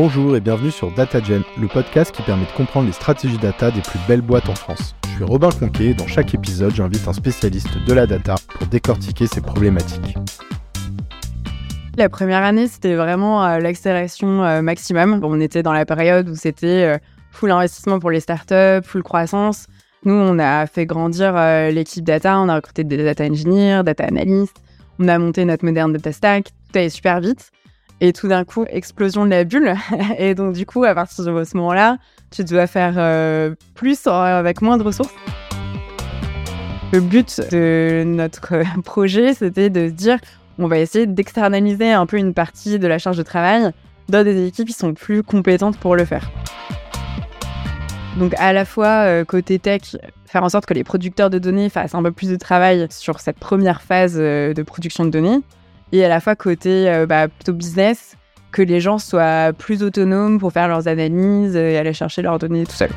Bonjour 0.00 0.36
et 0.36 0.40
bienvenue 0.40 0.70
sur 0.70 0.92
DataGen, 0.92 1.42
le 1.60 1.66
podcast 1.66 2.14
qui 2.14 2.22
permet 2.22 2.44
de 2.44 2.52
comprendre 2.52 2.86
les 2.86 2.92
stratégies 2.92 3.36
data 3.36 3.72
des 3.72 3.80
plus 3.80 3.98
belles 4.06 4.20
boîtes 4.20 4.48
en 4.48 4.54
France. 4.54 4.94
Je 5.02 5.16
suis 5.16 5.24
Robin 5.24 5.48
Conquet 5.50 5.86
et 5.86 5.94
dans 5.94 6.06
chaque 6.06 6.32
épisode, 6.34 6.72
j'invite 6.72 7.08
un 7.08 7.12
spécialiste 7.12 7.76
de 7.84 7.92
la 7.92 8.06
data 8.06 8.36
pour 8.48 8.68
décortiquer 8.68 9.26
ces 9.26 9.40
problématiques. 9.40 10.16
La 11.96 12.08
première 12.08 12.44
année, 12.44 12.68
c'était 12.68 12.94
vraiment 12.94 13.44
euh, 13.44 13.58
l'accélération 13.58 14.44
euh, 14.44 14.62
maximum. 14.62 15.18
on 15.24 15.40
était 15.40 15.64
dans 15.64 15.72
la 15.72 15.84
période 15.84 16.28
où 16.28 16.36
c'était 16.36 16.84
euh, 16.84 16.98
full 17.32 17.50
investissement 17.50 17.98
pour 17.98 18.12
les 18.12 18.20
startups, 18.20 18.84
full 18.84 19.02
croissance. 19.02 19.66
Nous, 20.04 20.14
on 20.14 20.38
a 20.38 20.68
fait 20.68 20.86
grandir 20.86 21.34
l'équipe 21.72 22.04
data, 22.04 22.38
on 22.38 22.48
a 22.48 22.54
recruté 22.54 22.84
des 22.84 22.98
data 22.98 23.24
engineers, 23.24 23.82
data 23.84 24.04
analysts, 24.04 24.62
on 25.00 25.08
a 25.08 25.18
monté 25.18 25.44
notre 25.44 25.64
moderne 25.64 25.92
data 25.92 26.12
stack, 26.12 26.44
tout 26.44 26.78
allait 26.78 26.88
super 26.88 27.18
vite. 27.18 27.50
Et 28.00 28.12
tout 28.12 28.28
d'un 28.28 28.44
coup, 28.44 28.64
explosion 28.68 29.24
de 29.24 29.30
la 29.30 29.44
bulle. 29.44 29.74
Et 30.18 30.34
donc, 30.34 30.54
du 30.54 30.66
coup, 30.66 30.84
à 30.84 30.94
partir 30.94 31.24
de 31.24 31.44
ce 31.44 31.56
moment-là, 31.56 31.98
tu 32.30 32.44
dois 32.44 32.66
faire 32.66 32.94
euh, 32.96 33.54
plus 33.74 34.06
avec 34.06 34.62
moins 34.62 34.76
de 34.76 34.82
ressources. 34.82 35.12
Le 36.92 37.00
but 37.00 37.40
de 37.50 38.04
notre 38.06 38.62
projet, 38.84 39.34
c'était 39.34 39.70
de 39.70 39.88
se 39.88 39.92
dire 39.92 40.18
on 40.58 40.66
va 40.66 40.78
essayer 40.78 41.06
d'externaliser 41.06 41.92
un 41.92 42.06
peu 42.06 42.16
une 42.16 42.34
partie 42.34 42.78
de 42.78 42.86
la 42.86 42.98
charge 42.98 43.16
de 43.16 43.22
travail 43.22 43.70
dans 44.08 44.24
des 44.24 44.46
équipes 44.46 44.68
qui 44.68 44.74
sont 44.74 44.94
plus 44.94 45.22
compétentes 45.22 45.76
pour 45.78 45.94
le 45.94 46.04
faire. 46.04 46.30
Donc 48.18 48.34
à 48.38 48.52
la 48.52 48.64
fois 48.64 49.04
euh, 49.06 49.24
côté 49.24 49.58
tech, 49.58 49.96
faire 50.26 50.42
en 50.42 50.48
sorte 50.48 50.66
que 50.66 50.74
les 50.74 50.82
producteurs 50.82 51.30
de 51.30 51.38
données 51.38 51.68
fassent 51.68 51.94
un 51.94 52.02
peu 52.02 52.10
plus 52.10 52.28
de 52.28 52.36
travail 52.36 52.88
sur 52.90 53.20
cette 53.20 53.38
première 53.38 53.80
phase 53.80 54.16
euh, 54.18 54.52
de 54.52 54.62
production 54.62 55.04
de 55.04 55.10
données, 55.10 55.40
et 55.92 56.04
à 56.04 56.08
la 56.08 56.20
fois 56.20 56.36
côté 56.36 56.88
euh, 56.88 57.06
bah, 57.06 57.28
plutôt 57.28 57.52
business, 57.52 58.16
que 58.52 58.62
les 58.62 58.80
gens 58.80 58.98
soient 58.98 59.52
plus 59.52 59.82
autonomes 59.82 60.38
pour 60.38 60.52
faire 60.52 60.68
leurs 60.68 60.88
analyses 60.88 61.56
et 61.56 61.76
aller 61.76 61.92
chercher 61.92 62.22
leurs 62.22 62.38
données 62.38 62.64
tout 62.64 62.72
seul. 62.72 62.90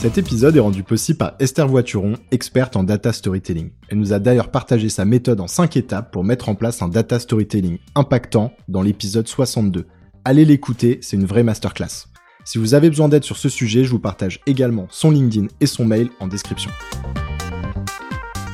Cet 0.00 0.16
épisode 0.16 0.56
est 0.56 0.60
rendu 0.60 0.82
possible 0.82 1.18
par 1.18 1.34
Esther 1.40 1.68
Voituron, 1.68 2.14
experte 2.30 2.74
en 2.74 2.84
data 2.84 3.12
storytelling. 3.12 3.70
Elle 3.90 3.98
nous 3.98 4.14
a 4.14 4.18
d'ailleurs 4.18 4.50
partagé 4.50 4.88
sa 4.88 5.04
méthode 5.04 5.40
en 5.40 5.46
5 5.46 5.76
étapes 5.76 6.10
pour 6.10 6.24
mettre 6.24 6.48
en 6.48 6.54
place 6.54 6.80
un 6.80 6.88
data 6.88 7.18
storytelling 7.18 7.78
impactant 7.94 8.54
dans 8.66 8.80
l'épisode 8.80 9.28
62. 9.28 9.86
Allez 10.24 10.46
l'écouter, 10.46 11.00
c'est 11.02 11.16
une 11.16 11.26
vraie 11.26 11.42
masterclass. 11.42 12.06
Si 12.44 12.56
vous 12.56 12.72
avez 12.72 12.88
besoin 12.88 13.10
d'aide 13.10 13.24
sur 13.24 13.36
ce 13.36 13.50
sujet, 13.50 13.84
je 13.84 13.90
vous 13.90 13.98
partage 13.98 14.40
également 14.46 14.86
son 14.90 15.10
LinkedIn 15.10 15.48
et 15.60 15.66
son 15.66 15.84
mail 15.84 16.08
en 16.18 16.28
description. 16.28 16.70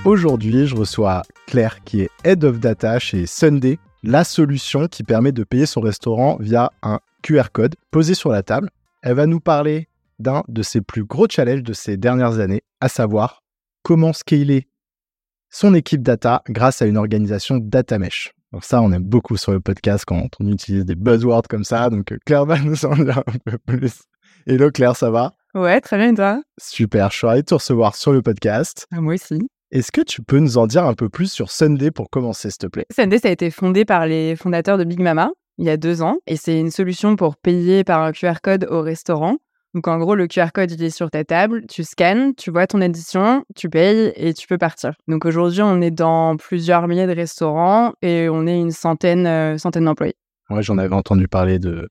Aujourd'hui, 0.06 0.68
je 0.68 0.76
reçois 0.76 1.24
Claire 1.48 1.82
qui 1.82 2.02
est 2.02 2.10
Head 2.22 2.44
of 2.44 2.60
Data 2.60 3.00
chez 3.00 3.26
Sunday, 3.26 3.76
la 4.04 4.22
solution 4.22 4.86
qui 4.86 5.02
permet 5.02 5.32
de 5.32 5.42
payer 5.42 5.66
son 5.66 5.80
restaurant 5.80 6.36
via 6.38 6.70
un 6.84 7.00
QR 7.24 7.50
code 7.52 7.74
posé 7.90 8.14
sur 8.14 8.30
la 8.30 8.44
table. 8.44 8.70
Elle 9.02 9.14
va 9.14 9.26
nous 9.26 9.40
parler 9.40 9.88
d'un 10.20 10.44
de 10.46 10.62
ses 10.62 10.80
plus 10.80 11.02
gros 11.02 11.26
challenges 11.28 11.64
de 11.64 11.72
ces 11.72 11.96
dernières 11.96 12.38
années, 12.38 12.62
à 12.80 12.88
savoir 12.88 13.42
comment 13.82 14.12
scaler 14.12 14.68
son 15.50 15.74
équipe 15.74 16.02
data 16.02 16.44
grâce 16.48 16.82
à 16.82 16.86
une 16.86 16.98
organisation 16.98 17.56
data 17.56 17.98
mesh. 17.98 18.32
Donc 18.52 18.62
ça, 18.62 18.82
on 18.82 18.92
aime 18.92 19.02
beaucoup 19.02 19.36
sur 19.36 19.50
le 19.50 19.58
podcast 19.58 20.04
quand 20.04 20.28
on 20.38 20.46
utilise 20.46 20.84
des 20.84 20.94
buzzwords 20.94 21.48
comme 21.48 21.64
ça. 21.64 21.90
Donc 21.90 22.14
Claire 22.24 22.46
va 22.46 22.58
nous 22.64 22.84
en 22.84 22.94
dire 22.94 23.24
un 23.26 23.38
peu 23.44 23.58
plus. 23.58 24.04
Hello 24.46 24.70
Claire, 24.70 24.94
ça 24.94 25.10
va? 25.10 25.34
Ouais, 25.52 25.80
très 25.80 25.96
bien, 25.96 26.12
et 26.12 26.14
toi? 26.14 26.42
Super, 26.58 27.10
je 27.10 27.16
suis 27.16 27.26
ravi 27.26 27.40
de 27.40 27.46
te 27.46 27.54
recevoir 27.54 27.96
sur 27.96 28.12
le 28.12 28.22
podcast. 28.22 28.86
Ah, 28.92 29.00
moi 29.00 29.14
aussi. 29.14 29.40
Est-ce 29.76 29.92
que 29.92 30.00
tu 30.00 30.22
peux 30.22 30.38
nous 30.38 30.56
en 30.56 30.66
dire 30.66 30.86
un 30.86 30.94
peu 30.94 31.10
plus 31.10 31.30
sur 31.30 31.50
Sunday 31.50 31.90
pour 31.90 32.08
commencer, 32.08 32.48
s'il 32.48 32.56
te 32.56 32.66
plaît? 32.66 32.86
Sunday, 32.90 33.18
ça 33.18 33.28
a 33.28 33.30
été 33.30 33.50
fondé 33.50 33.84
par 33.84 34.06
les 34.06 34.34
fondateurs 34.34 34.78
de 34.78 34.84
Big 34.84 35.00
Mama 35.00 35.32
il 35.58 35.66
y 35.66 35.68
a 35.68 35.76
deux 35.76 36.00
ans 36.00 36.16
et 36.26 36.36
c'est 36.36 36.58
une 36.58 36.70
solution 36.70 37.14
pour 37.14 37.36
payer 37.36 37.84
par 37.84 38.00
un 38.00 38.12
QR 38.12 38.36
code 38.42 38.66
au 38.70 38.80
restaurant. 38.80 39.36
Donc 39.74 39.86
en 39.86 39.98
gros, 39.98 40.14
le 40.14 40.28
QR 40.28 40.46
code, 40.54 40.70
il 40.70 40.82
est 40.82 40.88
sur 40.88 41.10
ta 41.10 41.24
table, 41.24 41.66
tu 41.68 41.84
scannes, 41.84 42.34
tu 42.36 42.50
vois 42.50 42.66
ton 42.66 42.80
édition, 42.80 43.44
tu 43.54 43.68
payes 43.68 44.14
et 44.16 44.32
tu 44.32 44.46
peux 44.46 44.56
partir. 44.56 44.94
Donc 45.08 45.26
aujourd'hui, 45.26 45.60
on 45.60 45.82
est 45.82 45.90
dans 45.90 46.38
plusieurs 46.38 46.88
milliers 46.88 47.06
de 47.06 47.14
restaurants 47.14 47.92
et 48.00 48.30
on 48.30 48.46
est 48.46 48.58
une 48.58 48.70
centaine, 48.70 49.26
euh, 49.26 49.58
centaine 49.58 49.84
d'employés. 49.84 50.16
Ouais, 50.48 50.62
j'en 50.62 50.78
avais 50.78 50.94
entendu 50.94 51.28
parler 51.28 51.58
de, 51.58 51.86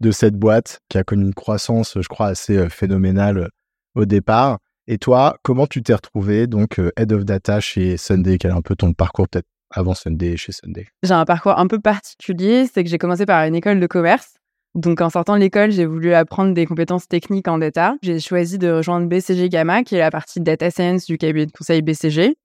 de 0.00 0.10
cette 0.10 0.34
boîte 0.34 0.80
qui 0.88 0.98
a 0.98 1.04
connu 1.04 1.22
une 1.22 1.34
croissance, 1.34 1.98
je 2.00 2.08
crois, 2.08 2.26
assez 2.26 2.56
euh, 2.56 2.68
phénoménale 2.68 3.38
euh, 3.38 3.48
au 3.94 4.06
départ. 4.06 4.58
Et 4.90 4.96
toi, 4.96 5.36
comment 5.42 5.66
tu 5.66 5.82
t'es 5.82 5.92
retrouvé 5.92 6.46
donc 6.46 6.78
euh, 6.78 6.90
Head 6.96 7.12
of 7.12 7.26
Data 7.26 7.60
chez 7.60 7.98
Sunday? 7.98 8.38
Quel 8.38 8.52
est 8.52 8.54
un 8.54 8.62
peu 8.62 8.74
ton 8.74 8.94
parcours 8.94 9.28
peut-être 9.28 9.46
avant 9.70 9.92
Sunday 9.92 10.38
chez 10.38 10.50
Sunday? 10.50 10.88
J'ai 11.02 11.12
un 11.12 11.26
parcours 11.26 11.58
un 11.58 11.66
peu 11.66 11.78
particulier, 11.78 12.66
c'est 12.66 12.84
que 12.84 12.88
j'ai 12.88 12.96
commencé 12.96 13.26
par 13.26 13.44
une 13.44 13.54
école 13.54 13.80
de 13.80 13.86
commerce. 13.86 14.36
Donc 14.74 15.02
en 15.02 15.10
sortant 15.10 15.34
de 15.34 15.40
l'école, 15.40 15.72
j'ai 15.72 15.84
voulu 15.84 16.14
apprendre 16.14 16.54
des 16.54 16.64
compétences 16.64 17.06
techniques 17.06 17.48
en 17.48 17.58
data. 17.58 17.96
J'ai 18.00 18.18
choisi 18.18 18.56
de 18.56 18.70
rejoindre 18.70 19.06
BCG 19.08 19.50
Gamma, 19.50 19.82
qui 19.82 19.94
est 19.94 19.98
la 19.98 20.10
partie 20.10 20.40
data 20.40 20.70
science 20.70 21.04
du 21.04 21.18
cabinet 21.18 21.44
de 21.44 21.52
conseil 21.52 21.82
BCG. 21.82 22.38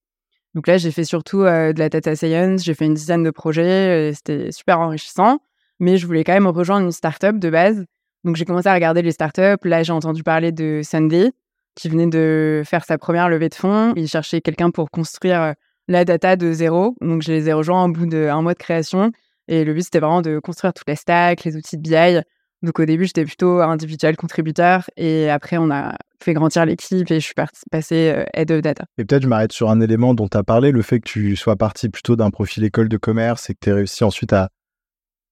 Donc 0.53 0.67
là, 0.67 0.77
j'ai 0.77 0.91
fait 0.91 1.05
surtout 1.05 1.43
euh, 1.43 1.71
de 1.71 1.79
la 1.79 1.87
data 1.87 2.13
science, 2.13 2.61
j'ai 2.65 2.73
fait 2.73 2.85
une 2.85 2.93
dizaine 2.93 3.23
de 3.23 3.31
projets, 3.31 4.11
c'était 4.13 4.51
super 4.51 4.81
enrichissant. 4.81 5.39
Mais 5.79 5.95
je 5.95 6.05
voulais 6.05 6.25
quand 6.25 6.33
même 6.33 6.47
rejoindre 6.47 6.87
une 6.87 6.91
startup 6.91 7.39
de 7.39 7.49
base. 7.49 7.85
Donc 8.25 8.35
j'ai 8.35 8.43
commencé 8.43 8.67
à 8.67 8.73
regarder 8.73 9.01
les 9.01 9.13
startups. 9.13 9.63
Là, 9.63 9.83
j'ai 9.83 9.93
entendu 9.93 10.23
parler 10.23 10.51
de 10.51 10.81
Sunday 10.83 11.31
qui 11.75 11.89
venait 11.89 12.07
de 12.07 12.61
faire 12.65 12.85
sa 12.85 12.97
première 12.97 13.29
levée 13.29 13.49
de 13.49 13.55
fonds. 13.55 13.93
Il 13.95 14.07
cherchait 14.07 14.41
quelqu'un 14.41 14.71
pour 14.71 14.91
construire 14.91 15.41
euh, 15.41 15.53
la 15.87 16.05
data 16.05 16.35
de 16.35 16.51
zéro. 16.53 16.95
Donc, 17.01 17.21
je 17.21 17.31
les 17.31 17.49
ai 17.49 17.53
rejoints 17.53 17.85
au 17.85 17.89
bout 17.89 18.05
d'un 18.05 18.41
mois 18.41 18.53
de 18.53 18.59
création. 18.59 19.11
Et 19.47 19.65
le 19.65 19.73
but, 19.73 19.83
c'était 19.83 19.99
vraiment 19.99 20.21
de 20.21 20.39
construire 20.39 20.73
toute 20.73 20.87
la 20.87 20.95
stack, 20.95 21.43
les 21.43 21.55
outils 21.55 21.77
de 21.77 21.81
BI. 21.81 22.21
Donc, 22.61 22.79
au 22.79 22.85
début, 22.85 23.05
j'étais 23.05 23.25
plutôt 23.25 23.59
individuel 23.59 24.15
contributeur. 24.15 24.89
Et 24.95 25.29
après, 25.29 25.57
on 25.57 25.69
a 25.69 25.95
fait 26.23 26.33
grandir 26.33 26.65
l'équipe 26.65 27.11
et 27.11 27.19
je 27.19 27.25
suis 27.25 27.33
passé 27.69 28.13
euh, 28.15 28.23
head 28.33 28.49
of 28.51 28.61
data. 28.61 28.85
Et 28.97 29.03
peut-être, 29.03 29.23
je 29.23 29.27
m'arrête 29.27 29.51
sur 29.51 29.69
un 29.69 29.81
élément 29.81 30.13
dont 30.13 30.29
tu 30.29 30.37
as 30.37 30.43
parlé, 30.43 30.71
le 30.71 30.81
fait 30.81 30.99
que 30.99 31.09
tu 31.09 31.35
sois 31.35 31.57
parti 31.57 31.89
plutôt 31.89 32.15
d'un 32.15 32.31
profil 32.31 32.63
école 32.63 32.87
de 32.87 32.97
commerce 32.97 33.49
et 33.49 33.53
que 33.53 33.59
tu 33.61 33.69
aies 33.69 33.73
réussi 33.73 34.05
ensuite 34.05 34.31
à, 34.31 34.49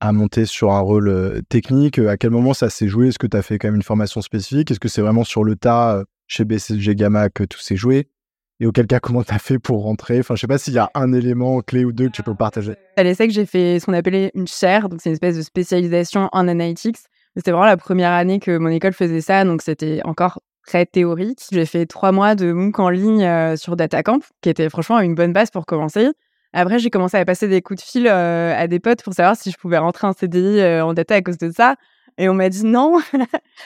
à 0.02 0.12
monter 0.12 0.46
sur 0.46 0.74
un 0.74 0.82
rôle 0.82 1.08
euh, 1.08 1.42
technique. 1.48 2.00
À 2.00 2.18
quel 2.18 2.32
moment 2.32 2.54
ça 2.54 2.70
s'est 2.70 2.90
joué? 2.90 3.08
Est-ce 3.08 3.20
que 3.20 3.28
tu 3.28 3.38
as 3.38 3.42
fait 3.42 3.58
quand 3.58 3.70
même 3.70 3.76
une 3.76 3.84
formation 3.84 4.22
spécifique? 4.22 4.70
Est-ce 4.70 4.82
que 4.82 4.90
c'est 4.90 5.02
vraiment 5.02 5.24
sur 5.24 5.46
le 5.46 5.56
tas 5.56 6.04
chez 6.32 6.46
BCG 6.46 6.96
Gamma 6.96 7.30
que 7.30 7.44
tout 7.44 7.60
s'est 7.60 7.76
joué 7.76 8.08
et 8.62 8.68
auquel 8.68 8.86
cas, 8.86 9.00
comment 9.00 9.24
tu 9.24 9.34
as 9.34 9.40
fait 9.40 9.58
pour 9.58 9.84
rentrer? 9.84 10.20
Enfin, 10.20 10.36
je 10.36 10.42
sais 10.42 10.48
pas 10.48 10.60
s'il 10.60 10.76
y 10.76 10.78
a 10.78 10.90
un 10.94 11.12
élément 11.14 11.62
clé 11.62 11.84
ou 11.84 11.92
deux 11.92 12.06
que 12.06 12.12
tu 12.12 12.24
peux 12.24 12.36
partager. 12.36 12.76
À 12.96 13.04
l'ESSEC, 13.04 13.32
j'ai 13.32 13.48
fait 13.48 13.80
ce 13.80 13.88
qu'on 13.88 13.94
appelait 13.94 14.32
une 14.36 14.48
chaire, 14.48 14.88
donc 14.88 15.02
c'est 15.02 15.10
une 15.10 15.14
espèce 15.14 15.36
de 15.36 15.42
spécialisation 15.42 16.30
en 16.32 16.48
analytics. 16.48 16.98
C'était 17.36 17.50
vraiment 17.50 17.66
la 17.66 17.76
première 17.76 18.12
année 18.12 18.40
que 18.40 18.56
mon 18.60 18.70
école 18.70 18.94
faisait 18.94 19.20
ça, 19.20 19.44
donc 19.46 19.64
c'était 19.64 20.02
encore 20.06 20.42
très 20.68 20.86
théorique. 20.86 21.42
J'ai 21.52 21.66
fait 21.66 21.88
trois 21.88 22.12
mois 22.12 22.36
de 22.36 22.52
MOOC 22.52 22.80
en 22.80 22.90
ligne 22.90 23.24
euh, 23.24 23.56
sur 23.58 23.76
DataCamp, 23.76 24.20
qui 24.42 24.50
était 24.50 24.70
franchement 24.70 25.00
une 25.00 25.16
bonne 25.16 25.34
base 25.34 25.50
pour 25.50 25.66
commencer. 25.66 26.12
Après, 26.54 26.78
j'ai 26.78 26.92
commencé 26.92 27.18
à 27.18 27.26
passer 27.26 27.48
des 27.48 27.64
coups 27.64 27.82
de 27.82 27.90
fil 27.90 28.08
euh, 28.08 28.54
à 28.56 28.68
des 28.68 28.80
potes 28.80 29.02
pour 29.04 29.14
savoir 29.14 29.36
si 29.36 29.50
je 29.50 29.58
pouvais 29.58 29.80
rentrer 29.80 30.06
en 30.06 30.14
CDI 30.14 30.60
euh, 30.60 30.86
en 30.86 30.94
data 30.94 31.16
à 31.16 31.22
cause 31.22 31.40
de 31.40 31.50
ça. 31.50 31.78
Et 32.22 32.30
on 32.30 32.36
m'a 32.36 32.50
dit 32.50 32.64
non. 32.64 33.00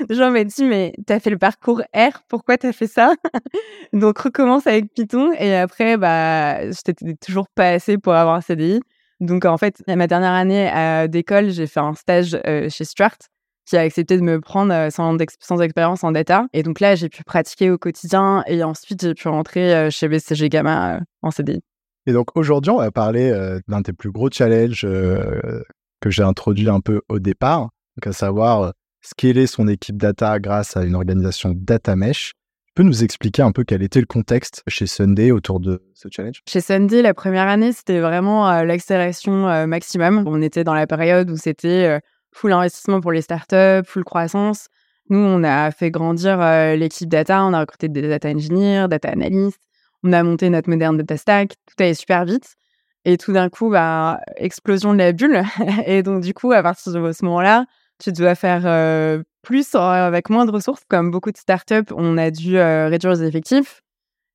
Les 0.09 0.15
gens 0.15 0.31
m'ont 0.31 0.43
dit, 0.45 0.63
mais 0.63 0.93
t'as 1.05 1.19
fait 1.19 1.29
le 1.29 1.37
parcours 1.37 1.81
R, 1.93 2.23
pourquoi 2.29 2.57
t'as 2.57 2.71
fait 2.71 2.87
ça? 2.87 3.13
Donc 3.93 4.17
recommence 4.17 4.65
avec 4.65 4.93
Python. 4.93 5.33
Et 5.37 5.53
après, 5.53 5.97
bah, 5.97 6.71
j'étais 6.71 6.93
toujours 7.15 7.49
pas 7.49 7.71
assez 7.71 7.97
pour 7.97 8.13
avoir 8.13 8.35
un 8.35 8.41
CDI. 8.41 8.79
Donc 9.19 9.43
en 9.43 9.57
fait, 9.57 9.83
ma 9.89 10.07
dernière 10.07 10.31
année 10.31 10.71
d'école, 11.09 11.49
j'ai 11.49 11.67
fait 11.67 11.81
un 11.81 11.95
stage 11.95 12.39
euh, 12.47 12.69
chez 12.69 12.85
Stuart 12.85 13.17
qui 13.65 13.75
a 13.75 13.81
accepté 13.81 14.15
de 14.15 14.21
me 14.21 14.39
prendre 14.39 14.71
euh, 14.71 14.89
sans, 14.89 15.17
sans, 15.41 15.59
expérience 15.59 16.05
en 16.05 16.13
data. 16.13 16.45
Et 16.53 16.63
donc 16.63 16.79
là, 16.79 16.95
j'ai 16.95 17.09
pu 17.09 17.25
pratiquer 17.25 17.71
au 17.71 17.77
quotidien 17.77 18.41
et 18.47 18.63
ensuite, 18.63 19.01
j'ai 19.01 19.15
pu 19.15 19.27
rentrer 19.27 19.75
euh, 19.75 19.89
chez 19.89 20.07
BCG 20.07 20.47
Gamma 20.47 21.01
en 21.21 21.31
CDI. 21.31 21.61
Et 22.05 22.13
donc 22.13 22.27
aujourd'hui, 22.37 22.71
on 22.71 22.77
va 22.77 22.91
parler 22.91 23.33
d'un 23.67 23.81
des 23.81 23.91
plus 23.91 24.11
gros 24.11 24.29
challenges 24.31 24.85
que 24.85 26.09
j'ai 26.09 26.23
introduit 26.23 26.69
un 26.69 26.79
peu 26.79 27.01
au 27.09 27.17
départ, 27.17 27.69
donc 27.97 28.07
à 28.07 28.13
savoir 28.13 28.61
euh, 28.61 28.71
scaler 29.01 29.47
son 29.47 29.67
équipe 29.67 29.97
data 29.97 30.39
grâce 30.39 30.75
à 30.75 30.83
une 30.83 30.95
organisation 30.95 31.53
data 31.55 31.95
mesh. 31.95 32.33
Tu 32.67 32.73
peux 32.75 32.83
nous 32.83 33.03
expliquer 33.03 33.41
un 33.41 33.51
peu 33.51 33.63
quel 33.63 33.81
était 33.83 34.01
le 34.01 34.05
contexte 34.05 34.61
chez 34.67 34.85
Sunday 34.85 35.31
autour 35.31 35.61
de 35.61 35.81
ce 35.93 36.09
challenge? 36.11 36.41
Chez 36.47 36.59
Sunday, 36.59 37.01
la 37.01 37.13
première 37.13 37.47
année, 37.47 37.71
c'était 37.71 37.99
vraiment 37.99 38.49
euh, 38.49 38.63
l'accélération 38.63 39.47
euh, 39.47 39.65
maximum. 39.65 40.25
On 40.27 40.41
était 40.41 40.65
dans 40.65 40.73
la 40.73 40.87
période 40.87 41.29
où 41.29 41.37
c'était 41.37 42.01
full 42.33 42.51
investissement 42.51 42.99
pour 42.99 43.13
les 43.13 43.21
startups, 43.21 43.87
full 43.87 44.03
croissance. 44.03 44.67
Nous, 45.09 45.19
on 45.19 45.43
a 45.43 45.71
fait 45.71 45.91
grandir 45.91 46.39
l'équipe 46.75 47.07
data, 47.07 47.45
on 47.45 47.53
a 47.53 47.59
recruté 47.59 47.87
des 47.87 48.01
data 48.01 48.27
engineers, 48.27 48.87
data 48.89 49.09
analysts, 49.09 49.61
on 50.03 50.11
a 50.11 50.23
monté 50.23 50.49
notre 50.49 50.69
moderne 50.69 50.97
data 50.97 51.15
stack, 51.15 51.49
tout 51.49 51.75
allait 51.79 51.93
super 51.93 52.25
vite. 52.25 52.55
Et 53.05 53.17
tout 53.17 53.31
d'un 53.31 53.49
coup, 53.49 53.69
bah, 53.69 54.19
explosion 54.35 54.93
de 54.93 54.97
la 54.97 55.11
bulle. 55.11 55.43
et 55.85 56.01
donc, 56.01 56.21
du 56.23 56.33
coup, 56.33 56.51
à 56.51 56.63
partir 56.63 56.91
de 56.91 57.11
ce 57.11 57.23
moment-là, 57.25 57.65
tu 57.99 58.11
dois 58.11 58.35
faire 58.35 59.23
plus 59.41 59.75
avec 59.75 60.29
moins 60.29 60.45
de 60.45 60.51
ressources. 60.51 60.83
Comme 60.87 61.11
beaucoup 61.11 61.31
de 61.31 61.37
startups, 61.37 61.93
on 61.95 62.17
a 62.17 62.31
dû 62.31 62.57
réduire 62.57 63.13
les 63.13 63.23
effectifs. 63.23 63.81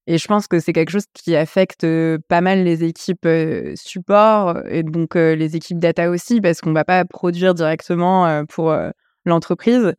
Et 0.07 0.19
je 0.19 0.27
pense 0.27 0.49
que 0.49 0.59
c'est 0.59 0.73
quelque 0.73 0.91
chose 0.91 1.05
qui 1.15 1.37
affecte 1.37 1.87
pas 2.29 2.41
mal 2.41 2.65
les 2.65 2.83
équipes 2.85 3.29
support 3.75 4.59
et 4.67 4.83
donc 4.83 5.15
les 5.15 5.57
équipes 5.57 5.79
data 5.79 6.11
aussi, 6.11 6.41
parce 6.41 6.61
qu'on 6.61 6.73
va 6.73 6.85
pas 6.85 7.05
produire 7.05 7.55
directement 7.55 8.45
pour 8.47 8.75
l'entreprise. 9.25 9.95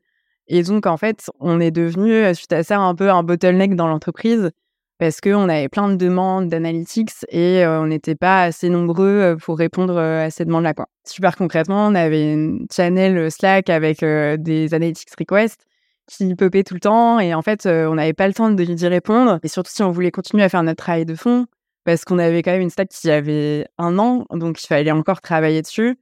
Et 0.48 0.64
donc, 0.64 0.86
en 0.86 0.98
fait, 0.98 1.30
on 1.40 1.62
est 1.62 1.72
devenu, 1.72 2.36
suite 2.36 2.52
à 2.52 2.64
ça, 2.64 2.80
un 2.80 2.94
peu 2.96 3.10
un 3.10 3.24
bottleneck 3.24 3.76
dans 3.76 3.88
l'entreprise 3.88 4.52
parce 5.02 5.20
qu'on 5.20 5.50
avait 5.50 5.68
plein 5.68 5.90
de 5.90 5.96
demandes 5.96 6.48
d'analytics 6.48 7.26
et 7.30 7.66
on 7.66 7.88
n'était 7.88 8.14
pas 8.14 8.44
assez 8.44 8.70
nombreux 8.70 9.36
pour 9.42 9.58
répondre 9.58 9.98
à 9.98 10.30
ces 10.30 10.46
demandes-là. 10.46 10.76
Super 11.08 11.36
concrètement, 11.36 11.88
on 11.88 11.96
avait 11.96 12.34
une 12.34 12.68
channel 12.72 13.32
Slack 13.32 13.72
avec 13.72 14.02
des 14.02 14.74
analytics 14.76 15.10
requests 15.18 15.66
qui 16.08 16.36
popait 16.36 16.64
tout 16.64 16.76
le 16.76 16.80
temps. 16.80 17.20
Et 17.20 17.34
en 17.34 17.42
fait, 17.42 17.66
on 17.66 17.96
n'avait 17.96 18.14
pas 18.14 18.28
le 18.28 18.36
temps 18.36 18.52
d'y 18.52 18.88
répondre. 18.88 19.40
Et 19.42 19.48
surtout, 19.48 19.72
si 19.74 19.82
on 19.82 19.90
voulait 19.90 20.12
continuer 20.12 20.44
à 20.44 20.50
faire 20.50 20.62
notre 20.62 20.84
travail 20.84 21.06
de 21.06 21.16
fond, 21.16 21.48
parce 21.84 22.06
qu'on 22.06 22.20
avait 22.20 22.44
quand 22.44 22.52
même 22.52 22.62
une 22.62 22.70
stack 22.70 22.90
qui 22.90 23.10
avait 23.10 23.66
un 23.80 23.98
an, 23.98 24.28
donc 24.30 24.62
il 24.64 24.68
fallait 24.68 24.92
encore 24.92 25.20
travailler 25.20 25.64
dessus. 25.64 25.98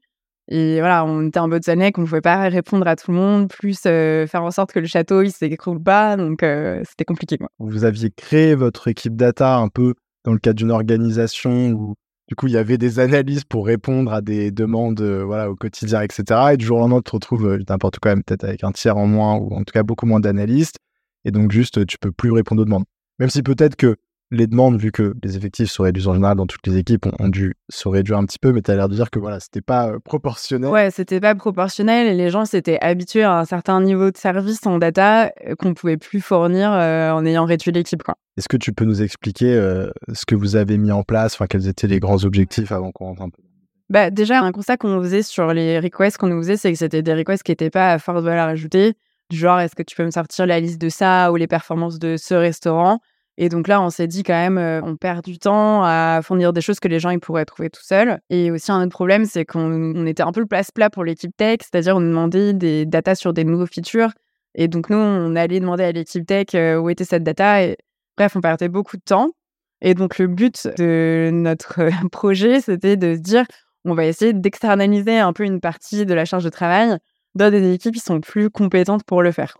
Et 0.51 0.79
voilà, 0.79 1.05
on 1.05 1.27
était 1.27 1.39
un 1.39 1.47
bottleneck, 1.47 1.97
on 1.97 2.01
ne 2.01 2.07
pouvait 2.07 2.21
pas 2.21 2.49
répondre 2.49 2.87
à 2.87 2.95
tout 2.95 3.11
le 3.11 3.17
monde, 3.17 3.49
plus 3.49 3.79
faire 3.79 4.43
en 4.43 4.51
sorte 4.51 4.71
que 4.71 4.79
le 4.79 4.87
château 4.87 5.21
il 5.21 5.31
s'écroule 5.31 5.81
pas, 5.81 6.17
donc 6.17 6.39
c'était 6.87 7.05
compliqué. 7.05 7.37
Vous 7.59 7.83
aviez 7.83 8.09
créé 8.09 8.55
votre 8.55 8.87
équipe 8.87 9.15
data 9.15 9.57
un 9.57 9.67
peu 9.67 9.93
dans 10.25 10.33
le 10.33 10.39
cadre 10.39 10.57
d'une 10.57 10.71
organisation 10.71 11.69
où 11.69 11.93
du 12.29 12.35
coup, 12.35 12.45
il 12.45 12.53
y 12.53 12.57
avait 12.57 12.77
des 12.77 12.99
analyses 12.99 13.43
pour 13.43 13.65
répondre 13.65 14.13
à 14.13 14.21
des 14.21 14.51
demandes 14.51 15.01
euh, 15.01 15.23
voilà, 15.23 15.49
au 15.49 15.55
quotidien, 15.55 16.03
etc. 16.03 16.51
Et 16.53 16.57
du 16.57 16.65
jour 16.65 16.77
au 16.77 16.81
lendemain, 16.81 16.97
tu 16.97 17.05
te 17.05 17.11
retrouves 17.11 17.47
euh, 17.47 17.59
n'importe 17.67 17.97
quoi, 17.97 18.13
peut-être 18.13 18.43
avec 18.43 18.63
un 18.63 18.71
tiers 18.71 18.97
en 18.97 19.07
moins 19.07 19.35
ou 19.35 19.51
en 19.55 19.63
tout 19.63 19.73
cas 19.73 19.81
beaucoup 19.81 20.05
moins 20.05 20.19
d'analystes. 20.19 20.77
Et 21.25 21.31
donc, 21.31 21.51
juste, 21.51 21.87
tu 21.87 21.97
peux 21.97 22.11
plus 22.11 22.31
répondre 22.31 22.61
aux 22.61 22.65
demandes. 22.65 22.83
Même 23.17 23.31
si 23.31 23.41
peut-être 23.41 23.75
que 23.75 23.95
les 24.31 24.47
demandes, 24.47 24.79
vu 24.79 24.91
que 24.91 25.15
les 25.23 25.37
effectifs 25.37 25.71
se 25.71 25.81
réduisent 25.81 26.07
en 26.07 26.13
général 26.13 26.37
dans 26.37 26.47
toutes 26.47 26.65
les 26.67 26.77
équipes, 26.77 27.07
ont, 27.19 27.27
dû 27.29 27.55
se 27.69 27.87
réduire 27.87 28.17
un 28.17 28.25
petit 28.25 28.39
peu, 28.39 28.51
mais 28.51 28.61
tu 28.61 28.71
as 28.71 28.75
l'air 28.75 28.89
de 28.89 28.95
dire 28.95 29.09
que 29.09 29.19
voilà, 29.19 29.39
c'était 29.39 29.61
pas 29.61 29.89
euh, 29.89 29.99
proportionnel. 29.99 30.69
Ouais, 30.69 30.91
c'était 30.91 31.19
pas 31.19 31.35
proportionnel 31.35 32.07
et 32.07 32.15
les 32.15 32.29
gens 32.29 32.45
s'étaient 32.45 32.79
habitués 32.79 33.23
à 33.23 33.39
un 33.39 33.45
certain 33.45 33.81
niveau 33.81 34.11
de 34.11 34.17
service 34.17 34.65
en 34.65 34.77
data 34.77 35.31
qu'on 35.57 35.73
pouvait 35.73 35.97
plus 35.97 36.21
fournir 36.21 36.69
en 36.69 37.25
ayant 37.25 37.45
réduit 37.45 37.71
l'équipe. 37.71 38.03
Est-ce 38.39 38.47
que 38.47 38.55
tu 38.55 38.71
peux 38.71 38.85
nous 38.85 39.01
expliquer 39.01 39.53
euh, 39.53 39.89
ce 40.13 40.25
que 40.25 40.33
vous 40.33 40.55
avez 40.55 40.77
mis 40.77 40.93
en 40.93 41.03
place, 41.03 41.33
enfin 41.33 41.45
quels 41.45 41.67
étaient 41.67 41.87
les 41.87 41.99
grands 41.99 42.23
objectifs 42.23 42.71
avant 42.71 42.93
qu'on 42.93 43.07
rentre 43.07 43.21
un 43.23 43.29
peu? 43.29 43.41
Bah, 43.89 44.11
Déjà, 44.11 44.39
un 44.39 44.53
constat 44.53 44.77
qu'on 44.77 45.01
faisait 45.01 45.23
sur 45.23 45.53
les 45.53 45.77
requests 45.79 46.17
qu'on 46.17 46.27
nous 46.27 46.41
faisait, 46.41 46.55
c'est 46.55 46.71
que 46.71 46.77
c'était 46.77 47.01
des 47.01 47.13
requests 47.13 47.43
qui 47.43 47.51
n'étaient 47.51 47.69
pas 47.69 47.91
à 47.91 47.99
forte 47.99 48.23
valeur 48.23 48.47
ajoutée. 48.47 48.93
Du 49.29 49.37
genre, 49.37 49.59
est-ce 49.59 49.75
que 49.75 49.83
tu 49.83 49.95
peux 49.95 50.05
me 50.05 50.11
sortir 50.11 50.45
la 50.45 50.61
liste 50.61 50.79
de 50.79 50.87
ça 50.87 51.33
ou 51.33 51.35
les 51.35 51.47
performances 51.47 51.99
de 51.99 52.15
ce 52.15 52.33
restaurant? 52.33 52.99
Et 53.41 53.47
donc 53.47 53.69
là, 53.69 53.81
on 53.81 53.89
s'est 53.89 54.07
dit 54.07 54.23
quand 54.23 54.33
même, 54.33 54.57
euh, 54.57 54.81
on 54.83 54.97
perd 54.97 55.23
du 55.23 55.39
temps 55.39 55.81
à 55.83 56.19
fournir 56.21 56.51
des 56.51 56.59
choses 56.59 56.81
que 56.81 56.89
les 56.89 56.99
gens 56.99 57.09
ils 57.09 57.21
pourraient 57.21 57.45
trouver 57.45 57.69
tout 57.69 57.81
seuls. 57.81 58.19
Et 58.29 58.51
aussi, 58.51 58.69
un 58.69 58.81
autre 58.81 58.91
problème, 58.91 59.23
c'est 59.23 59.45
qu'on 59.45 60.05
était 60.05 60.23
un 60.23 60.33
peu 60.33 60.41
le 60.41 60.45
place-plat 60.45 60.89
pour 60.89 61.05
l'équipe 61.05 61.31
tech, 61.37 61.59
c'est-à-dire 61.61 61.95
on 61.95 62.01
demandait 62.01 62.53
des 62.53 62.85
datas 62.85 63.15
sur 63.15 63.31
des 63.31 63.45
nouveaux 63.45 63.65
features. 63.65 64.11
Et 64.55 64.67
donc, 64.67 64.89
nous, 64.89 64.97
on 64.97 65.37
allait 65.37 65.61
demander 65.61 65.85
à 65.85 65.93
l'équipe 65.93 66.25
tech 66.27 66.47
euh, 66.53 66.77
où 66.77 66.89
était 66.89 67.05
cette 67.05 67.23
data. 67.23 67.63
Et 67.63 67.77
Bref, 68.17 68.35
on 68.35 68.41
perdait 68.41 68.67
beaucoup 68.67 68.97
de 68.97 69.01
temps. 69.01 69.31
Et 69.79 69.93
donc, 69.93 70.19
le 70.19 70.27
but 70.27 70.67
de 70.77 71.29
notre 71.31 71.79
projet, 72.11 72.59
c'était 72.59 72.97
de 72.97 73.15
se 73.15 73.21
dire, 73.21 73.45
on 73.85 73.93
va 73.93 74.05
essayer 74.05 74.33
d'externaliser 74.33 75.17
un 75.17 75.31
peu 75.31 75.45
une 75.45 75.61
partie 75.61 76.05
de 76.05 76.13
la 76.13 76.25
charge 76.25 76.43
de 76.43 76.49
travail 76.49 76.97
dans 77.35 77.49
des 77.49 77.73
équipes 77.73 77.95
qui 77.95 78.01
sont 78.01 78.19
plus 78.19 78.49
compétentes 78.49 79.05
pour 79.05 79.23
le 79.23 79.31
faire. 79.31 79.55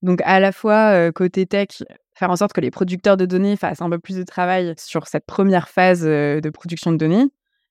Donc, 0.00 0.22
à 0.24 0.40
la 0.40 0.52
fois, 0.52 0.94
euh, 0.94 1.12
côté 1.12 1.44
tech, 1.44 1.82
faire 2.18 2.30
en 2.30 2.36
sorte 2.36 2.52
que 2.52 2.60
les 2.60 2.70
producteurs 2.70 3.16
de 3.16 3.26
données 3.26 3.56
fassent 3.56 3.82
un 3.82 3.90
peu 3.90 3.98
plus 3.98 4.16
de 4.16 4.22
travail 4.22 4.74
sur 4.76 5.06
cette 5.06 5.24
première 5.26 5.68
phase 5.68 6.02
euh, 6.04 6.40
de 6.40 6.50
production 6.50 6.92
de 6.92 6.96
données. 6.96 7.26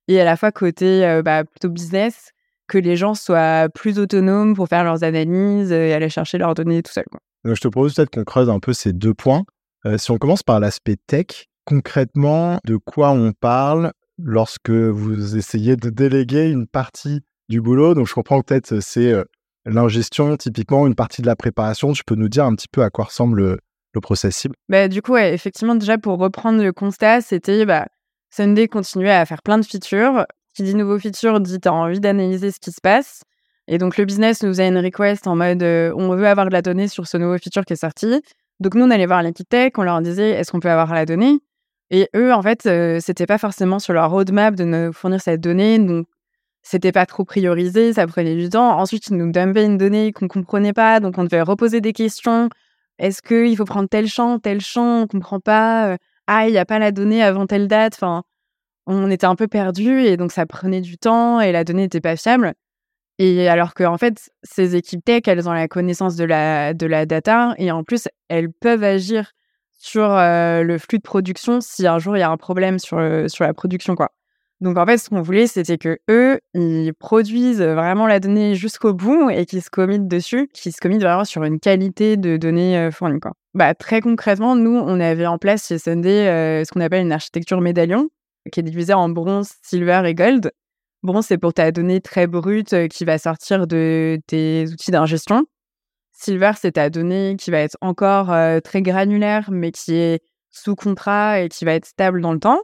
Et 0.07 0.21
à 0.21 0.25
la 0.25 0.37
fois, 0.37 0.51
côté 0.51 1.05
euh, 1.05 1.21
bah, 1.21 1.43
plutôt 1.43 1.69
business, 1.69 2.31
que 2.67 2.77
les 2.77 2.95
gens 2.95 3.13
soient 3.13 3.69
plus 3.73 3.97
autonomes 3.97 4.55
pour 4.55 4.67
faire 4.67 4.83
leurs 4.83 5.03
analyses 5.03 5.71
et 5.71 5.93
aller 5.93 6.09
chercher 6.09 6.37
leurs 6.37 6.53
données 6.53 6.83
tout 6.83 6.91
seuls. 6.91 7.05
je 7.45 7.53
te 7.53 7.67
propose 7.67 7.95
peut-être 7.95 8.09
qu'on 8.09 8.23
creuse 8.23 8.49
un 8.49 8.59
peu 8.59 8.73
ces 8.73 8.93
deux 8.93 9.13
points. 9.13 9.43
Euh, 9.85 9.97
si 9.97 10.11
on 10.11 10.17
commence 10.17 10.43
par 10.43 10.59
l'aspect 10.59 10.97
tech, 11.07 11.47
concrètement, 11.65 12.59
de 12.65 12.77
quoi 12.77 13.11
on 13.11 13.31
parle 13.31 13.93
lorsque 14.17 14.69
vous 14.69 15.37
essayez 15.37 15.75
de 15.75 15.89
déléguer 15.89 16.49
une 16.49 16.67
partie 16.67 17.21
du 17.47 17.61
boulot? 17.61 17.93
Donc, 17.93 18.07
je 18.07 18.13
comprends 18.13 18.41
peut-être 18.41 18.73
euh, 18.73 18.81
c'est 18.81 19.13
euh, 19.13 19.23
l'ingestion, 19.65 20.35
typiquement, 20.35 20.87
une 20.87 20.95
partie 20.95 21.21
de 21.21 21.27
la 21.27 21.35
préparation. 21.35 21.93
Tu 21.93 22.03
peux 22.03 22.15
nous 22.15 22.29
dire 22.29 22.45
un 22.45 22.55
petit 22.55 22.67
peu 22.69 22.83
à 22.83 22.89
quoi 22.89 23.05
ressemble 23.05 23.59
le, 24.47 24.53
bah, 24.69 24.87
Du 24.87 25.01
coup, 25.01 25.17
effectivement, 25.17 25.75
déjà 25.75 25.97
pour 25.97 26.17
reprendre 26.17 26.63
le 26.63 26.71
constat, 26.71 27.21
c'était 27.21 27.65
bah, 27.65 27.87
Sunday 28.29 28.67
continuait 28.67 29.11
à 29.11 29.25
faire 29.25 29.41
plein 29.41 29.57
de 29.57 29.65
features. 29.65 30.25
Qui 30.53 30.63
dit 30.63 30.73
nouveau 30.73 30.97
feature 30.97 31.39
dit 31.39 31.59
tu 31.59 31.67
as 31.67 31.73
envie 31.73 31.99
d'analyser 31.99 32.51
ce 32.51 32.59
qui 32.59 32.71
se 32.71 32.81
passe. 32.81 33.21
Et 33.67 33.77
donc, 33.77 33.97
le 33.97 34.05
business 34.05 34.41
nous 34.43 34.59
a 34.59 34.65
une 34.65 34.77
request 34.77 35.27
en 35.27 35.35
mode 35.35 35.61
on 35.61 36.15
veut 36.15 36.27
avoir 36.27 36.47
de 36.47 36.51
la 36.51 36.61
donnée 36.61 36.87
sur 36.87 37.07
ce 37.07 37.17
nouveau 37.17 37.37
feature 37.37 37.63
qui 37.63 37.73
est 37.73 37.77
sorti. 37.77 38.21
Donc 38.59 38.73
nous, 38.73 38.85
on 38.85 38.89
allait 38.89 39.05
voir 39.05 39.21
l'équipe 39.21 39.47
tech, 39.47 39.73
on 39.77 39.83
leur 39.83 40.01
disait 40.01 40.31
est-ce 40.31 40.51
qu'on 40.51 40.59
peut 40.59 40.69
avoir 40.69 40.93
la 40.93 41.05
donnée? 41.05 41.39
Et 41.89 42.09
eux, 42.15 42.33
en 42.33 42.41
fait, 42.41 42.65
euh, 42.65 42.99
c'était 42.99 43.25
pas 43.25 43.37
forcément 43.37 43.79
sur 43.79 43.93
leur 43.93 44.09
roadmap 44.11 44.55
de 44.55 44.63
nous 44.63 44.93
fournir 44.93 45.21
cette 45.21 45.41
donnée, 45.41 45.79
donc 45.79 46.07
c'était 46.63 46.91
pas 46.91 47.05
trop 47.05 47.23
priorisé, 47.23 47.93
ça 47.93 48.05
prenait 48.07 48.35
du 48.35 48.49
temps. 48.49 48.77
Ensuite, 48.77 49.07
ils 49.07 49.15
nous 49.15 49.31
dumpaient 49.31 49.65
une 49.65 49.77
donnée 49.77 50.11
qu'on 50.11 50.27
comprenait 50.27 50.73
pas, 50.73 50.99
donc 50.99 51.17
on 51.17 51.23
devait 51.23 51.41
reposer 51.41 51.79
des 51.79 51.93
questions. 51.93 52.49
Est-ce 52.99 53.21
qu'il 53.21 53.55
faut 53.57 53.65
prendre 53.65 53.89
tel 53.89 54.07
champ, 54.07 54.39
tel 54.39 54.61
champ, 54.61 55.01
on 55.03 55.07
comprend 55.07 55.39
pas 55.39 55.89
euh, 55.93 55.97
Ah, 56.27 56.47
il 56.47 56.51
n'y 56.51 56.57
a 56.57 56.65
pas 56.65 56.79
la 56.79 56.91
donnée 56.91 57.23
avant 57.23 57.47
telle 57.47 57.67
date. 57.67 57.93
Enfin, 57.95 58.23
on 58.87 59.09
était 59.11 59.27
un 59.27 59.35
peu 59.35 59.47
perdus 59.47 60.01
et 60.03 60.17
donc 60.17 60.31
ça 60.31 60.45
prenait 60.45 60.81
du 60.81 60.97
temps 60.97 61.41
et 61.41 61.51
la 61.51 61.63
donnée 61.63 61.83
n'était 61.83 62.01
pas 62.01 62.15
fiable. 62.15 62.53
Et 63.19 63.49
alors 63.49 63.73
que 63.73 63.83
en 63.83 63.97
fait, 63.97 64.29
ces 64.43 64.75
équipes 64.75 65.03
tech, 65.05 65.23
elles 65.27 65.49
ont 65.49 65.53
la 65.53 65.67
connaissance 65.67 66.15
de 66.15 66.25
la, 66.25 66.73
de 66.73 66.85
la 66.87 67.05
data 67.05 67.53
et 67.57 67.71
en 67.71 67.83
plus, 67.83 68.07
elles 68.29 68.51
peuvent 68.51 68.83
agir 68.83 69.31
sur 69.79 70.11
euh, 70.11 70.63
le 70.63 70.77
flux 70.77 70.97
de 70.99 71.03
production 71.03 71.61
si 71.61 71.87
un 71.87 71.99
jour 71.99 72.17
il 72.17 72.21
y 72.21 72.23
a 72.23 72.29
un 72.29 72.37
problème 72.37 72.79
sur, 72.79 72.99
sur 73.27 73.43
la 73.45 73.53
production. 73.53 73.95
quoi. 73.95 74.11
Donc 74.59 74.77
en 74.77 74.85
fait, 74.85 74.97
ce 74.97 75.09
qu'on 75.09 75.21
voulait, 75.21 75.45
c'était 75.45 75.77
que 75.77 75.99
eux, 76.09 76.39
ils 76.55 76.93
produisent 76.93 77.61
vraiment 77.61 78.07
la 78.07 78.19
donnée 78.19 78.55
jusqu'au 78.55 78.93
bout 78.93 79.29
et 79.29 79.45
qu'ils 79.45 79.61
se 79.61 79.69
committent 79.69 80.07
dessus, 80.07 80.49
qu'ils 80.53 80.73
se 80.73 80.81
committent 80.81 81.03
vraiment 81.03 81.25
sur 81.25 81.43
une 81.43 81.59
qualité 81.59 82.17
de 82.17 82.37
données 82.37 82.89
fournies. 82.91 83.19
Bah, 83.53 83.75
très 83.75 84.01
concrètement, 84.01 84.55
nous, 84.55 84.75
on 84.75 84.99
avait 84.99 85.27
en 85.27 85.37
place 85.37 85.67
chez 85.67 85.77
Sunday 85.77 86.63
ce 86.65 86.71
qu'on 86.71 86.81
appelle 86.81 87.03
une 87.03 87.11
architecture 87.11 87.61
médaillon, 87.61 88.09
qui 88.51 88.61
est 88.61 88.63
divisée 88.63 88.93
en 88.93 89.09
bronze, 89.09 89.51
silver 89.61 90.01
et 90.05 90.15
gold. 90.15 90.51
Bon, 91.03 91.21
c'est 91.21 91.37
pour 91.37 91.53
ta 91.53 91.71
donnée 91.71 92.01
très 92.01 92.25
brute 92.25 92.87
qui 92.89 93.05
va 93.05 93.19
sortir 93.19 93.67
de 93.67 94.19
tes 94.25 94.65
outils 94.71 94.89
d'ingestion. 94.89 95.45
Silver, 96.13 96.53
c'est 96.59 96.71
ta 96.71 96.89
donnée 96.89 97.35
qui 97.37 97.51
va 97.51 97.59
être 97.59 97.77
encore 97.81 98.33
très 98.63 98.81
granulaire, 98.81 99.49
mais 99.51 99.71
qui 99.71 99.93
est 99.93 100.23
sous 100.49 100.73
contrat 100.75 101.41
et 101.41 101.49
qui 101.49 101.63
va 101.63 101.73
être 101.73 101.85
stable 101.85 102.21
dans 102.21 102.33
le 102.33 102.39
temps. 102.39 102.59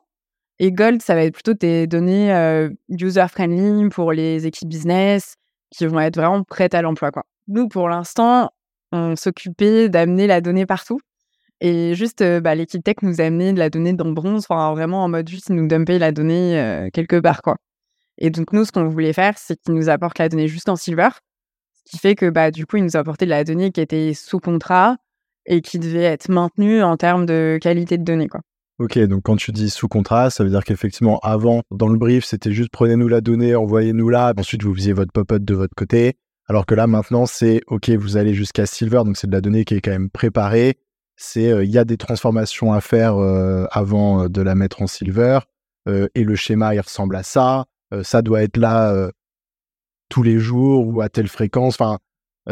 Et 0.65 0.72
Gold, 0.72 1.01
ça 1.01 1.13
va 1.13 1.25
être 1.25 1.34
plutôt 1.34 1.55
tes 1.55 1.88
données 1.88 2.34
euh, 2.34 2.70
user-friendly 2.88 3.89
pour 3.89 4.13
les 4.13 4.48
équipes 4.48 4.70
business 4.70 5.36
qui 5.70 5.86
vont 5.86 6.00
être 6.00 6.15
vraiment 6.15 6.41
prêtes 6.46 6.74
à 6.74 6.82
l'emploi. 6.82 7.12
Nous, 7.50 7.67
pour 7.67 7.89
l'instant, 7.89 8.50
on 8.93 9.17
s'occupait 9.17 9.89
d'amener 9.89 10.25
la 10.25 10.39
donnée 10.39 10.65
partout. 10.65 11.01
Et 11.60 11.96
juste, 11.96 12.24
bah, 12.39 12.55
l'équipe 12.55 12.82
tech 12.82 12.96
nous 13.01 13.20
a 13.20 13.25
amené 13.25 13.51
de 13.51 13.60
la 13.60 13.70
donnée 13.70 13.91
dans 13.91 14.10
bronze, 14.10 14.48
vraiment 14.48 15.03
en 15.03 15.10
mode 15.10 15.27
juste, 15.27 15.50
nous 15.50 15.67
dumper 15.67 16.00
la 16.00 16.13
donnée 16.13 16.88
quelque 16.93 17.20
part. 17.20 17.41
quoi. 17.41 17.58
Et 18.17 18.29
donc, 18.29 18.53
nous, 18.53 18.63
ce 18.63 18.72
qu'on 18.72 18.88
voulait 18.88 19.12
faire, 19.12 19.38
c'est 19.38 19.58
qu'il 19.62 19.74
nous 19.74 19.89
apporte 19.89 20.17
la 20.17 20.29
donnée 20.29 20.48
juste 20.48 20.70
en 20.70 20.77
silver. 20.77 21.10
Ce 21.74 21.91
qui 21.91 21.98
fait 21.98 22.15
que, 22.15 22.29
bah, 22.29 22.51
du 22.51 22.65
coup, 22.65 22.77
il 22.77 22.86
nous 22.86 22.96
a 22.96 23.01
apporté 23.01 23.25
de 23.25 23.32
la 23.32 23.43
donnée 23.43 23.72
qui 23.72 23.82
était 23.82 24.13
sous 24.13 24.39
contrat 24.39 24.96
et 25.46 25.60
qui 25.60 25.77
devait 25.77 26.03
être 26.03 26.29
maintenue 26.29 26.82
en 26.84 26.96
termes 26.96 27.25
de 27.25 27.60
qualité 27.62 27.98
de 27.98 28.05
données, 28.05 28.29
quoi. 28.29 28.39
Ok, 28.80 28.98
donc 28.98 29.22
quand 29.24 29.36
tu 29.36 29.51
dis 29.51 29.70
sous 29.70 29.88
contrat, 29.88 30.32
ça 30.32 30.44
veut 30.44 30.50
dire 30.50 30.63
qu'effectivement, 30.63 31.20
avant, 31.20 31.62
dans 31.70 31.88
le 31.88 31.98
brief, 32.00 32.25
c'était 32.25 32.51
juste 32.51 32.72
prenez-nous 32.72 33.08
la 33.08 33.22
donnée, 33.22 33.56
envoyez-nous 33.56 34.10
la, 34.10 34.34
ensuite 34.36 34.63
vous 34.63 34.74
faisiez 34.74 34.94
votre 34.94 35.12
pop-up 35.12 35.44
de 35.44 35.53
votre 35.53 35.75
côté. 35.75 36.18
Alors 36.48 36.65
que 36.65 36.74
là, 36.74 36.88
maintenant, 36.88 37.27
c'est 37.27 37.62
ok, 37.68 37.92
vous 37.92 38.18
allez 38.18 38.34
jusqu'à 38.34 38.65
Silver, 38.65 39.03
donc 39.06 39.15
c'est 39.15 39.27
de 39.27 39.32
la 39.32 39.42
donnée 39.42 39.63
qui 39.63 39.75
est 39.75 39.82
quand 39.82 39.92
même 39.92 40.10
préparée. 40.10 40.80
C'est 41.15 41.51
euh, 41.51 41.63
il 41.63 41.70
y 41.70 41.77
a 41.77 41.86
des 41.86 41.98
transformations 41.98 42.74
à 42.74 42.82
faire 42.82 43.18
euh, 43.18 43.65
avant 43.72 44.24
euh, 44.24 44.27
de 44.27 44.42
la 44.42 44.56
mettre 44.56 44.82
en 44.82 44.88
Silver, 44.88 45.39
et 46.15 46.24
le 46.24 46.36
schéma, 46.36 46.74
il 46.74 46.80
ressemble 46.80 47.15
à 47.18 47.24
ça. 47.24 47.65
Ça 48.03 48.22
doit 48.22 48.42
être 48.42 48.56
là 48.56 49.12
tous 50.08 50.24
les 50.24 50.39
jours 50.39 50.88
ou 50.88 51.01
à 51.01 51.10
telle 51.10 51.27
fréquence. 51.27 51.75
Enfin, 51.75 52.00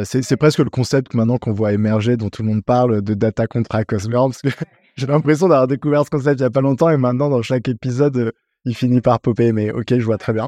c'est 0.04 0.36
presque 0.36 0.60
le 0.60 0.70
concept 0.70 1.14
maintenant 1.14 1.38
qu'on 1.38 1.54
voit 1.54 1.72
émerger, 1.72 2.18
dont 2.18 2.30
tout 2.30 2.44
le 2.44 2.50
monde 2.50 2.62
parle, 2.66 3.02
de 3.02 3.14
data 3.14 3.48
contra 3.48 3.86
Cosmere. 3.86 4.32
j'ai 5.02 5.08
l'impression 5.08 5.48
d'avoir 5.48 5.68
découvert 5.68 6.06
ce 6.06 6.12
concept 6.12 6.40
il 6.40 6.44
n'y 6.44 6.48
a 6.48 6.52
pas 6.52 6.62
longtemps 6.62 6.90
et 6.90 6.98
maintenant, 6.98 7.30
dans 7.30 7.42
chaque 7.42 7.68
épisode, 7.68 8.32
il 8.66 8.76
finit 8.76 9.02
par 9.02 9.20
popper. 9.20 9.52
Mais 9.52 9.72
ok, 9.72 9.98
je 9.98 10.06
vois 10.06 10.20
très 10.20 10.34
bien. 10.34 10.48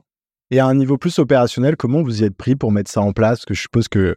Et 0.52 0.60
à 0.60 0.68
un 0.68 0.76
niveau 0.76 0.98
plus 0.98 1.18
opérationnel, 1.18 1.76
comment 1.76 2.04
vous 2.04 2.22
y 2.22 2.26
êtes 2.26 2.36
pris 2.36 2.56
pour 2.56 2.72
mettre 2.72 2.92
ça 2.92 3.02
en 3.02 3.14
place? 3.14 3.46
Que 3.46 3.56
je 3.56 3.62
suppose 3.62 3.88
que, 3.88 4.16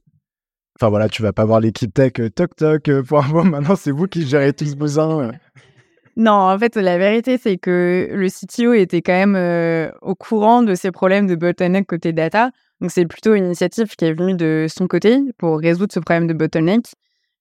enfin 0.78 0.90
voilà, 0.90 1.08
tu 1.08 1.22
vas 1.22 1.32
pas 1.32 1.46
voir 1.46 1.60
l'équipe 1.60 1.92
tech, 1.94 2.12
toc 2.34 2.54
toc, 2.54 2.90
pour 3.08 3.24
un 3.24 3.28
moment, 3.32 3.44
maintenant 3.44 3.76
c'est 3.76 3.92
vous 3.92 4.06
qui 4.06 4.26
gérez 4.26 4.52
tout 4.52 4.66
ce 4.66 4.76
besoin. 4.76 5.32
Non, 6.18 6.32
en 6.32 6.58
fait, 6.58 6.76
la 6.76 6.96
vérité, 6.96 7.36
c'est 7.36 7.58
que 7.58 8.08
le 8.10 8.28
CTO 8.28 8.72
était 8.72 9.02
quand 9.02 9.12
même 9.12 9.36
euh, 9.36 9.90
au 10.00 10.14
courant 10.14 10.62
de 10.62 10.74
ces 10.74 10.90
problèmes 10.90 11.26
de 11.26 11.34
bottleneck 11.34 11.86
côté 11.86 12.14
data. 12.14 12.50
Donc, 12.80 12.90
c'est 12.90 13.04
plutôt 13.04 13.34
une 13.34 13.46
initiative 13.46 13.94
qui 13.96 14.06
est 14.06 14.14
venue 14.14 14.34
de 14.34 14.66
son 14.68 14.86
côté 14.86 15.20
pour 15.36 15.58
résoudre 15.58 15.92
ce 15.92 16.00
problème 16.00 16.26
de 16.26 16.32
bottleneck. 16.32 16.86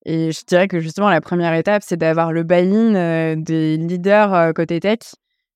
Et 0.06 0.32
je 0.32 0.42
dirais 0.46 0.68
que 0.68 0.80
justement, 0.80 1.10
la 1.10 1.22
première 1.22 1.54
étape, 1.56 1.82
c'est 1.86 1.98
d'avoir 1.98 2.32
le 2.32 2.44
buy-in 2.44 3.36
des 3.38 3.78
leaders 3.78 4.54
côté 4.54 4.80
tech, 4.80 5.00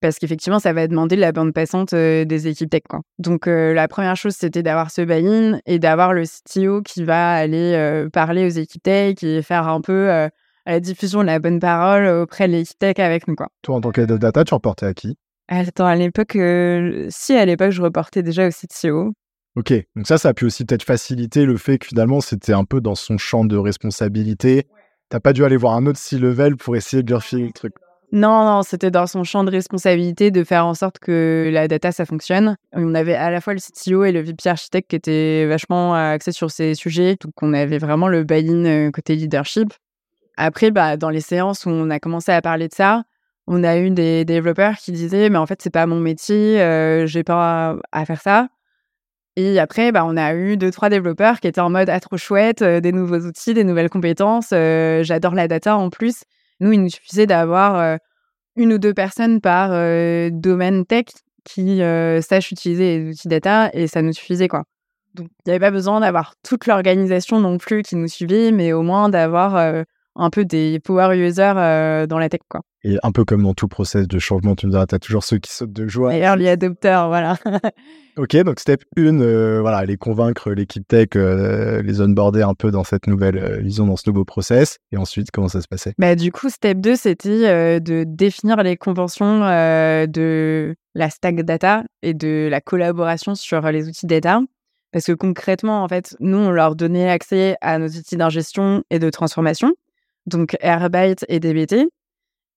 parce 0.02 0.18
qu'effectivement, 0.18 0.60
ça 0.60 0.74
va 0.74 0.88
demander 0.88 1.16
la 1.16 1.32
bande 1.32 1.54
passante 1.54 1.94
des 1.94 2.48
équipes 2.48 2.70
tech. 2.70 2.82
Quoi. 2.90 3.02
Donc, 3.20 3.46
la 3.46 3.88
première 3.88 4.16
chose, 4.16 4.34
c'était 4.34 4.64
d'avoir 4.64 4.92
ce 4.92 5.02
buy-in 5.02 5.60
et 5.66 5.78
d'avoir 5.78 6.14
le 6.14 6.24
CTO 6.24 6.82
qui 6.82 7.04
va 7.04 7.34
aller 7.34 8.08
parler 8.12 8.46
aux 8.46 8.50
équipes 8.50 8.82
tech 8.82 9.24
et 9.24 9.42
faire 9.42 9.68
un 9.68 9.82
peu 9.82 10.08
la 10.66 10.80
diffusion 10.80 11.22
de 11.22 11.26
la 11.26 11.40
bonne 11.40 11.60
parole 11.60 12.06
auprès 12.08 12.48
de 12.48 12.54
l'équipe 12.54 12.80
tech 12.80 12.98
avec 12.98 13.28
nous. 13.28 13.36
Quoi. 13.36 13.50
Toi, 13.62 13.76
en 13.76 13.82
tant 13.82 13.90
of 13.90 14.20
data, 14.20 14.44
tu 14.44 14.54
reportais 14.54 14.86
à 14.86 14.94
qui? 14.94 15.18
Attends, 15.48 15.86
à 15.86 15.96
l'époque, 15.96 16.38
si 17.10 17.34
à 17.34 17.46
l'époque, 17.46 17.72
je 17.72 17.82
reportais 17.82 18.24
déjà 18.24 18.48
au 18.48 18.52
CTO. 18.52 19.14
Ok, 19.56 19.74
donc 19.96 20.08
ça, 20.08 20.18
ça 20.18 20.30
a 20.30 20.34
pu 20.34 20.46
aussi 20.46 20.64
peut-être 20.64 20.84
faciliter 20.84 21.46
le 21.46 21.58
fait 21.58 21.80
que 21.80 21.88
finalement, 21.88 22.22
c'était 22.22 22.54
un 22.54 22.66
peu 22.66 22.82
dans 22.82 22.96
son 22.96 23.18
champ 23.18 23.44
de 23.46 23.58
responsabilité. 23.58 24.68
T'as 25.10 25.20
pas 25.20 25.34
dû 25.34 25.44
aller 25.44 25.58
voir 25.58 25.74
un 25.74 25.86
autre 25.88 25.98
C-level 25.98 26.56
pour 26.56 26.76
essayer 26.76 27.02
de 27.02 27.08
lui 27.08 27.16
refiler 27.16 27.48
le 27.48 27.52
truc. 27.52 27.74
Non, 28.12 28.44
non, 28.44 28.64
c'était 28.64 28.90
dans 28.90 29.06
son 29.06 29.24
champ 29.24 29.44
de 29.44 29.52
responsabilité 29.52 30.32
de 30.32 30.44
faire 30.44 30.66
en 30.66 30.74
sorte 30.74 30.98
que 30.98 31.50
la 31.52 31.68
data, 31.68 31.92
ça 31.92 32.06
fonctionne. 32.06 32.56
On 32.74 32.96
avait 32.96 33.14
à 33.14 33.30
la 33.30 33.40
fois 33.40 33.54
le 33.54 33.60
CTO 33.60 34.04
et 34.04 34.12
le 34.12 34.22
VP 34.22 34.50
architecte 34.50 34.90
qui 34.90 34.96
étaient 34.96 35.46
vachement 35.46 35.94
axés 35.94 36.32
sur 36.32 36.50
ces 36.50 36.74
sujets. 36.74 37.18
Donc, 37.22 37.34
on 37.42 37.54
avait 37.54 37.78
vraiment 37.78 38.08
le 38.08 38.24
buy-in 38.24 38.66
euh, 38.66 38.92
côté 38.92 39.16
leadership. 39.16 39.74
Après, 40.38 40.72
bah, 40.72 40.98
dans 40.98 41.12
les 41.12 41.22
séances 41.22 41.66
où 41.66 41.70
on 41.70 41.90
a 41.92 42.00
commencé 42.00 42.32
à 42.32 42.42
parler 42.42 42.68
de 42.68 42.74
ça, 42.74 43.04
on 43.46 43.64
a 43.64 43.78
eu 43.78 43.92
des 43.92 44.26
développeurs 44.26 44.78
qui 44.78 44.92
disaient, 44.92 45.30
mais 45.30 45.38
en 45.38 45.46
fait, 45.46 45.62
c'est 45.62 45.70
pas 45.70 45.86
mon 45.86 46.00
métier, 46.00 46.62
euh, 46.62 47.06
j'ai 47.06 47.24
pas 47.24 47.76
à 47.92 48.06
faire 48.06 48.22
ça. 48.22 48.48
Et 49.40 49.58
après, 49.58 49.94
bah, 49.94 50.04
on 50.06 50.18
a 50.18 50.34
eu 50.34 50.58
deux, 50.58 50.70
trois 50.70 50.90
développeurs 50.90 51.40
qui 51.40 51.48
étaient 51.48 51.62
en 51.62 51.70
mode, 51.70 51.88
ah, 51.90 52.02
trop 52.02 52.18
chouette, 52.18 52.62
euh, 52.62 52.82
des 52.82 52.92
nouveaux 52.92 53.20
outils, 53.20 53.54
des 53.54 53.64
nouvelles 53.64 53.90
compétences, 53.90 54.50
euh, 54.52 55.02
j'adore 55.02 55.34
la 55.34 55.48
data 55.48 55.78
en 55.78 55.90
plus. 55.90 56.24
Nous, 56.60 56.74
il 56.74 56.84
nous 56.84 56.90
suffisait 56.90 57.26
d'avoir 57.26 57.78
euh, 57.80 57.96
une 58.58 58.74
ou 58.74 58.78
deux 58.78 58.94
personnes 58.94 59.40
par 59.40 59.70
domaine 60.32 60.86
tech 60.86 61.06
qui 61.46 61.78
sachent 62.22 62.52
utiliser 62.52 62.98
les 62.98 63.12
outils 63.12 63.30
data 63.30 63.70
et 63.72 63.88
ça 63.88 64.02
nous 64.02 64.12
suffisait, 64.12 64.50
quoi. 64.50 64.66
Donc, 65.14 65.30
il 65.30 65.50
n'y 65.50 65.52
avait 65.54 65.66
pas 65.66 65.72
besoin 65.72 66.02
d'avoir 66.02 66.34
toute 66.44 66.68
l'organisation 66.68 67.40
non 67.40 67.58
plus 67.58 67.82
qui 67.82 67.96
nous 67.96 68.10
suivait, 68.10 68.52
mais 68.52 68.74
au 68.74 68.82
moins 68.82 69.08
d'avoir 69.08 69.86
un 70.20 70.30
peu 70.30 70.46
des 70.46 70.80
power 70.80 71.18
users 71.18 71.54
euh, 71.56 72.06
dans 72.06 72.20
la 72.20 72.30
tech, 72.30 72.42
quoi. 72.50 72.62
Et 72.84 72.98
un 73.04 73.12
peu 73.12 73.26
comme 73.26 73.44
dans 73.44 73.54
tout 73.54 73.68
process 73.68 74.08
de 74.08 74.20
changement, 74.20 74.56
tu 74.56 74.66
me 74.66 74.72
diras, 74.72 74.86
tu 74.86 74.96
as 74.96 75.00
toujours 75.00 75.24
ceux 75.24 75.38
qui 75.38 75.52
sautent 75.52 75.74
de 75.74 75.88
joie. 75.88 76.16
Et 76.16 76.20
early 76.20 76.48
adopters, 76.48 77.08
voilà. 77.08 77.38
ok, 78.18 78.38
donc 78.38 78.60
step 78.60 78.84
1, 78.98 79.20
euh, 79.20 79.60
voilà, 79.60 79.78
aller 79.78 79.98
convaincre 79.98 80.52
l'équipe 80.52 80.88
tech, 80.88 81.10
euh, 81.16 81.82
les 81.82 82.00
onboarder 82.00 82.42
un 82.42 82.54
peu 82.54 82.72
dans 82.72 82.86
cette 82.86 83.08
nouvelle 83.08 83.62
vision, 83.62 83.86
dans 83.86 83.98
ce 83.98 84.10
nouveau 84.10 84.24
process. 84.24 84.78
Et 84.92 84.98
ensuite, 84.98 85.32
comment 85.32 85.50
ça 85.50 85.62
se 85.62 85.68
passait? 85.68 85.94
Bah, 85.98 86.16
Du 86.16 86.32
coup, 86.32 86.50
step 86.50 86.80
2, 86.80 86.96
c'était 86.96 87.80
de 87.82 88.06
définir 88.06 88.64
les 88.64 88.78
conventions 88.78 89.40
de 89.40 90.76
la 90.96 91.10
stack 91.10 91.42
data 91.44 91.84
et 92.02 92.14
de 92.14 92.48
la 92.50 92.62
collaboration 92.62 93.36
sur 93.36 93.62
les 93.72 93.90
outils 93.90 94.08
data. 94.08 94.42
Parce 94.92 95.06
que 95.06 95.12
concrètement, 95.12 95.84
en 95.84 95.88
fait, 95.88 96.16
nous, 96.20 96.38
on 96.38 96.50
leur 96.50 96.76
donnait 96.76 97.10
accès 97.10 97.58
à 97.62 97.78
nos 97.78 97.88
outils 97.88 98.18
d'ingestion 98.18 98.84
et 98.90 99.00
de 99.00 99.10
transformation 99.10 99.74
donc 100.26 100.58
Airbyte 100.62 101.26
et 101.28 101.40
DBT. 101.40 101.90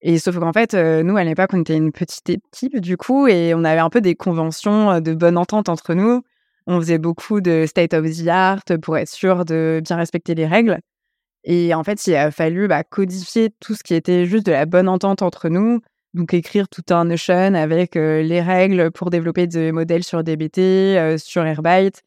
Et 0.05 0.19
sauf 0.19 0.37
qu'en 0.37 0.51
fait, 0.51 0.73
euh, 0.73 1.01
nous, 1.01 1.15
à 1.15 1.23
l'époque, 1.23 1.51
on 1.53 1.61
était 1.61 1.77
une 1.77 1.93
petite 1.93 2.29
équipe, 2.29 2.77
du 2.81 2.97
coup, 2.97 3.27
et 3.27 3.53
on 3.55 3.63
avait 3.63 3.79
un 3.79 3.89
peu 3.89 4.01
des 4.01 4.15
conventions 4.15 4.91
euh, 4.91 4.99
de 4.99 5.13
bonne 5.13 5.37
entente 5.37 5.69
entre 5.69 5.93
nous. 5.93 6.21
On 6.67 6.79
faisait 6.79 6.97
beaucoup 6.97 7.39
de 7.39 7.65
state 7.65 7.93
of 7.93 8.05
the 8.05 8.27
art 8.27 8.63
pour 8.81 8.97
être 8.97 9.09
sûr 9.09 9.45
de 9.45 9.81
bien 9.81 9.95
respecter 9.95 10.35
les 10.35 10.45
règles. 10.45 10.79
Et 11.45 11.73
en 11.73 11.83
fait, 11.85 12.05
il 12.05 12.15
a 12.15 12.31
fallu 12.31 12.67
bah, 12.67 12.83
codifier 12.83 13.49
tout 13.61 13.75
ce 13.75 13.83
qui 13.83 13.93
était 13.93 14.25
juste 14.25 14.45
de 14.45 14.51
la 14.51 14.65
bonne 14.65 14.89
entente 14.89 15.21
entre 15.21 15.47
nous. 15.47 15.79
Donc, 16.13 16.33
écrire 16.33 16.67
tout 16.67 16.83
un 16.89 17.05
Notion 17.05 17.55
avec 17.55 17.95
euh, 17.95 18.21
les 18.23 18.41
règles 18.41 18.91
pour 18.91 19.09
développer 19.09 19.47
des 19.47 19.71
modèles 19.71 20.03
sur 20.03 20.21
DBT, 20.23 21.17
sur 21.17 21.45
Airbyte, 21.45 22.03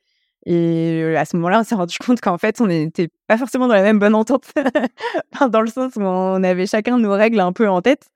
et 0.47 1.17
à 1.17 1.25
ce 1.25 1.37
moment-là, 1.37 1.61
on 1.61 1.65
s'est 1.65 1.75
rendu 1.75 1.99
compte 1.99 2.21
qu'en 2.21 2.39
fait, 2.39 2.61
on 2.61 2.69
n'était 2.69 3.09
pas 3.27 3.37
forcément 3.37 3.67
dans 3.67 3.75
la 3.75 3.83
même 3.83 3.99
bonne 3.99 4.15
entente, 4.15 4.45
dans 5.51 5.61
le 5.61 5.67
sens 5.67 5.97
où 5.97 6.01
on 6.03 6.43
avait 6.45 6.67
chacun 6.67 6.99
nos 6.99 7.11
règles 7.13 7.41
un 7.41 7.53
peu 7.53 7.69
en 7.69 7.83
tête. 7.83 8.07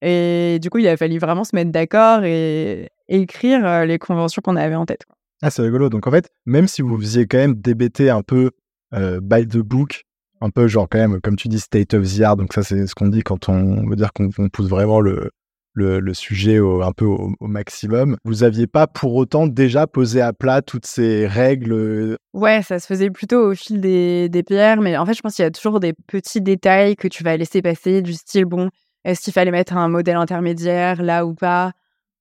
Et 0.00 0.58
du 0.60 0.70
coup, 0.70 0.78
il 0.78 0.88
a 0.88 0.96
fallu 0.96 1.18
vraiment 1.18 1.44
se 1.44 1.54
mettre 1.54 1.70
d'accord 1.70 2.24
et, 2.24 2.90
écrire 3.08 3.84
les 3.84 3.98
conventions 3.98 4.40
qu'on 4.42 4.56
avait 4.56 4.74
en 4.74 4.86
tête. 4.86 5.02
Ah, 5.42 5.50
c'est 5.50 5.60
rigolo. 5.60 5.90
Donc 5.90 6.06
en 6.06 6.10
fait, 6.10 6.30
même 6.46 6.68
si 6.68 6.80
vous 6.80 6.98
faisiez 6.98 7.26
quand 7.26 7.36
même 7.36 7.54
DBT 7.54 8.08
un 8.08 8.22
peu 8.22 8.50
by 8.92 9.46
the 9.46 9.58
book, 9.58 10.04
un 10.40 10.48
peu 10.48 10.68
genre 10.68 10.88
quand 10.90 10.98
même, 10.98 11.20
comme 11.20 11.36
tu 11.36 11.48
dis, 11.48 11.60
state 11.60 11.92
of 11.92 12.02
the 12.06 12.22
art, 12.22 12.36
donc 12.36 12.54
ça 12.54 12.62
c'est 12.62 12.86
ce 12.86 12.94
qu'on 12.94 13.08
dit 13.08 13.22
quand 13.22 13.50
on 13.50 13.86
veut 13.86 13.96
dire 13.96 14.12
qu'on 14.14 14.30
pousse 14.48 14.68
vraiment 14.68 15.00
le, 15.00 15.30
le, 15.74 16.14
sujet 16.14 16.58
un 16.58 16.92
peu 16.92 17.04
au, 17.04 17.34
maximum. 17.40 18.16
Vous 18.24 18.44
aviez 18.44 18.66
pas 18.66 18.86
pour 18.86 19.14
autant 19.14 19.46
déjà 19.46 19.86
posé 19.86 20.20
à 20.20 20.32
plat 20.32 20.62
toutes 20.62 20.86
ces 20.86 21.26
règles 21.26 21.72
euh? 21.72 22.16
Ouais, 22.32 22.62
ça 22.62 22.78
se 22.78 22.86
faisait 22.86 23.10
plutôt 23.10 23.50
au 23.50 23.54
fil 23.54 23.80
des, 23.80 24.28
des 24.28 24.42
PR, 24.42 24.80
mais 24.80 24.96
en 24.96 25.06
fait, 25.06 25.14
je 25.14 25.20
pense 25.20 25.34
qu'il 25.34 25.44
y 25.44 25.46
a 25.46 25.50
toujours 25.50 25.80
des 25.80 25.92
petits 26.06 26.40
détails 26.40 26.96
que 26.96 27.08
tu 27.08 27.22
vas 27.22 27.36
laisser 27.36 27.62
passer, 27.62 28.02
du 28.02 28.12
style, 28.12 28.44
bon, 28.44 28.70
est-ce 29.04 29.20
qu'il 29.20 29.32
fallait 29.32 29.50
mettre 29.50 29.76
un 29.76 29.88
modèle 29.88 30.16
intermédiaire 30.16 31.02
là 31.02 31.26
ou 31.26 31.34
pas? 31.34 31.72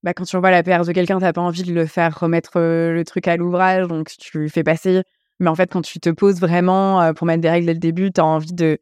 Bah, 0.03 0.13
Quand 0.13 0.25
tu 0.25 0.35
envoies 0.35 0.51
la 0.51 0.63
PR 0.63 0.85
de 0.85 0.91
quelqu'un, 0.91 1.17
tu 1.17 1.23
n'as 1.23 1.33
pas 1.33 1.41
envie 1.41 1.63
de 1.63 1.73
le 1.73 1.85
faire 1.85 2.19
remettre 2.19 2.57
euh, 2.57 2.93
le 2.93 3.05
truc 3.05 3.27
à 3.27 3.37
l'ouvrage, 3.37 3.87
donc 3.87 4.09
tu 4.19 4.49
fais 4.49 4.63
passer. 4.63 5.01
Mais 5.39 5.49
en 5.49 5.55
fait, 5.55 5.71
quand 5.71 5.81
tu 5.81 5.99
te 5.99 6.09
poses 6.09 6.39
vraiment 6.39 7.01
euh, 7.01 7.13
pour 7.13 7.25
mettre 7.25 7.41
des 7.41 7.49
règles 7.49 7.65
dès 7.65 7.73
le 7.73 7.79
début, 7.79 8.11
tu 8.11 8.19
as 8.19 8.25
envie 8.25 8.53
de 8.53 8.79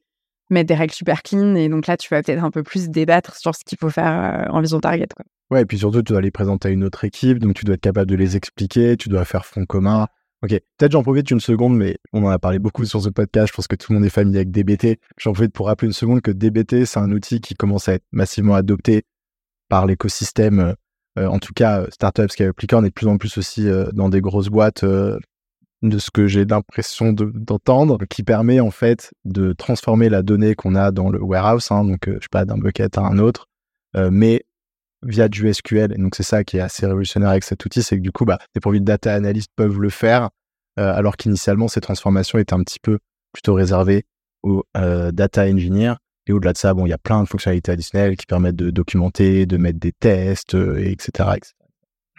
mettre 0.53 0.67
des 0.67 0.75
règles 0.75 0.93
super 0.93 1.23
clean. 1.23 1.55
Et 1.55 1.69
donc 1.69 1.87
là, 1.87 1.97
tu 1.97 2.07
vas 2.13 2.21
peut-être 2.21 2.43
un 2.43 2.51
peu 2.51 2.63
plus 2.63 2.89
débattre 2.89 3.35
sur 3.35 3.55
ce 3.55 3.63
qu'il 3.65 3.77
faut 3.77 3.89
faire 3.89 4.47
euh, 4.47 4.51
en 4.51 4.61
vision 4.61 4.79
target. 4.79 5.07
Quoi. 5.15 5.25
Ouais, 5.49 5.63
et 5.63 5.65
puis 5.65 5.77
surtout, 5.79 6.01
tu 6.01 6.13
dois 6.13 6.21
les 6.21 6.31
présenter 6.31 6.69
à 6.69 6.71
une 6.71 6.83
autre 6.83 7.03
équipe, 7.03 7.39
donc 7.39 7.55
tu 7.55 7.65
dois 7.65 7.75
être 7.75 7.81
capable 7.81 8.09
de 8.09 8.15
les 8.15 8.37
expliquer, 8.37 8.95
tu 8.97 9.09
dois 9.09 9.25
faire 9.25 9.45
front 9.45 9.65
commun. 9.65 10.07
Ok, 10.43 10.49
peut-être 10.49 10.91
j'en 10.93 11.03
profite 11.03 11.29
une 11.29 11.39
seconde, 11.39 11.77
mais 11.77 11.97
on 12.13 12.23
en 12.23 12.29
a 12.29 12.39
parlé 12.39 12.57
beaucoup 12.57 12.85
sur 12.85 13.01
ce 13.01 13.09
podcast. 13.09 13.49
Je 13.49 13.53
pense 13.53 13.67
que 13.67 13.75
tout 13.75 13.91
le 13.91 13.99
monde 13.99 14.05
est 14.05 14.09
familier 14.09 14.37
avec 14.37 14.51
DBT. 14.51 14.99
J'en 15.17 15.33
profite 15.33 15.53
pour 15.53 15.67
rappeler 15.67 15.87
une 15.87 15.93
seconde 15.93 16.21
que 16.21 16.31
DBT, 16.31 16.85
c'est 16.85 16.99
un 16.99 17.11
outil 17.11 17.41
qui 17.41 17.53
commence 17.53 17.89
à 17.89 17.93
être 17.93 18.05
massivement 18.11 18.55
adopté 18.55 19.03
par 19.69 19.85
l'écosystème, 19.85 20.75
euh, 21.19 21.27
en 21.27 21.39
tout 21.39 21.53
cas 21.53 21.85
startups 21.91 22.27
qui 22.27 22.43
appliquent, 22.43 22.73
on 22.73 22.83
est 22.83 22.89
de 22.89 22.93
plus 22.93 23.07
en 23.07 23.17
plus 23.17 23.37
aussi 23.37 23.67
euh, 23.67 23.89
dans 23.93 24.09
des 24.09 24.21
grosses 24.21 24.49
boîtes 24.49 24.83
de 25.81 25.97
ce 25.97 26.11
que 26.11 26.27
j'ai 26.27 26.45
l'impression 26.45 27.11
d'entendre, 27.13 28.05
qui 28.05 28.23
permet 28.23 28.59
en 28.59 28.71
fait 28.71 29.11
de 29.25 29.53
transformer 29.53 30.09
la 30.09 30.21
donnée 30.21 30.53
qu'on 30.55 30.75
a 30.75 30.91
dans 30.91 31.09
le 31.09 31.21
warehouse, 31.21 31.71
hein, 31.71 31.83
donc 31.83 32.07
euh, 32.07 32.17
je 32.19 32.25
sais 32.25 32.29
pas 32.29 32.45
d'un 32.45 32.57
bucket 32.57 32.97
à 32.97 33.01
un 33.01 33.17
autre, 33.17 33.47
euh, 33.95 34.09
mais 34.11 34.45
via 35.03 35.27
du 35.27 35.51
SQL. 35.51 35.93
Et 35.93 35.97
donc 35.97 36.15
c'est 36.15 36.23
ça 36.23 36.43
qui 36.43 36.57
est 36.57 36.61
assez 36.61 36.85
révolutionnaire 36.85 37.29
avec 37.29 37.43
cet 37.43 37.65
outil, 37.65 37.81
c'est 37.81 37.97
que 37.97 38.01
du 38.01 38.11
coup, 38.11 38.25
bah, 38.25 38.37
des 38.53 38.59
profils 38.59 38.81
de 38.81 38.85
data 38.85 39.13
analystes 39.13 39.51
peuvent 39.55 39.79
le 39.79 39.89
faire, 39.89 40.29
euh, 40.79 40.93
alors 40.93 41.17
qu'initialement 41.17 41.67
ces 41.67 41.81
transformations 41.81 42.37
étaient 42.37 42.53
un 42.53 42.63
petit 42.63 42.79
peu 42.79 42.99
plutôt 43.33 43.55
réservées 43.55 44.03
aux 44.43 44.63
data 44.73 45.43
engineers. 45.43 45.93
Et 46.27 46.33
au-delà 46.33 46.53
de 46.53 46.57
ça, 46.57 46.73
bon, 46.73 46.85
il 46.85 46.89
y 46.89 46.93
a 46.93 46.97
plein 46.97 47.23
de 47.23 47.27
fonctionnalités 47.27 47.71
additionnelles 47.71 48.17
qui 48.17 48.25
permettent 48.25 48.55
de 48.55 48.71
documenter, 48.71 49.45
de 49.45 49.57
mettre 49.57 49.79
des 49.79 49.91
tests, 49.91 50.55
etc. 50.55 51.29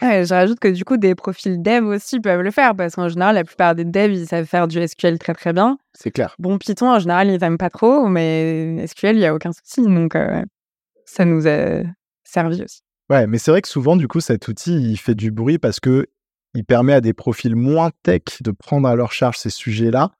je 0.03 0.35
rajoute 0.35 0.59
que 0.59 0.69
du 0.69 0.85
coup, 0.85 0.97
des 0.97 1.15
profils 1.15 1.61
dev 1.61 1.87
aussi 1.87 2.21
peuvent 2.21 2.41
le 2.41 2.51
faire 2.51 2.75
parce 2.75 2.97
qu'en 2.97 3.09
général, 3.09 3.35
la 3.37 3.45
plupart 3.45 3.75
des 3.75 3.85
devs, 3.85 4.13
ils 4.13 4.27
savent 4.27 4.47
faire 4.47 4.69
du 4.69 4.87
SQL 4.87 5.19
très 5.19 5.35
très 5.35 5.53
bien. 5.53 5.79
C'est 5.95 6.11
clair. 6.11 6.35
Bon, 6.39 6.59
Python, 6.59 6.91
en 6.91 6.99
général, 6.99 7.29
ils 7.29 7.41
n'aiment 7.41 7.59
pas 7.59 7.71
trop, 7.71 8.07
mais 8.09 8.87
SQL, 8.87 9.17
il 9.17 9.21
n'y 9.21 9.27
a 9.27 9.35
aucun 9.35 9.53
souci. 9.53 9.83
Donc, 9.83 10.15
euh, 10.17 10.43
ça 11.05 11.25
nous 11.25 11.47
a 11.47 11.83
servi 12.25 12.63
aussi. 12.63 12.81
Ouais, 13.11 13.27
mais 13.27 13.39
c'est 13.39 13.51
vrai 13.51 13.63
que 13.63 13.69
souvent, 13.69 13.97
du 13.97 14.09
coup, 14.09 14.21
cet 14.21 14.49
outil, 14.49 14.75
il 14.75 14.97
fait 14.97 15.15
du 15.15 15.31
bruit 15.31 15.59
parce 15.59 15.81
que 15.81 16.07
il 16.55 16.65
permet 16.65 16.93
à 16.93 17.01
des 17.01 17.15
profils 17.15 17.57
moins 17.57 17.91
tech 18.03 18.23
de 18.43 18.51
prendre 18.51 18.89
à 18.89 18.95
leur 18.95 19.13
charge 19.13 19.39
ces 19.39 19.51
sujets-là. 19.51 20.11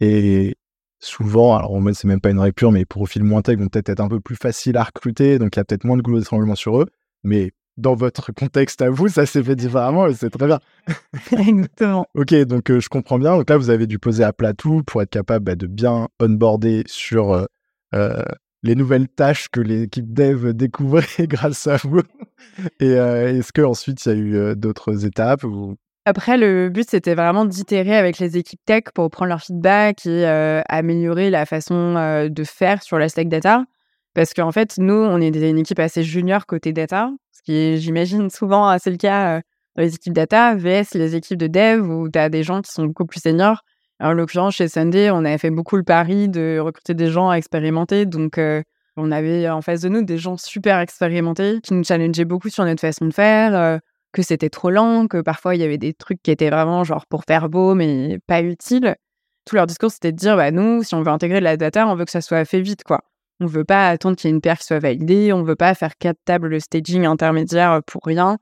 Et 0.00 0.56
souvent, 1.00 1.56
alors 1.56 1.72
en 1.72 1.92
c'est 1.92 2.06
même 2.06 2.20
pas 2.20 2.30
une 2.30 2.38
règle 2.38 2.54
pure, 2.54 2.72
mais 2.72 2.80
les 2.80 2.86
profils 2.86 3.22
moins 3.22 3.42
tech 3.42 3.58
vont 3.58 3.68
peut-être 3.68 3.90
être 3.90 4.00
un 4.00 4.08
peu 4.08 4.20
plus 4.20 4.36
faciles 4.36 4.76
à 4.76 4.84
recruter, 4.84 5.38
donc 5.38 5.56
il 5.56 5.58
y 5.58 5.60
a 5.60 5.64
peut-être 5.64 5.84
moins 5.84 5.96
de 5.96 6.02
goulot 6.02 6.18
d'étranglement 6.18 6.54
sur 6.54 6.80
eux. 6.80 6.86
Mais 7.24 7.52
dans 7.76 7.94
votre 7.94 8.32
contexte 8.32 8.82
à 8.82 8.90
vous, 8.90 9.08
ça 9.08 9.26
s'est 9.26 9.42
fait 9.42 9.56
différemment 9.56 10.06
et 10.06 10.14
c'est 10.14 10.30
très 10.30 10.46
bien. 10.46 10.60
Exactement. 11.32 12.06
ok, 12.14 12.34
donc 12.44 12.70
euh, 12.70 12.80
je 12.80 12.88
comprends 12.88 13.18
bien. 13.18 13.36
Donc 13.36 13.48
là, 13.48 13.56
vous 13.56 13.70
avez 13.70 13.86
dû 13.86 13.98
poser 13.98 14.24
à 14.24 14.32
plat 14.32 14.52
tout 14.52 14.82
pour 14.82 15.02
être 15.02 15.10
capable 15.10 15.44
bah, 15.44 15.54
de 15.54 15.66
bien 15.66 16.08
onboarder 16.20 16.84
sur 16.86 17.32
euh, 17.32 17.44
euh, 17.94 18.22
les 18.62 18.74
nouvelles 18.74 19.08
tâches 19.08 19.48
que 19.48 19.60
l'équipe 19.60 20.12
dev 20.12 20.52
découvrait 20.52 21.26
grâce 21.26 21.66
à 21.66 21.76
vous. 21.78 22.02
et 22.80 22.92
est-ce 22.92 23.52
qu'ensuite, 23.52 24.04
il 24.06 24.08
y 24.08 24.14
a 24.14 24.18
eu 24.18 24.56
d'autres 24.56 25.06
étapes 25.06 25.44
Après, 26.04 26.36
le 26.36 26.68
but, 26.68 26.88
c'était 26.88 27.14
vraiment 27.14 27.44
d'itérer 27.44 27.96
avec 27.96 28.18
les 28.18 28.36
équipes 28.36 28.60
tech 28.66 28.84
pour 28.94 29.10
prendre 29.10 29.30
leur 29.30 29.40
feedback 29.40 30.06
et 30.06 30.26
améliorer 30.68 31.30
la 31.30 31.46
façon 31.46 32.28
de 32.28 32.44
faire 32.44 32.82
sur 32.82 32.98
la 32.98 33.08
stack 33.08 33.28
data. 33.28 33.64
Parce 34.14 34.34
qu'en 34.34 34.52
fait, 34.52 34.76
nous, 34.78 34.94
on 34.94 35.20
est 35.20 35.28
une 35.28 35.58
équipe 35.58 35.78
assez 35.78 36.02
junior 36.02 36.46
côté 36.46 36.72
data, 36.72 37.10
j'imagine, 37.46 38.30
souvent 38.30 38.66
assez 38.66 38.90
le 38.90 38.96
cas 38.96 39.40
dans 39.76 39.82
les 39.82 39.94
équipes 39.94 40.12
data, 40.12 40.54
VS 40.54 40.94
les 40.94 41.16
équipes 41.16 41.38
de 41.38 41.46
dev 41.46 41.88
où 41.88 42.08
tu 42.08 42.18
as 42.18 42.28
des 42.28 42.42
gens 42.42 42.60
qui 42.62 42.70
sont 42.70 42.86
beaucoup 42.86 43.06
plus 43.06 43.20
seniors. 43.20 43.62
En 44.00 44.12
l'occurrence, 44.12 44.56
chez 44.56 44.68
Sunday, 44.68 45.10
on 45.10 45.24
avait 45.24 45.38
fait 45.38 45.50
beaucoup 45.50 45.76
le 45.76 45.84
pari 45.84 46.28
de 46.28 46.58
recruter 46.58 46.94
des 46.94 47.08
gens 47.10 47.32
expérimentés. 47.32 48.04
Donc, 48.04 48.38
on 48.96 49.12
avait 49.12 49.48
en 49.48 49.62
face 49.62 49.80
de 49.80 49.88
nous 49.88 50.02
des 50.02 50.18
gens 50.18 50.36
super 50.36 50.78
expérimentés 50.80 51.60
qui 51.62 51.72
nous 51.72 51.84
challengeaient 51.84 52.24
beaucoup 52.24 52.48
sur 52.50 52.64
notre 52.64 52.80
façon 52.80 53.06
de 53.06 53.14
faire, 53.14 53.80
que 54.12 54.22
c'était 54.22 54.50
trop 54.50 54.70
lent, 54.70 55.06
que 55.06 55.22
parfois 55.22 55.54
il 55.54 55.60
y 55.60 55.64
avait 55.64 55.78
des 55.78 55.94
trucs 55.94 56.20
qui 56.22 56.30
étaient 56.30 56.50
vraiment 56.50 56.84
genre 56.84 57.06
pour 57.06 57.24
faire 57.24 57.48
beau 57.48 57.74
mais 57.74 58.18
pas 58.26 58.42
utiles. 58.42 58.94
Tout 59.46 59.56
leur 59.56 59.66
discours, 59.66 59.90
c'était 59.90 60.12
de 60.12 60.16
dire, 60.16 60.36
bah 60.36 60.50
nous, 60.50 60.82
si 60.82 60.94
on 60.94 61.02
veut 61.02 61.10
intégrer 61.10 61.38
de 61.38 61.44
la 61.44 61.56
data, 61.56 61.86
on 61.88 61.94
veut 61.96 62.04
que 62.04 62.10
ça 62.10 62.20
soit 62.20 62.44
fait 62.44 62.60
vite, 62.60 62.84
quoi. 62.84 63.00
On 63.42 63.46
veut 63.46 63.64
pas 63.64 63.88
attendre 63.88 64.14
qu'il 64.16 64.28
y 64.28 64.32
ait 64.32 64.34
une 64.36 64.40
paire 64.40 64.56
qui 64.56 64.66
soit 64.66 64.78
validée, 64.78 65.32
on 65.32 65.42
veut 65.42 65.56
pas 65.56 65.74
faire 65.74 65.98
quatre 65.98 66.20
tables 66.24 66.48
de 66.48 66.60
staging 66.60 67.06
intermédiaire 67.06 67.80
pour 67.84 68.02
rien. 68.04 68.38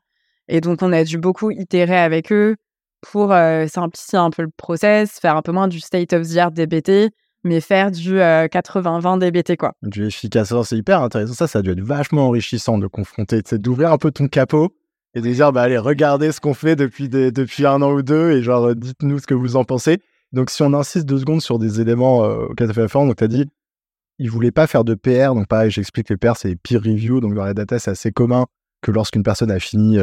Et 0.49 0.61
donc, 0.61 0.83
on 0.83 0.92
a 0.92 1.04
dû 1.04 1.16
beaucoup 1.16 1.50
itérer 1.50 1.97
avec 1.97 2.30
eux 2.30 2.57
pour 3.00 3.30
simplifier 3.30 4.19
un 4.19 4.28
peu 4.28 4.42
le 4.42 4.50
process, 4.54 5.19
faire 5.19 5.37
un 5.37 5.42
peu 5.42 5.52
moins 5.52 5.69
du 5.69 5.80
state 5.80 6.12
of 6.12 6.28
the 6.28 6.37
art 6.37 6.50
DBT, 6.50 7.11
mais 7.45 7.62
faire 7.62 7.90
du 7.90 8.19
80-20 8.19 9.21
DBT, 9.21 9.57
quoi. 9.57 9.73
Du 9.80 10.07
efficace, 10.07 10.52
c'est 10.64 10.76
hyper 10.76 11.00
intéressant. 11.00 11.33
Ça, 11.33 11.47
ça 11.47 11.61
a 11.61 11.62
dû 11.62 11.71
être 11.71 11.80
vachement 11.80 12.28
enrichissant 12.28 12.76
de 12.76 12.87
confronter, 12.87 13.40
d'ouvrir 13.52 13.90
un 13.90 13.97
peu 13.97 14.11
ton 14.11 14.28
capot 14.28 14.75
et 15.14 15.23
de 15.23 15.33
dire, 15.33 15.50
bah 15.50 15.62
allez, 15.62 15.78
regardez 15.78 16.30
ce 16.30 16.42
qu'on 16.42 16.52
fait 16.52 16.76
depuis, 16.76 17.09
depuis 17.09 17.64
un 17.64 17.80
an 17.80 17.92
ou 17.92 18.02
deux 18.02 18.33
et 18.33 18.42
genre, 18.42 18.75
dites-nous 18.75 19.21
ce 19.21 19.26
que 19.26 19.35
vous 19.35 19.57
en 19.57 19.64
pensez. 19.64 20.02
Donc, 20.33 20.50
si 20.50 20.62
on 20.62 20.75
insiste 20.75 21.07
deux 21.07 21.19
secondes 21.19 21.40
sur 21.40 21.59
des 21.59 21.80
éléments 21.80 22.25
euh, 22.25 22.47
auxquels 22.50 22.69
tu 22.69 22.71
as 22.73 22.75
fait 22.75 22.83
référence, 22.83 23.09
donc 23.09 23.16
tu 23.16 23.25
as 23.25 23.28
dit, 23.28 23.49
il 24.21 24.31
voulait 24.31 24.53
pas 24.53 24.67
faire 24.67 24.85
de 24.85 24.95
PR. 24.95 25.35
Donc, 25.35 25.49
pareil, 25.49 25.71
j'explique 25.71 26.11
les 26.11 26.17
PR, 26.17 26.37
c'est 26.37 26.55
peer 26.57 26.81
review. 26.81 27.21
Donc, 27.21 27.35
dans 27.35 27.45
la 27.45 27.55
data, 27.55 27.79
c'est 27.79 27.91
assez 27.91 28.12
commun 28.12 28.47
que 28.83 28.91
lorsqu'une 28.91 29.23
personne 29.23 29.50
a 29.50 29.59
fini 29.59 29.99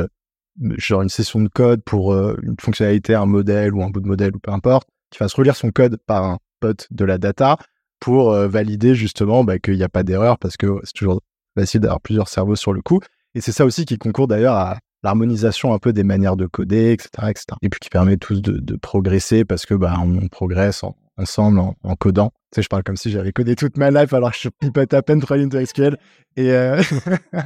genre 0.78 1.04
une 1.04 1.10
session 1.10 1.40
de 1.40 1.50
code 1.50 1.84
pour 1.84 2.14
une 2.16 2.56
fonctionnalité, 2.60 3.16
un 3.16 3.28
modèle 3.28 3.74
ou 3.74 3.84
un 3.84 3.90
bout 3.90 4.02
de 4.02 4.08
modèle 4.08 4.36
ou 4.36 4.40
peu 4.40 4.52
importe, 4.52 4.88
qu'il 5.12 5.20
fasse 5.20 5.34
relire 5.34 5.56
son 5.56 5.72
code 5.72 5.98
par 6.06 6.24
un 6.24 6.38
pote 6.60 6.88
de 6.92 7.06
la 7.06 7.18
data 7.18 7.58
pour 8.00 8.32
valider 8.34 8.96
justement 8.96 9.44
bah, 9.44 9.60
qu'il 9.60 9.76
n'y 9.76 9.84
a 9.84 9.90
pas 9.90 10.04
d'erreur 10.04 10.38
parce 10.40 10.58
que 10.58 10.80
c'est 10.84 10.94
toujours 10.94 11.22
facile 11.56 11.82
d'avoir 11.82 12.02
plusieurs 12.02 12.28
cerveaux 12.28 12.56
sur 12.56 12.74
le 12.74 12.82
coup. 12.82 13.00
Et 13.36 13.42
c'est 13.42 13.52
ça 13.52 13.66
aussi 13.66 13.86
qui 13.86 13.98
concourt 13.98 14.28
d'ailleurs 14.28 14.56
à 14.56 14.80
l'harmonisation 15.04 15.74
un 15.74 15.80
peu 15.80 15.94
des 15.94 16.04
manières 16.04 16.36
de 16.36 16.46
coder, 16.46 16.92
etc. 16.92 17.10
etc. 17.30 17.46
Et 17.62 17.70
puis 17.70 17.80
qui 17.80 17.90
permet 17.90 18.18
tous 18.18 18.42
de, 18.42 18.76
progresser 18.76 19.46
parce 19.46 19.66
que 19.66 19.74
bah, 19.74 19.96
on, 20.00 20.28
progresse 20.28 20.84
ensemble 21.18 21.60
en, 21.60 21.96
codant. 21.96 22.32
Tu 22.52 22.58
sais, 22.58 22.62
je 22.62 22.70
parle 22.70 22.84
comme 22.84 22.96
si 22.96 23.10
j'avais 23.12 23.32
codé 23.32 23.56
toute 23.56 23.78
ma 23.78 23.92
life 23.92 24.14
alors 24.14 24.32
que 24.32 24.38
je 24.40 24.50
pipette 24.50 24.94
à 24.94 25.02
peine 25.02 25.20
trois 25.20 25.38
lignes 25.38 25.50
de 25.50 25.64
SQL. 25.64 25.98
Et, 26.36 26.52
euh, 26.52 26.82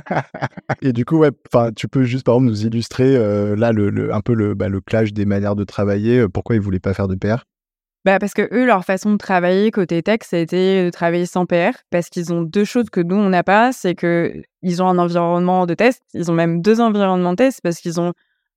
et 0.82 0.94
du 0.94 1.06
coup, 1.06 1.18
ouais, 1.18 1.32
tu 1.76 1.88
peux 1.88 2.04
juste 2.04 2.26
par 2.26 2.36
exemple 2.36 2.50
nous 2.50 2.66
illustrer 2.66 3.16
euh, 3.16 3.56
là 3.56 3.72
le, 3.72 4.14
un 4.14 4.22
peu 4.22 4.34
le, 4.34 4.54
bah, 4.54 4.68
le 4.68 4.82
clash 4.82 5.14
des 5.14 5.26
manières 5.26 5.56
de 5.56 5.64
travailler. 5.64 6.20
Euh, 6.20 6.30
pourquoi 6.30 6.56
ils 6.56 6.62
voulaient 6.62 6.80
pas 6.80 6.94
faire 6.94 7.08
de 7.08 7.16
PR 7.16 7.44
bah 8.04 8.18
parce 8.20 8.34
que 8.34 8.48
eux, 8.52 8.66
leur 8.66 8.84
façon 8.84 9.12
de 9.12 9.18
travailler 9.18 9.70
côté 9.72 10.02
tech, 10.02 10.20
ça 10.24 10.38
a 10.38 10.40
été 10.40 10.86
de 10.86 10.90
travailler 10.90 11.26
sans 11.26 11.46
PR, 11.46 11.78
parce 11.92 12.10
qu'ils 12.10 12.34
ont 12.34 12.42
deux 12.42 12.66
choses 12.66 12.90
que 12.90 13.00
nous, 13.02 13.16
on 13.16 13.30
n'a 13.30 13.44
pas, 13.44 13.72
c'est 13.72 13.94
que 13.96 14.42
ils 14.64 14.82
ont 14.82 14.88
un 14.88 14.98
environnement 14.98 15.66
de 15.68 15.74
test, 15.76 16.02
ils 16.14 16.32
ont 16.32 16.34
même 16.34 16.62
deux 16.62 16.82
environnements 16.82 17.32
de 17.32 17.38
test, 17.38 17.62
parce 17.62 17.78
qu'ils 17.80 18.02
ont 18.02 18.14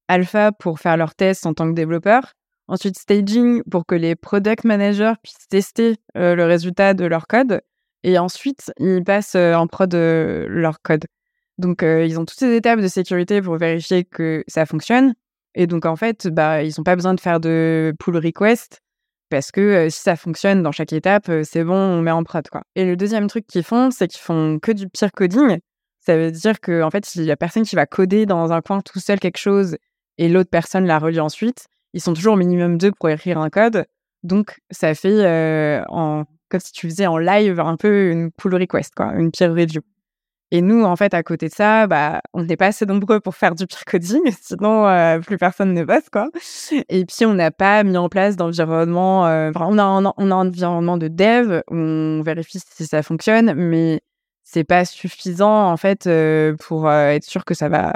Alpha 0.08 0.52
pour 0.52 0.80
faire 0.80 0.96
leurs 0.96 1.14
tests 1.14 1.46
en 1.46 1.54
tant 1.54 1.68
que 1.68 1.74
développeurs, 1.74 2.32
ensuite 2.68 2.98
staging 2.98 3.62
pour 3.70 3.84
que 3.86 3.94
les 3.94 4.16
product 4.16 4.64
managers 4.64 5.14
puissent 5.22 5.48
tester 5.48 5.96
le 6.14 6.44
résultat 6.44 6.94
de 6.94 7.04
leur 7.04 7.26
code, 7.26 7.60
et 8.02 8.18
ensuite 8.18 8.72
ils 8.78 9.04
passent 9.04 9.34
en 9.34 9.66
prod 9.66 9.92
leur 9.94 10.80
code. 10.82 11.04
Donc 11.58 11.82
ils 11.82 12.18
ont 12.18 12.24
toutes 12.24 12.38
ces 12.38 12.54
étapes 12.54 12.80
de 12.80 12.88
sécurité 12.88 13.42
pour 13.42 13.56
vérifier 13.56 14.04
que 14.04 14.42
ça 14.48 14.64
fonctionne, 14.66 15.14
et 15.54 15.66
donc 15.66 15.86
en 15.86 15.96
fait, 15.96 16.28
bah, 16.28 16.62
ils 16.62 16.72
n'ont 16.78 16.84
pas 16.84 16.96
besoin 16.96 17.14
de 17.14 17.20
faire 17.20 17.40
de 17.40 17.94
pull 17.98 18.16
request 18.16 18.80
parce 19.30 19.50
que 19.50 19.88
si 19.90 20.00
ça 20.00 20.16
fonctionne 20.16 20.62
dans 20.62 20.72
chaque 20.72 20.92
étape, 20.92 21.30
c'est 21.42 21.64
bon, 21.64 21.74
on 21.74 22.00
met 22.02 22.10
en 22.10 22.24
prod 22.24 22.48
quoi. 22.48 22.62
Et 22.76 22.84
le 22.84 22.96
deuxième 22.96 23.26
truc 23.26 23.46
qu'ils 23.46 23.64
font, 23.64 23.90
c'est 23.90 24.08
qu'ils 24.08 24.20
font 24.20 24.58
que 24.60 24.72
du 24.72 24.88
peer 24.88 25.10
coding. 25.12 25.58
Ça 26.00 26.16
veut 26.16 26.30
dire 26.30 26.60
que 26.60 26.82
en 26.82 26.90
fait, 26.90 27.14
il 27.14 27.24
y 27.24 27.30
a 27.30 27.36
personne 27.36 27.64
qui 27.64 27.76
va 27.76 27.86
coder 27.86 28.26
dans 28.26 28.52
un 28.52 28.60
coin 28.60 28.80
tout 28.80 29.00
seul 29.00 29.18
quelque 29.18 29.38
chose 29.38 29.76
et 30.18 30.28
l'autre 30.28 30.50
personne 30.50 30.86
la 30.86 30.98
relie 30.98 31.20
ensuite. 31.20 31.66
Ils 31.94 32.00
sont 32.00 32.14
toujours 32.14 32.34
au 32.34 32.36
minimum 32.36 32.78
deux 32.78 32.92
pour 32.92 33.08
écrire 33.08 33.38
un 33.38 33.50
code. 33.50 33.86
Donc 34.22 34.58
ça 34.70 34.94
fait 34.94 35.82
en 35.88 36.24
comme 36.48 36.60
si 36.60 36.72
tu 36.72 36.88
faisais 36.88 37.06
en 37.06 37.18
live 37.18 37.58
un 37.58 37.76
peu 37.76 38.10
une 38.10 38.30
pull 38.30 38.54
request 38.54 38.94
quoi, 38.94 39.12
une 39.14 39.30
peer 39.32 39.52
review. 39.52 39.82
Et 40.54 40.62
nous, 40.62 40.84
en 40.84 40.94
fait, 40.94 41.14
à 41.14 41.24
côté 41.24 41.48
de 41.48 41.52
ça, 41.52 41.88
bah, 41.88 42.20
on 42.32 42.44
n'est 42.44 42.56
pas 42.56 42.66
assez 42.66 42.86
nombreux 42.86 43.18
pour 43.18 43.34
faire 43.34 43.56
du 43.56 43.66
peer 43.66 43.84
coding, 43.84 44.20
sinon 44.40 44.86
euh, 44.86 45.18
plus 45.18 45.36
personne 45.36 45.74
ne 45.74 45.82
bosse, 45.82 46.08
quoi. 46.12 46.28
Et 46.88 47.04
puis, 47.04 47.26
on 47.26 47.34
n'a 47.34 47.50
pas 47.50 47.82
mis 47.82 47.96
en 47.96 48.08
place 48.08 48.36
d'environnement. 48.36 49.26
Euh, 49.26 49.50
on, 49.56 49.78
a 49.78 49.82
un, 49.82 50.04
on 50.04 50.30
a 50.30 50.34
un 50.34 50.46
environnement 50.46 50.96
de 50.96 51.08
dev 51.08 51.62
où 51.72 51.74
on 51.74 52.22
vérifie 52.22 52.60
si 52.64 52.86
ça 52.86 53.02
fonctionne, 53.02 53.52
mais 53.54 54.00
c'est 54.44 54.62
pas 54.62 54.84
suffisant 54.84 55.72
en 55.72 55.76
fait 55.76 56.06
euh, 56.06 56.54
pour 56.60 56.88
être 56.88 57.24
sûr 57.24 57.44
que 57.44 57.54
ça 57.54 57.68
va. 57.68 57.92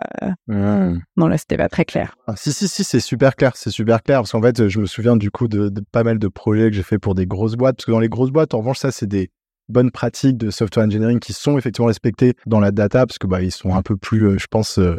Mmh. 0.49 0.99
Non, 1.17 1.29
là, 1.29 1.39
c'était 1.39 1.59
pas 1.59 1.69
très 1.69 1.85
clair. 1.85 2.17
Ah, 2.27 2.35
si, 2.35 2.53
si, 2.53 2.67
si, 2.67 2.83
c'est 2.83 2.99
super 2.99 3.37
clair, 3.37 3.53
c'est 3.55 3.71
super 3.71 4.03
clair 4.03 4.19
parce 4.19 4.33
qu'en 4.33 4.43
fait, 4.43 4.67
je 4.67 4.81
me 4.81 4.87
souviens 4.87 5.17
du 5.17 5.31
coup 5.31 5.47
de, 5.47 5.69
de, 5.69 5.81
pas 5.93 6.03
mal 6.03 6.19
de 6.19 6.27
projets 6.27 6.71
que 6.71 6.75
j'ai 6.75 6.83
fait 6.83 6.99
pour 6.99 7.15
des 7.15 7.27
grosses 7.27 7.55
boîtes 7.55 7.77
parce 7.77 7.87
que 7.87 7.93
dans 7.93 8.01
les 8.01 8.09
grosses 8.09 8.33
boîtes, 8.33 8.53
en 8.55 8.59
revanche, 8.59 8.79
ça, 8.79 8.91
c'est 8.91 9.07
des 9.07 9.31
bonnes 9.69 9.91
pratiques 9.91 10.37
de 10.37 10.51
software 10.51 10.87
engineering 10.87 11.21
qui 11.21 11.33
sont 11.33 11.59
effectivement 11.59 11.89
respectées 11.89 12.35
dans 12.47 12.61
la 12.61 12.71
data 12.71 13.07
parce 13.07 13.19
que 13.19 13.27
bah, 13.27 13.43
ils 13.43 13.53
sont 13.53 13.75
un 13.75 13.83
peu 13.83 13.97
plus, 13.97 14.27
euh, 14.27 14.39
je 14.39 14.47
pense, 14.47 14.79
euh, 14.79 14.99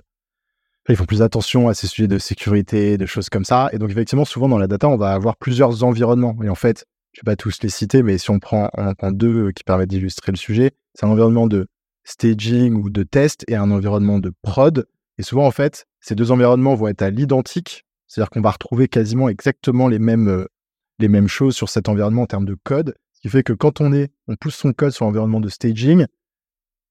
ils 0.87 0.95
font 0.95 1.05
plus 1.05 1.21
attention 1.21 1.67
à 1.67 1.73
ces 1.73 1.87
sujets 1.87 2.07
de 2.07 2.17
sécurité, 2.17 2.97
de 2.97 3.05
choses 3.05 3.29
comme 3.29 3.45
ça. 3.45 3.69
Et 3.73 3.77
donc 3.77 3.91
effectivement, 3.91 4.25
souvent 4.25 4.49
dans 4.49 4.57
la 4.57 4.67
data, 4.67 4.87
on 4.87 4.97
va 4.97 5.13
avoir 5.13 5.37
plusieurs 5.37 5.83
environnements. 5.83 6.35
Et 6.43 6.49
en 6.49 6.55
fait, 6.55 6.85
je 7.13 7.21
vais 7.21 7.31
pas 7.31 7.35
tous 7.35 7.59
les 7.61 7.69
citer, 7.69 8.03
mais 8.03 8.17
si 8.17 8.29
on 8.29 8.39
prend, 8.39 8.69
on 8.75 9.11
deux 9.11 9.47
euh, 9.47 9.51
qui 9.51 9.63
permettent 9.63 9.89
d'illustrer 9.89 10.31
le 10.31 10.37
sujet, 10.37 10.71
c'est 10.93 11.05
un 11.05 11.09
environnement 11.09 11.47
de 11.47 11.67
staging 12.03 12.75
ou 12.75 12.89
de 12.89 13.03
test 13.03 13.43
et 13.47 13.55
un 13.55 13.71
environnement 13.71 14.19
de 14.19 14.31
prod. 14.41 14.87
Et 15.17 15.23
souvent, 15.23 15.45
en 15.45 15.51
fait, 15.51 15.85
ces 15.99 16.15
deux 16.15 16.31
environnements 16.31 16.75
vont 16.75 16.87
être 16.87 17.01
à 17.01 17.09
l'identique, 17.09 17.85
c'est-à-dire 18.07 18.29
qu'on 18.29 18.41
va 18.41 18.51
retrouver 18.51 18.87
quasiment 18.87 19.29
exactement 19.29 19.87
les 19.87 19.99
mêmes, 19.99 20.47
les 20.97 21.07
mêmes 21.07 21.27
choses 21.27 21.55
sur 21.55 21.69
cet 21.69 21.89
environnement 21.89 22.23
en 22.23 22.25
termes 22.25 22.45
de 22.45 22.55
code, 22.63 22.95
qui 23.21 23.29
fait 23.29 23.43
que 23.43 23.53
quand 23.53 23.81
on 23.81 23.91
est, 23.93 24.11
on 24.27 24.35
pousse 24.35 24.55
son 24.55 24.73
code 24.73 24.91
sur 24.91 25.05
l'environnement 25.05 25.39
de 25.39 25.49
staging 25.49 26.05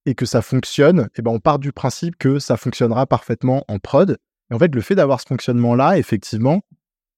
et 0.07 0.15
que 0.15 0.27
ça 0.27 0.43
fonctionne, 0.43 1.01
et 1.01 1.19
eh 1.19 1.23
ben 1.23 1.31
on 1.31 1.41
part 1.41 1.59
du 1.59 1.73
principe 1.73 2.17
que 2.17 2.39
ça 2.39 2.57
fonctionnera 2.57 3.07
parfaitement 3.07 3.65
en 3.69 3.79
prod. 3.79 4.19
Et 4.51 4.55
en 4.55 4.59
fait, 4.59 4.75
le 4.75 4.81
fait 4.81 4.95
d'avoir 4.95 5.21
ce 5.21 5.27
fonctionnement-là, 5.27 5.99
effectivement, 5.99 6.63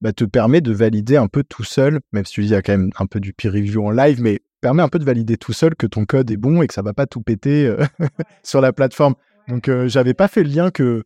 bah, 0.00 0.12
te 0.12 0.24
permet 0.24 0.60
de 0.60 0.72
valider 0.72 1.16
un 1.16 1.28
peu 1.28 1.44
tout 1.44 1.64
seul, 1.64 2.00
même 2.12 2.24
si 2.24 2.32
tu 2.32 2.40
dis 2.42 2.48
il 2.48 2.52
y 2.52 2.54
a 2.54 2.62
quand 2.62 2.72
même 2.72 2.90
un 2.98 3.06
peu 3.06 3.20
du 3.20 3.32
peer 3.32 3.52
review 3.52 3.86
en 3.86 3.90
live, 3.90 4.20
mais 4.20 4.40
permet 4.60 4.82
un 4.82 4.88
peu 4.88 4.98
de 4.98 5.04
valider 5.04 5.36
tout 5.36 5.52
seul 5.52 5.74
que 5.74 5.86
ton 5.86 6.04
code 6.04 6.30
est 6.30 6.36
bon 6.36 6.62
et 6.62 6.66
que 6.66 6.74
ça 6.74 6.82
va 6.82 6.94
pas 6.94 7.06
tout 7.06 7.22
péter 7.22 7.66
euh, 7.66 7.84
sur 8.42 8.60
la 8.60 8.72
plateforme. 8.72 9.14
Donc, 9.48 9.68
euh, 9.68 9.88
j'avais 9.88 10.14
pas 10.14 10.28
fait 10.28 10.42
le 10.42 10.50
lien 10.50 10.70
que, 10.70 11.04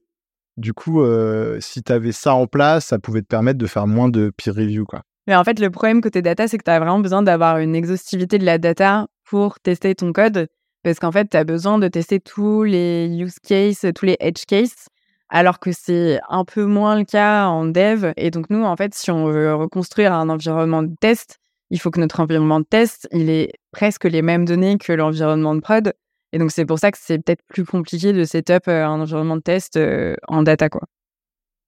du 0.56 0.72
coup, 0.72 1.02
euh, 1.02 1.58
si 1.60 1.82
tu 1.82 1.92
avais 1.92 2.12
ça 2.12 2.34
en 2.34 2.46
place, 2.46 2.86
ça 2.86 2.98
pouvait 2.98 3.22
te 3.22 3.26
permettre 3.26 3.58
de 3.58 3.66
faire 3.66 3.86
moins 3.86 4.08
de 4.08 4.32
peer 4.36 4.54
review, 4.54 4.84
quoi. 4.84 5.02
Mais 5.26 5.34
en 5.34 5.44
fait, 5.44 5.58
le 5.58 5.70
problème 5.70 6.00
côté 6.00 6.22
data, 6.22 6.48
c'est 6.48 6.58
que 6.58 6.64
tu 6.64 6.70
as 6.70 6.78
vraiment 6.78 7.00
besoin 7.00 7.22
d'avoir 7.22 7.58
une 7.58 7.74
exhaustivité 7.74 8.38
de 8.38 8.44
la 8.44 8.58
data 8.58 9.06
pour 9.24 9.58
tester 9.60 9.94
ton 9.94 10.12
code. 10.12 10.48
Parce 10.82 10.98
qu'en 10.98 11.12
fait, 11.12 11.30
tu 11.30 11.36
as 11.36 11.44
besoin 11.44 11.78
de 11.78 11.88
tester 11.88 12.20
tous 12.20 12.62
les 12.62 13.08
use 13.08 13.38
cases, 13.38 13.86
tous 13.94 14.04
les 14.04 14.16
edge 14.20 14.44
cases, 14.46 14.88
alors 15.30 15.58
que 15.58 15.72
c'est 15.72 16.20
un 16.28 16.44
peu 16.44 16.66
moins 16.66 16.98
le 16.98 17.04
cas 17.04 17.46
en 17.46 17.64
dev. 17.64 18.12
Et 18.16 18.30
donc, 18.30 18.50
nous, 18.50 18.62
en 18.62 18.76
fait, 18.76 18.94
si 18.94 19.10
on 19.10 19.26
veut 19.26 19.54
reconstruire 19.54 20.12
un 20.12 20.28
environnement 20.28 20.82
de 20.82 20.94
test, 21.00 21.38
il 21.70 21.80
faut 21.80 21.90
que 21.90 22.00
notre 22.00 22.20
environnement 22.20 22.60
de 22.60 22.66
test, 22.66 23.08
il 23.12 23.30
ait 23.30 23.50
presque 23.72 24.04
les 24.04 24.20
mêmes 24.20 24.44
données 24.44 24.76
que 24.76 24.92
l'environnement 24.92 25.54
de 25.54 25.60
prod. 25.60 25.94
Et 26.32 26.38
donc, 26.38 26.50
c'est 26.50 26.66
pour 26.66 26.78
ça 26.78 26.90
que 26.90 26.98
c'est 27.00 27.18
peut-être 27.18 27.42
plus 27.48 27.64
compliqué 27.64 28.12
de 28.12 28.24
setup 28.24 28.68
euh, 28.68 28.84
un 28.84 29.00
environnement 29.00 29.36
de 29.36 29.42
test 29.42 29.76
euh, 29.76 30.16
en 30.28 30.42
data, 30.42 30.68
quoi. 30.68 30.82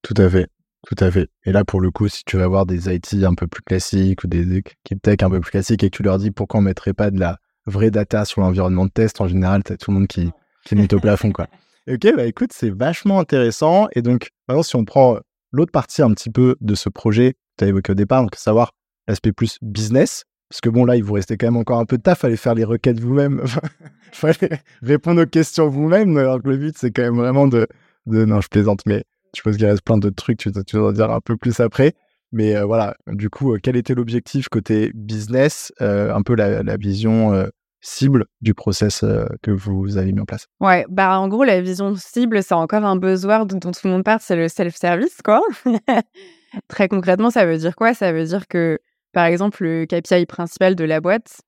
Tout 0.03 0.15
à 0.19 0.29
fait. 0.29 0.49
Tout 0.87 1.05
à 1.05 1.11
fait. 1.11 1.29
Et 1.45 1.51
là, 1.51 1.65
pour 1.65 1.81
le 1.81 1.91
coup, 1.91 2.09
si 2.09 2.23
tu 2.25 2.37
vas 2.37 2.45
avoir 2.45 2.65
des 2.65 2.89
IT 2.95 3.15
un 3.25 3.35
peu 3.35 3.49
plus 3.49 3.63
classiques 3.63 4.23
ou 4.23 4.29
des 4.29 4.59
équipes 4.59 5.03
tech 5.03 5.17
un 5.23 5.31
peu 5.31 5.41
plus 5.41 5.51
classiques 5.51 5.83
et 5.83 5.91
que 5.91 5.97
tu 5.97 6.05
leur 6.05 6.19
dis 6.19 6.31
pourquoi 6.31 6.59
on 6.59 6.63
ne 6.63 6.69
mettrait 6.69 6.93
pas 6.93 7.11
de 7.11 7.19
la 7.19 7.39
vraie 7.67 7.91
data 7.91 8.25
sur 8.25 8.41
l'environnement 8.41 8.87
de 8.87 8.91
test, 8.91 9.21
en 9.21 9.27
général, 9.27 9.65
tu 9.65 9.73
as 9.73 9.77
tout 9.77 9.91
le 9.91 9.99
monde 9.99 10.07
qui, 10.07 10.31
qui 10.65 10.77
monte 10.77 10.93
au 10.93 11.01
plafond. 11.01 11.33
Quoi. 11.33 11.49
ok, 11.91 12.17
bah 12.17 12.25
écoute, 12.25 12.53
c'est 12.53 12.71
vachement 12.71 13.19
intéressant. 13.19 13.89
Et 13.97 14.03
donc, 14.03 14.31
maintenant, 14.47 14.63
si 14.63 14.77
on 14.77 14.85
prend 14.85 15.19
l'autre 15.51 15.73
partie 15.73 16.03
un 16.03 16.13
petit 16.13 16.31
peu 16.31 16.55
de 16.61 16.77
ce 16.77 16.89
projet 16.89 17.33
que 17.33 17.39
tu 17.59 17.65
as 17.65 17.69
évoqué 17.69 17.91
au 17.91 17.97
départ, 17.97 18.23
donc 18.23 18.37
savoir 18.37 18.71
l'aspect 19.09 19.33
plus 19.33 19.59
business, 19.63 20.25
parce 20.49 20.61
que 20.61 20.69
bon, 20.69 20.85
là, 20.85 20.95
il 20.95 21.03
vous 21.03 21.15
restait 21.15 21.37
quand 21.37 21.49
même 21.49 21.57
encore 21.57 21.81
un 21.81 21.85
peu 21.85 21.99
de 21.99 22.03
taf, 22.03 22.21
fallait 22.21 22.37
faire 22.37 22.55
les 22.55 22.65
requêtes 22.65 23.01
vous-même, 23.01 23.43
fallait 24.13 24.61
répondre 24.83 25.23
aux 25.23 25.27
questions 25.27 25.69
vous-même, 25.69 26.17
alors 26.17 26.41
que 26.41 26.49
le 26.49 26.57
but, 26.57 26.79
c'est 26.79 26.93
quand 26.93 27.03
même 27.03 27.17
vraiment 27.17 27.49
de, 27.49 27.67
de... 28.07 28.25
Non, 28.25 28.41
je 28.41 28.47
plaisante, 28.47 28.83
mais 28.87 29.03
je 29.35 29.43
pense 29.43 29.57
qu'il 29.57 29.67
reste 29.67 29.83
plein 29.83 29.99
d'autres 29.99 30.17
trucs, 30.17 30.39
tu, 30.39 30.51
vas 30.51 30.83
en 30.83 30.93
dire 30.93 31.11
un 31.11 31.21
peu 31.21 31.37
plus 31.37 31.61
après. 31.61 31.95
Mais 32.33 32.57
euh, 32.57 32.65
voilà, 32.65 32.97
du 33.07 33.31
coup, 33.31 33.55
euh, 33.55 33.59
quel 33.63 33.77
était 33.77 33.95
l'objectif 33.95 34.49
côté 34.49 34.91
business, 34.95 35.73
euh, 35.81 36.15
un 36.15 36.23
peu 36.23 36.35
la, 36.35 36.77
vision 36.77 37.33
cible 37.81 38.27
du 38.41 38.53
process 38.53 39.05
que 39.43 39.51
vous 39.51 39.97
avez 39.97 40.13
mis 40.13 40.21
en 40.21 40.25
place? 40.25 40.47
Ouais, 40.61 40.85
bah 40.89 41.19
en 41.19 41.29
gros, 41.29 41.45
la 41.45 41.61
vision 41.61 41.95
cible, 41.97 42.43
c'est 42.43 42.55
encore 42.55 42.85
un 42.85 42.97
buzzword 42.97 43.47
dont 43.47 43.71
tout 43.71 43.81
le 43.85 43.91
monde 43.91 44.05
parle, 44.05 44.19
c'est 44.21 44.37
le 44.37 44.49
self-service, 44.49 45.19
quoi. 45.25 45.41
Très 46.69 46.89
concrètement, 46.89 47.31
ça 47.31 47.47
veut 47.47 47.59
dire 47.59 47.77
quoi? 47.77 47.95
Ça 47.95 48.13
veut 48.13 48.25
dire 48.25 48.49
que, 48.49 48.79
par 49.13 49.27
exemple, 49.27 49.63
le 49.63 49.87
KPI 49.87 50.27
principal 50.27 50.75
de 50.75 50.85
la 50.85 51.01
boîte, 51.01 51.41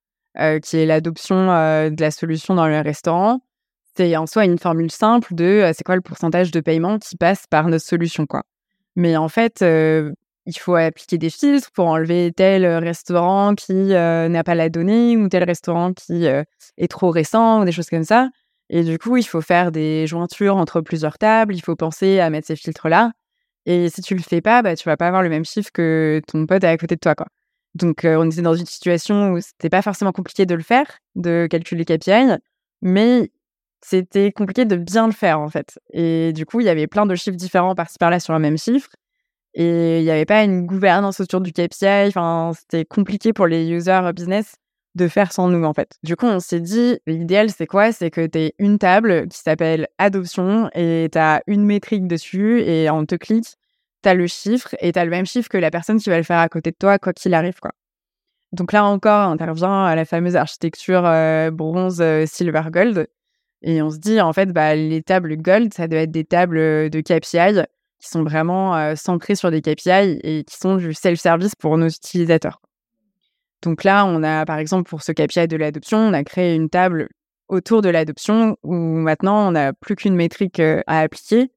qui 0.63 0.77
est 0.77 0.87
l'adoption 0.87 1.47
de 1.47 2.01
la 2.01 2.11
solution 2.11 2.55
dans 2.55 2.69
le 2.69 2.81
restaurant, 2.81 3.41
c'est 3.99 4.17
en 4.17 4.27
soi 4.27 4.45
une 4.45 4.59
formule 4.59 4.91
simple 4.93 5.35
de 5.35 5.71
c'est 5.75 5.83
quoi 5.85 5.97
le 5.97 6.01
pourcentage 6.01 6.53
de 6.53 6.61
paiement 6.61 6.99
qui 6.99 7.17
passe 7.17 7.47
par 7.51 7.67
notre 7.69 7.85
solution, 7.85 8.27
quoi. 8.27 8.45
Mais 8.97 9.17
en 9.17 9.29
fait, 9.29 9.61
il 9.61 10.59
faut 10.59 10.77
appliquer 10.77 11.19
des 11.19 11.31
filtres 11.31 11.71
pour 11.73 11.87
enlever 11.87 12.33
tel 12.33 12.65
restaurant 12.67 13.55
qui 13.55 13.75
n'a 13.75 14.45
pas 14.45 14.55
la 14.55 14.69
donnée 14.69 15.17
ou 15.17 15.29
tel 15.29 15.43
restaurant 15.45 15.93
qui 15.93 16.27
est 16.27 16.89
trop 16.89 17.11
récent 17.11 17.61
ou 17.61 17.65
des 17.65 17.73
choses 17.73 17.91
comme 17.91 18.05
ça. 18.05 18.29
Et 18.71 18.85
du 18.85 18.99
coup, 18.99 19.17
il 19.17 19.25
faut 19.25 19.41
faire 19.41 19.73
des 19.73 20.07
jointures 20.07 20.57
entre 20.57 20.81
plusieurs 20.81 21.19
tables, 21.19 21.55
il 21.55 21.61
faut 21.61 21.75
penser 21.75 22.21
à 22.21 22.31
mettre 22.31 22.47
ces 22.47 22.57
filtres-là. 22.57 23.13
Et 23.67 23.91
si 23.91 24.01
tu 24.01 24.15
le 24.15 24.23
fais 24.23 24.41
pas, 24.41 24.63
bah, 24.63 24.77
tu 24.77 24.89
vas 24.89 24.97
pas 24.97 25.09
avoir 25.09 25.23
le 25.23 25.29
même 25.29 25.45
chiffre 25.45 25.71
que 25.73 26.23
ton 26.27 26.47
pote 26.47 26.63
à 26.65 26.77
côté 26.77 26.95
de 26.95 27.01
toi. 27.01 27.15
Quoi. 27.15 27.27
Donc, 27.75 28.01
on 28.05 28.31
était 28.31 28.43
dans 28.43 28.55
une 28.55 28.67
situation 28.67 29.33
où 29.33 29.41
c'était 29.41 29.71
pas 29.71 29.83
forcément 29.83 30.13
compliqué 30.13 30.47
de 30.47 30.55
le 30.55 30.63
faire, 30.63 30.87
de 31.17 31.47
calculer 31.51 31.85
KPI, 31.85 32.37
mais 32.81 33.31
c'était 33.81 34.33
compliqué 34.33 34.65
de 34.65 34.77
bien 34.77 35.07
le 35.07 35.13
faire 35.13 35.41
en 35.41 35.49
fait. 35.49 35.79
Et 35.93 36.33
du 36.33 36.47
coup, 36.47 36.61
il 36.61 36.67
y 36.67 36.69
avait 36.69 36.87
plein 36.87 37.07
de 37.07 37.15
chiffres 37.15 37.37
différents 37.37 37.75
par-ci 37.75 37.99
par-là 37.99 38.21
sur 38.21 38.33
le 38.33 38.39
même 38.39 38.59
chiffre. 38.59 38.91
Et 39.55 40.01
il 40.01 40.05
n'y 40.05 40.11
avait 40.11 40.27
pas 40.27 40.45
une 40.45 40.67
gouvernance 40.67 41.21
autour 41.21 41.41
du 41.41 41.53
KPI. 41.53 42.09
Enfin, 42.09 42.53
c'était 42.59 42.85
compliqué 42.85 43.33
pour 43.33 43.47
les 43.47 43.69
users 43.71 44.13
business 44.15 44.57
de 44.95 45.09
faire 45.09 45.33
sans 45.33 45.49
nous, 45.49 45.65
en 45.65 45.73
fait. 45.73 45.97
Du 46.03 46.17
coup, 46.17 46.27
on 46.27 46.41
s'est 46.41 46.61
dit, 46.61 46.99
l'idéal, 47.07 47.51
c'est 47.51 47.67
quoi? 47.67 47.93
C'est 47.93 48.11
que 48.11 48.27
tu 48.27 48.53
une 48.59 48.79
table 48.79 49.29
qui 49.29 49.39
s'appelle 49.39 49.89
adoption 49.99 50.71
et 50.75 51.09
tu 51.11 51.19
as 51.19 51.43
une 51.47 51.65
métrique 51.65 52.07
dessus 52.07 52.61
et 52.63 52.91
on 52.91 53.07
te 53.07 53.15
clique, 53.15 53.57
tu 54.03 54.09
as 54.09 54.15
le 54.15 54.27
chiffre 54.27 54.75
et 54.81 54.93
tu 54.93 54.99
as 54.99 55.05
le 55.05 55.11
même 55.11 55.27
chiffre 55.27 55.49
que 55.49 55.59
la 55.59 55.71
personne 55.71 55.99
qui 55.99 56.11
va 56.11 56.19
le 56.19 56.25
faire 56.25 56.39
à 56.39 56.49
côté 56.49 56.71
de 56.71 56.77
toi, 56.77 56.99
quoi 56.99 57.13
qu'il 57.13 57.35
arrive, 57.35 57.59
quoi. 57.61 57.73
Donc 58.53 58.73
là 58.73 58.85
encore, 58.85 59.29
intervient 59.29 59.95
la 59.95 60.05
fameuse 60.05 60.37
architecture 60.37 61.05
euh, 61.05 61.51
bronze, 61.51 62.01
euh, 62.01 62.25
silver, 62.27 62.63
gold. 62.71 63.09
Et 63.63 63.83
on 63.83 63.91
se 63.91 63.99
dit, 63.99 64.21
en 64.21 64.33
fait, 64.33 64.53
bah, 64.53 64.75
les 64.75 65.03
tables 65.03 65.37
gold, 65.37 65.75
ça 65.75 65.89
doit 65.89 66.01
être 66.01 66.11
des 66.11 66.25
tables 66.25 66.91
de 66.91 67.01
KPI 67.01 67.65
qui 67.99 68.09
sont 68.09 68.23
vraiment 68.23 68.95
centrés 68.95 69.35
sur 69.35 69.51
des 69.51 69.61
KPI 69.61 70.21
et 70.23 70.45
qui 70.45 70.57
sont 70.57 70.77
du 70.77 70.95
self-service 70.95 71.57
pour 71.57 71.77
nos 71.77 71.89
utilisateurs. 71.89 72.61
Donc 73.63 73.83
là, 73.83 74.07
on 74.07 74.23
a 74.23 74.45
par 74.45 74.59
exemple 74.59 74.89
pour 74.89 75.03
ce 75.03 75.11
KPI 75.11 75.49
de 75.49 75.57
l'adoption, 75.57 75.99
on 75.99 76.13
a 76.13 76.23
créé 76.23 76.55
une 76.55 76.71
table 76.71 77.09
autour 77.49 77.83
de 77.83 77.89
l'adoption 77.89 78.57
où 78.63 78.75
maintenant 78.75 79.49
on 79.49 79.53
n'a 79.53 79.73
plus 79.73 79.97
qu'une 79.97 80.15
métrique 80.15 80.61
à 80.61 81.01
appliquer. 81.01 81.51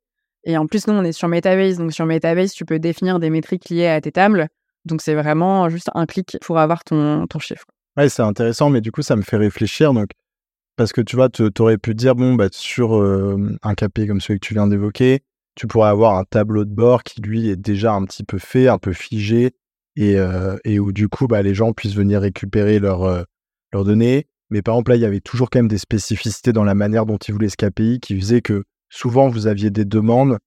Et 0.44 0.58
en 0.58 0.66
plus, 0.66 0.88
nous, 0.88 0.94
on 0.94 1.04
est 1.04 1.12
sur 1.12 1.28
Metabase. 1.28 1.78
Donc 1.78 1.94
sur 1.94 2.08
Metabase, 2.08 2.54
tu 2.54 2.66
peux 2.66 2.80
définir 2.80 3.20
des 3.20 3.30
métriques 3.30 3.70
liées 3.70 3.88
à 3.88 4.02
tes 4.02 4.12
tables. 4.12 4.48
Donc 4.86 5.02
c'est 5.02 5.14
vraiment 5.14 5.70
juste 5.70 5.92
un 5.94 6.08
clic 6.08 6.38
pour 6.42 6.58
avoir 6.58 6.84
ton, 6.84 7.28
ton 7.28 7.38
chiffre. 7.38 7.66
Ouais, 7.98 8.10
c'est 8.10 8.24
intéressant, 8.24 8.70
mais 8.70 8.82
du 8.82 8.92
coup, 8.92 9.02
ça 9.02 9.16
me 9.16 9.22
fait 9.22 9.38
réfléchir. 9.38 9.94
Donc, 9.94 10.10
parce 10.76 10.94
que 10.94 11.02
tu 11.02 11.16
vois, 11.16 11.30
tu 11.30 11.50
aurais 11.60 11.78
pu 11.78 11.96
dire, 11.96 12.16
bon, 12.16 12.36
bah, 12.36 12.48
sur 12.52 12.94
un 12.94 13.76
KPI 13.76 14.08
comme 14.08 14.22
celui 14.22 14.40
que 14.40 14.46
tu 14.46 14.54
viens 14.54 14.68
d'évoquer, 14.68 15.22
tu 15.56 15.68
pourrais 15.68 15.90
avoir 15.90 16.18
un 16.18 16.24
tableau 16.24 16.66
de 16.66 16.74
bord 16.74 17.04
qui, 17.04 17.22
lui, 17.22 17.50
est 17.50 17.56
déjà 17.56 17.94
un 17.94 18.06
petit 18.06 18.24
peu 18.24 18.38
fait, 18.38 18.68
un 18.68 18.78
peu 18.78 18.94
figé, 18.94 19.52
et, 19.96 20.18
euh, 20.18 20.58
et 20.64 20.80
où, 20.80 20.92
du 20.92 21.10
coup, 21.10 21.28
bah, 21.28 21.42
les 21.42 21.54
gens 21.54 21.74
puissent 21.74 21.96
venir 21.96 22.22
récupérer 22.22 22.80
leurs 22.80 23.26
données. 23.74 24.28
Mais 24.50 24.62
par 24.62 24.76
exemple, 24.76 24.92
là, 24.92 24.98
il 24.98 25.02
y 25.02 25.06
avait 25.06 25.22
toujours 25.22 25.50
quand 25.50 25.60
même 25.60 25.68
des 25.68 25.78
spécificités 25.78 26.54
dans 26.54 26.64
la 26.64 26.76
manière 26.76 27.06
dont 27.06 27.18
ils 27.18 27.34
voulaient 27.34 27.50
ce 27.50 27.58
KPI 27.58 28.00
qui 28.00 28.20
faisait 28.20 28.42
que 28.42 28.64
souvent, 28.90 29.30
vous 29.30 29.48
aviez 29.48 29.70
des 29.70 29.86
demandes 29.86 30.38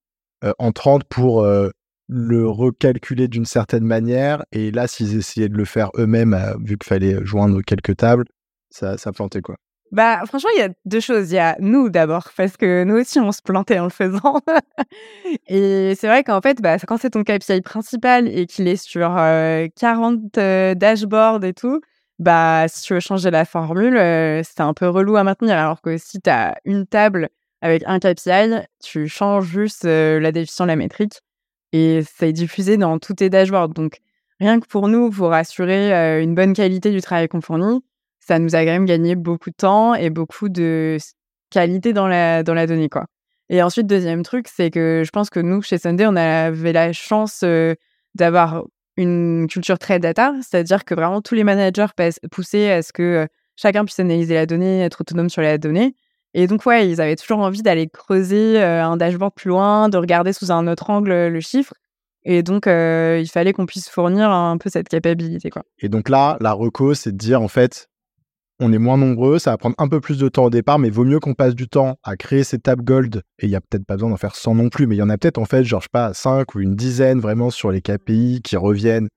entrantes 0.58 1.04
pour 1.04 1.46
le 2.08 2.48
recalculer 2.48 3.28
d'une 3.28 3.46
certaine 3.46 3.84
manière. 3.84 4.44
Et 4.52 4.70
là, 4.70 4.86
s'ils 4.86 5.16
essayaient 5.16 5.48
de 5.48 5.56
le 5.56 5.64
faire 5.64 5.90
eux-mêmes, 5.96 6.38
vu 6.60 6.76
qu'il 6.76 6.86
fallait 6.88 7.24
joindre 7.24 7.62
quelques 7.62 7.96
tables, 7.96 8.24
ça 8.70 8.96
plantait 9.12 9.40
quoi. 9.40 9.56
Bah, 9.92 10.22
franchement, 10.26 10.50
il 10.56 10.58
y 10.58 10.62
a 10.62 10.70
deux 10.84 11.00
choses. 11.00 11.30
Il 11.30 11.36
y 11.36 11.38
a 11.38 11.56
nous 11.60 11.88
d'abord, 11.88 12.30
parce 12.36 12.56
que 12.56 12.84
nous 12.84 12.96
aussi, 12.96 13.20
on 13.20 13.32
se 13.32 13.42
plantait 13.42 13.78
en 13.78 13.84
le 13.84 13.90
faisant. 13.90 14.40
et 15.46 15.94
c'est 15.94 16.08
vrai 16.08 16.24
qu'en 16.24 16.40
fait, 16.40 16.60
bah, 16.60 16.78
quand 16.80 16.96
c'est 16.98 17.10
ton 17.10 17.22
KPI 17.22 17.60
principal 17.60 18.26
et 18.28 18.46
qu'il 18.46 18.66
est 18.68 18.76
sur 18.76 19.00
40 19.76 20.38
euh, 20.38 20.72
euh, 20.72 20.74
dashboards 20.74 21.44
et 21.44 21.54
tout, 21.54 21.80
bah, 22.18 22.66
si 22.68 22.82
tu 22.82 22.94
veux 22.94 23.00
changer 23.00 23.30
la 23.30 23.44
formule, 23.44 23.94
c'est 24.44 24.60
un 24.60 24.74
peu 24.74 24.88
relou 24.88 25.16
à 25.16 25.24
maintenir. 25.24 25.56
Alors 25.58 25.80
que 25.80 25.96
si 25.96 26.20
tu 26.20 26.30
as 26.30 26.56
une 26.64 26.86
table 26.86 27.28
avec 27.60 27.82
un 27.86 27.98
KPI, 27.98 28.66
tu 28.82 29.08
changes 29.08 29.46
juste 29.46 29.84
la 29.84 30.32
définition 30.32 30.64
de 30.64 30.68
la 30.70 30.76
métrique 30.76 31.20
et 31.72 32.02
c'est 32.02 32.32
diffusé 32.32 32.76
dans 32.76 32.98
tous 32.98 33.14
tes 33.14 33.30
dashboards. 33.30 33.70
Donc, 33.70 33.98
rien 34.40 34.60
que 34.60 34.66
pour 34.66 34.88
nous, 34.88 35.10
pour 35.10 35.32
assurer 35.32 36.22
une 36.22 36.34
bonne 36.34 36.52
qualité 36.54 36.90
du 36.90 37.00
travail 37.00 37.28
qu'on 37.28 37.40
fournit, 37.40 37.80
ça 38.26 38.38
nous 38.38 38.54
a 38.54 38.60
quand 38.60 38.72
même 38.72 38.86
gagné 38.86 39.14
beaucoup 39.16 39.50
de 39.50 39.56
temps 39.56 39.94
et 39.94 40.10
beaucoup 40.10 40.48
de 40.48 40.96
qualité 41.50 41.92
dans 41.92 42.08
la, 42.08 42.42
dans 42.42 42.54
la 42.54 42.66
donnée, 42.66 42.88
quoi. 42.88 43.06
Et 43.50 43.62
ensuite, 43.62 43.86
deuxième 43.86 44.22
truc, 44.22 44.48
c'est 44.48 44.70
que 44.70 45.02
je 45.04 45.10
pense 45.10 45.28
que 45.28 45.40
nous, 45.40 45.60
chez 45.60 45.76
Sunday, 45.76 46.06
on 46.06 46.16
avait 46.16 46.72
la 46.72 46.92
chance 46.92 47.44
d'avoir 48.14 48.64
une 48.96 49.46
culture 49.48 49.78
très 49.78 49.98
data, 49.98 50.32
c'est-à-dire 50.40 50.84
que 50.84 50.94
vraiment 50.94 51.20
tous 51.20 51.34
les 51.34 51.44
managers 51.44 51.86
poussaient 52.30 52.70
à 52.70 52.82
ce 52.82 52.92
que 52.92 53.28
chacun 53.56 53.84
puisse 53.84 54.00
analyser 54.00 54.34
la 54.34 54.46
donnée, 54.46 54.80
être 54.80 55.02
autonome 55.02 55.28
sur 55.28 55.42
la 55.42 55.58
donnée. 55.58 55.94
Et 56.32 56.46
donc, 56.46 56.64
ouais, 56.64 56.88
ils 56.88 57.00
avaient 57.00 57.16
toujours 57.16 57.40
envie 57.40 57.62
d'aller 57.62 57.88
creuser 57.88 58.60
un 58.62 58.96
dashboard 58.96 59.34
plus 59.34 59.50
loin, 59.50 59.90
de 59.90 59.98
regarder 59.98 60.32
sous 60.32 60.50
un 60.50 60.66
autre 60.66 60.88
angle 60.88 61.28
le 61.28 61.40
chiffre. 61.40 61.74
Et 62.24 62.42
donc, 62.42 62.64
il 62.66 63.28
fallait 63.30 63.52
qu'on 63.52 63.66
puisse 63.66 63.90
fournir 63.90 64.30
un 64.30 64.56
peu 64.56 64.70
cette 64.70 64.88
capacité. 64.88 65.50
Quoi. 65.50 65.62
Et 65.80 65.90
donc 65.90 66.08
là, 66.08 66.38
la 66.40 66.52
reco, 66.52 66.94
c'est 66.94 67.12
de 67.12 67.18
dire, 67.18 67.42
en 67.42 67.48
fait, 67.48 67.88
on 68.60 68.72
est 68.72 68.78
moins 68.78 68.96
nombreux, 68.96 69.38
ça 69.38 69.50
va 69.50 69.58
prendre 69.58 69.74
un 69.78 69.88
peu 69.88 70.00
plus 70.00 70.18
de 70.18 70.28
temps 70.28 70.44
au 70.44 70.50
départ, 70.50 70.78
mais 70.78 70.90
vaut 70.90 71.04
mieux 71.04 71.20
qu'on 71.20 71.34
passe 71.34 71.54
du 71.54 71.68
temps 71.68 71.98
à 72.04 72.16
créer 72.16 72.44
ces 72.44 72.58
tables 72.58 72.84
gold, 72.84 73.22
et 73.40 73.46
il 73.46 73.50
y 73.50 73.56
a 73.56 73.60
peut-être 73.60 73.84
pas 73.84 73.94
besoin 73.94 74.10
d'en 74.10 74.16
faire 74.16 74.36
100 74.36 74.54
non 74.54 74.68
plus, 74.68 74.86
mais 74.86 74.94
il 74.94 74.98
y 74.98 75.02
en 75.02 75.10
a 75.10 75.18
peut-être 75.18 75.38
en 75.38 75.44
fait, 75.44 75.64
genre, 75.64 75.80
je 75.80 75.86
sais 75.86 75.90
pas, 75.92 76.14
5 76.14 76.54
ou 76.54 76.60
une 76.60 76.76
dizaine 76.76 77.20
vraiment 77.20 77.50
sur 77.50 77.70
les 77.70 77.80
KPI 77.80 78.42
qui 78.42 78.56
reviennent 78.56 79.08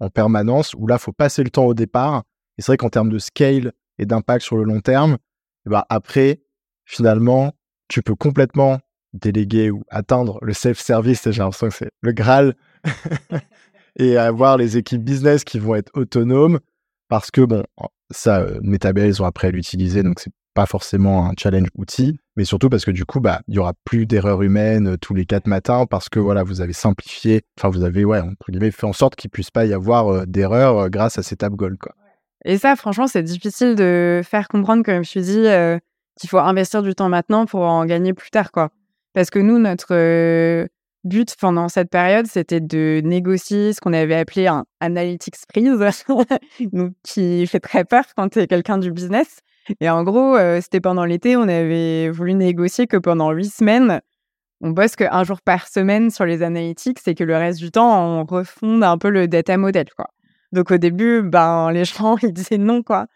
en 0.00 0.10
permanence, 0.10 0.74
où 0.74 0.86
là, 0.86 0.98
faut 0.98 1.12
passer 1.12 1.42
le 1.42 1.50
temps 1.50 1.64
au 1.64 1.74
départ. 1.74 2.24
Et 2.58 2.62
c'est 2.62 2.72
vrai 2.72 2.76
qu'en 2.76 2.90
termes 2.90 3.08
de 3.08 3.18
scale 3.18 3.72
et 3.98 4.04
d'impact 4.04 4.44
sur 4.44 4.56
le 4.56 4.64
long 4.64 4.80
terme, 4.80 5.16
bah 5.64 5.86
après, 5.88 6.42
finalement, 6.84 7.52
tu 7.88 8.02
peux 8.02 8.14
complètement 8.14 8.80
déléguer 9.12 9.70
ou 9.70 9.84
atteindre 9.90 10.38
le 10.42 10.52
self-service, 10.52 11.30
j'ai 11.30 11.42
l'impression 11.42 11.68
que 11.68 11.74
c'est 11.74 11.90
le 12.00 12.12
Graal, 12.12 12.54
et 13.98 14.16
avoir 14.16 14.56
les 14.56 14.76
équipes 14.76 15.04
business 15.04 15.44
qui 15.44 15.58
vont 15.58 15.74
être 15.74 15.90
autonomes, 15.94 16.58
parce 17.12 17.30
que, 17.30 17.42
bon, 17.42 17.62
ça, 18.08 18.40
euh, 18.40 18.58
Metabase 18.62 19.20
ont 19.20 19.26
après 19.26 19.48
à 19.48 19.50
l'utiliser, 19.50 20.02
donc 20.02 20.18
c'est 20.18 20.32
pas 20.54 20.64
forcément 20.64 21.26
un 21.28 21.34
challenge 21.38 21.68
outil, 21.76 22.18
mais 22.36 22.46
surtout 22.46 22.70
parce 22.70 22.86
que 22.86 22.90
du 22.90 23.04
coup, 23.04 23.20
bah, 23.20 23.42
il 23.48 23.54
y 23.54 23.58
aura 23.58 23.74
plus 23.84 24.06
d'erreurs 24.06 24.40
humaines 24.40 24.94
euh, 24.94 24.96
tous 24.96 25.12
les 25.12 25.26
quatre 25.26 25.46
matins 25.46 25.84
parce 25.84 26.08
que 26.08 26.18
voilà, 26.18 26.42
vous 26.42 26.62
avez 26.62 26.72
simplifié, 26.72 27.42
enfin 27.58 27.68
vous 27.68 27.84
avez 27.84 28.06
ouais, 28.06 28.20
entre 28.20 28.50
guillemets, 28.50 28.70
fait 28.70 28.86
en 28.86 28.94
sorte 28.94 29.14
qu'il 29.14 29.28
puisse 29.28 29.50
pas 29.50 29.66
y 29.66 29.74
avoir 29.74 30.08
euh, 30.08 30.24
d'erreurs 30.24 30.88
grâce 30.88 31.18
à 31.18 31.22
ces 31.22 31.36
tables 31.36 31.56
gold 31.56 31.76
quoi. 31.76 31.92
Et 32.46 32.56
ça, 32.56 32.76
franchement, 32.76 33.06
c'est 33.06 33.22
difficile 33.22 33.74
de 33.74 34.22
faire 34.24 34.48
comprendre, 34.48 34.82
comme 34.82 35.04
je 35.04 35.08
suis 35.10 35.20
dit, 35.20 35.44
qu'il 36.18 36.30
faut 36.30 36.38
investir 36.38 36.82
du 36.82 36.94
temps 36.94 37.10
maintenant 37.10 37.44
pour 37.44 37.60
en 37.60 37.84
gagner 37.84 38.14
plus 38.14 38.30
tard 38.30 38.52
quoi. 38.52 38.70
Parce 39.12 39.28
que 39.28 39.38
nous, 39.38 39.58
notre 39.58 40.66
but 41.04 41.34
pendant 41.40 41.68
cette 41.68 41.90
période, 41.90 42.26
c'était 42.26 42.60
de 42.60 43.00
négocier 43.04 43.72
ce 43.72 43.80
qu'on 43.80 43.92
avait 43.92 44.14
appelé 44.14 44.46
un 44.46 44.64
analytics 44.80 45.36
freeze, 45.50 46.04
qui 47.04 47.46
fait 47.46 47.60
très 47.60 47.84
peur 47.84 48.04
quand 48.16 48.28
tu 48.30 48.38
es 48.40 48.46
quelqu'un 48.46 48.78
du 48.78 48.92
business. 48.92 49.40
Et 49.80 49.88
en 49.88 50.02
gros, 50.02 50.36
euh, 50.36 50.60
c'était 50.60 50.80
pendant 50.80 51.04
l'été, 51.04 51.36
on 51.36 51.42
avait 51.42 52.10
voulu 52.10 52.34
négocier 52.34 52.86
que 52.86 52.96
pendant 52.96 53.30
huit 53.30 53.52
semaines, 53.52 54.00
on 54.60 54.70
bosse 54.70 54.96
qu'un 54.96 55.24
jour 55.24 55.40
par 55.40 55.66
semaine 55.68 56.10
sur 56.10 56.24
les 56.24 56.42
analytics 56.42 56.98
et 57.06 57.14
que 57.14 57.24
le 57.24 57.36
reste 57.36 57.58
du 57.58 57.70
temps, 57.70 58.20
on 58.20 58.24
refonde 58.24 58.82
un 58.84 58.98
peu 58.98 59.10
le 59.10 59.28
data 59.28 59.56
model. 59.56 59.86
Donc 60.52 60.70
au 60.70 60.78
début, 60.78 61.22
ben, 61.22 61.70
les 61.72 61.84
gens, 61.84 62.16
ils 62.22 62.32
disaient 62.32 62.58
non, 62.58 62.82
quoi. 62.82 63.06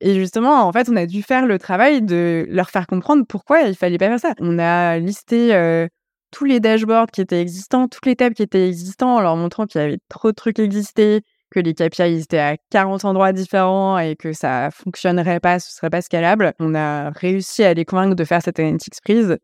Et 0.00 0.14
justement, 0.14 0.62
en 0.62 0.72
fait, 0.72 0.88
on 0.88 0.96
a 0.96 1.06
dû 1.06 1.22
faire 1.22 1.46
le 1.46 1.58
travail 1.58 2.02
de 2.02 2.46
leur 2.48 2.70
faire 2.70 2.86
comprendre 2.86 3.24
pourquoi 3.28 3.62
il 3.62 3.74
fallait 3.74 3.98
pas 3.98 4.06
faire 4.06 4.20
ça. 4.20 4.34
On 4.38 4.58
a 4.60 4.98
listé 4.98 5.54
euh, 5.54 5.88
tous 6.32 6.44
les 6.44 6.58
dashboards 6.58 7.08
qui 7.12 7.20
étaient 7.20 7.40
existants, 7.40 7.86
toutes 7.86 8.06
les 8.06 8.16
tables 8.16 8.34
qui 8.34 8.42
étaient 8.42 8.66
existants, 8.66 9.16
en 9.16 9.20
leur 9.20 9.36
montrant 9.36 9.66
qu'il 9.66 9.80
y 9.80 9.84
avait 9.84 9.98
trop 10.08 10.30
de 10.30 10.34
trucs 10.34 10.58
existés, 10.58 11.22
que 11.50 11.60
les 11.60 11.74
KPI 11.74 12.20
étaient 12.20 12.38
à 12.38 12.56
40 12.70 13.04
endroits 13.04 13.32
différents 13.32 13.98
et 13.98 14.16
que 14.16 14.32
ça 14.32 14.70
fonctionnerait 14.72 15.38
pas, 15.38 15.60
ce 15.60 15.70
serait 15.70 15.90
pas 15.90 16.00
scalable. 16.00 16.54
On 16.58 16.74
a 16.74 17.10
réussi 17.10 17.62
à 17.62 17.74
les 17.74 17.84
convaincre 17.84 18.16
de 18.16 18.24
faire 18.24 18.42
cette 18.42 18.58
analytics 18.58 19.00
prise 19.04 19.36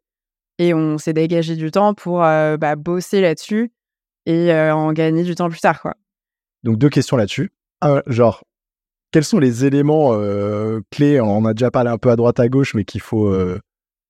et 0.58 0.74
on 0.74 0.98
s'est 0.98 1.12
dégagé 1.12 1.54
du 1.54 1.70
temps 1.70 1.94
pour 1.94 2.24
euh, 2.24 2.56
bah, 2.56 2.74
bosser 2.74 3.20
là-dessus 3.20 3.70
et 4.26 4.52
euh, 4.52 4.74
en 4.74 4.92
gagner 4.92 5.22
du 5.22 5.34
temps 5.34 5.50
plus 5.50 5.60
tard. 5.60 5.94
Donc 6.64 6.78
deux 6.78 6.88
questions 6.88 7.16
là-dessus. 7.16 7.52
genre, 8.06 8.42
quels 9.12 9.24
sont 9.24 9.38
les 9.38 9.66
éléments 9.66 10.18
clés 10.90 11.20
On 11.20 11.44
a 11.44 11.52
déjà 11.52 11.70
parlé 11.70 11.90
un 11.90 11.98
peu 11.98 12.10
à 12.10 12.16
droite 12.16 12.40
à 12.40 12.48
gauche, 12.48 12.74
mais 12.74 12.84
qu'il 12.84 13.02
faut 13.02 13.32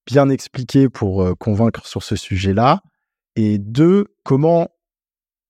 bien 0.08 0.30
expliquer 0.30 0.88
pour 0.88 1.36
convaincre 1.38 1.86
sur 1.86 2.02
ce 2.02 2.16
sujet-là. 2.16 2.80
Et 3.36 3.58
deux, 3.58 4.06
comment 4.24 4.68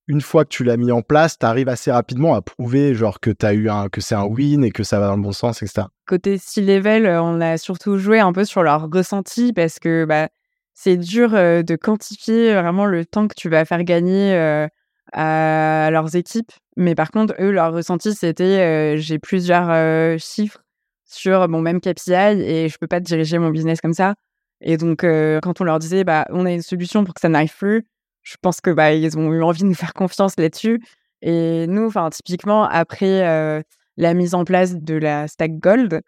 une 0.09 0.21
fois 0.21 0.44
que 0.44 0.49
tu 0.49 0.64
l'as 0.64 0.77
mis 0.77 0.90
en 0.90 1.03
place, 1.03 1.38
tu 1.38 1.47
arrives 1.47 1.68
assez 1.68 1.92
rapidement 1.92 2.35
à 2.35 2.42
prouver 2.42 2.94
genre 2.94 3.21
que 3.21 3.31
as 3.42 3.53
eu 3.53 3.68
un 3.68 3.88
que 3.88 4.01
c'est 4.01 4.14
un 4.14 4.25
win 4.25 4.64
et 4.64 4.71
que 4.71 4.83
ça 4.83 4.99
va 4.99 5.07
dans 5.07 5.16
le 5.16 5.23
bon 5.23 5.33
sens, 5.33 5.62
etc. 5.62 5.87
Côté 6.07 6.38
C-level, 6.38 7.07
on 7.07 7.40
a 7.40 7.57
surtout 7.57 7.99
joué 7.99 8.18
un 8.18 8.33
peu 8.33 8.44
sur 8.44 8.62
leur 8.62 8.90
ressenti 8.90 9.53
parce 9.53 9.79
que 9.79 10.07
bah, 10.07 10.29
c'est 10.75 10.97
dur 10.97 11.31
de 11.31 11.77
quantifier 11.77 12.55
vraiment 12.55 12.87
le 12.87 13.05
temps 13.05 13.29
que 13.29 13.35
tu 13.37 13.49
vas 13.49 13.64
faire 13.64 13.85
gagner 13.85 14.66
à 15.12 15.88
leurs 15.92 16.16
équipes. 16.16 16.53
Mais 16.77 16.94
par 16.94 17.11
contre, 17.11 17.35
eux, 17.38 17.51
leur 17.51 17.73
ressenti, 17.73 18.14
c'était 18.14 18.97
j'ai 18.99 19.18
plusieurs 19.18 20.18
chiffres 20.18 20.64
sur 21.05 21.49
mon 21.49 21.61
même 21.61 21.81
KPI 21.81 22.42
et 22.42 22.68
je 22.68 22.79
peux 22.79 22.87
pas 22.87 23.01
diriger 23.01 23.38
mon 23.38 23.51
business 23.51 23.81
comme 23.81 23.94
ça. 23.94 24.14
Et 24.61 24.77
donc, 24.77 25.01
quand 25.01 25.61
on 25.61 25.64
leur 25.64 25.79
disait, 25.79 26.05
bah, 26.05 26.27
on 26.31 26.47
a 26.47 26.53
une 26.53 26.62
solution 26.62 27.05
pour 27.05 27.14
que 27.14 27.21
ça 27.21 27.29
n'arrive 27.29 27.57
plus, 27.57 27.87
je 28.23 28.37
pense 28.42 28.61
que 28.61 28.71
bah, 28.71 28.92
ils 28.92 29.16
ont 29.16 29.33
eu 29.33 29.42
envie 29.42 29.62
de 29.62 29.68
nous 29.68 29.75
faire 29.75 29.94
confiance 29.94 30.35
là-dessus. 30.38 30.81
Et 31.23 31.66
nous, 31.66 31.87
enfin, 31.87 32.11
typiquement, 32.11 32.64
après 32.64 33.62
la 33.97 34.14
mise 34.14 34.35
en 34.35 34.44
place 34.44 34.77
de 34.77 34.94
la 34.94 35.29
Stack 35.29 35.59
Gold, 35.59 36.03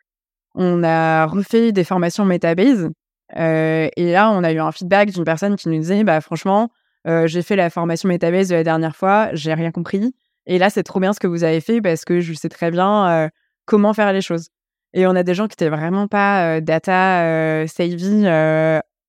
on 0.54 0.82
a 0.82 1.26
refait 1.26 1.72
des 1.72 1.84
formations 1.84 2.24
Metabase. 2.24 2.90
Et 3.36 4.12
là, 4.12 4.30
on 4.32 4.42
a 4.42 4.52
eu 4.52 4.58
un 4.58 4.72
feedback 4.72 5.10
d'une 5.10 5.24
personne 5.24 5.56
qui 5.56 5.68
nous 5.68 5.78
disait, 5.78 6.02
bah, 6.04 6.20
franchement, 6.20 6.70
j'ai 7.06 7.42
fait 7.42 7.56
la 7.56 7.70
formation 7.70 8.08
Metabase 8.08 8.48
de 8.48 8.56
la 8.56 8.64
dernière 8.64 8.96
fois, 8.96 9.30
j'ai 9.32 9.54
rien 9.54 9.70
compris. 9.70 10.14
Et 10.46 10.58
là, 10.58 10.70
c'est 10.70 10.82
trop 10.82 10.98
bien 10.98 11.12
ce 11.12 11.20
que 11.20 11.28
vous 11.28 11.44
avez 11.44 11.60
fait 11.60 11.80
parce 11.80 12.04
que 12.04 12.20
je 12.20 12.32
sais 12.34 12.48
très 12.48 12.70
bien 12.70 13.30
comment 13.64 13.94
faire 13.94 14.12
les 14.12 14.22
choses. 14.22 14.48
Et 14.92 15.06
on 15.06 15.10
a 15.10 15.22
des 15.22 15.34
gens 15.34 15.46
qui 15.46 15.54
étaient 15.54 15.68
vraiment 15.68 16.08
pas 16.08 16.60
data 16.60 17.66
savvy 17.66 18.26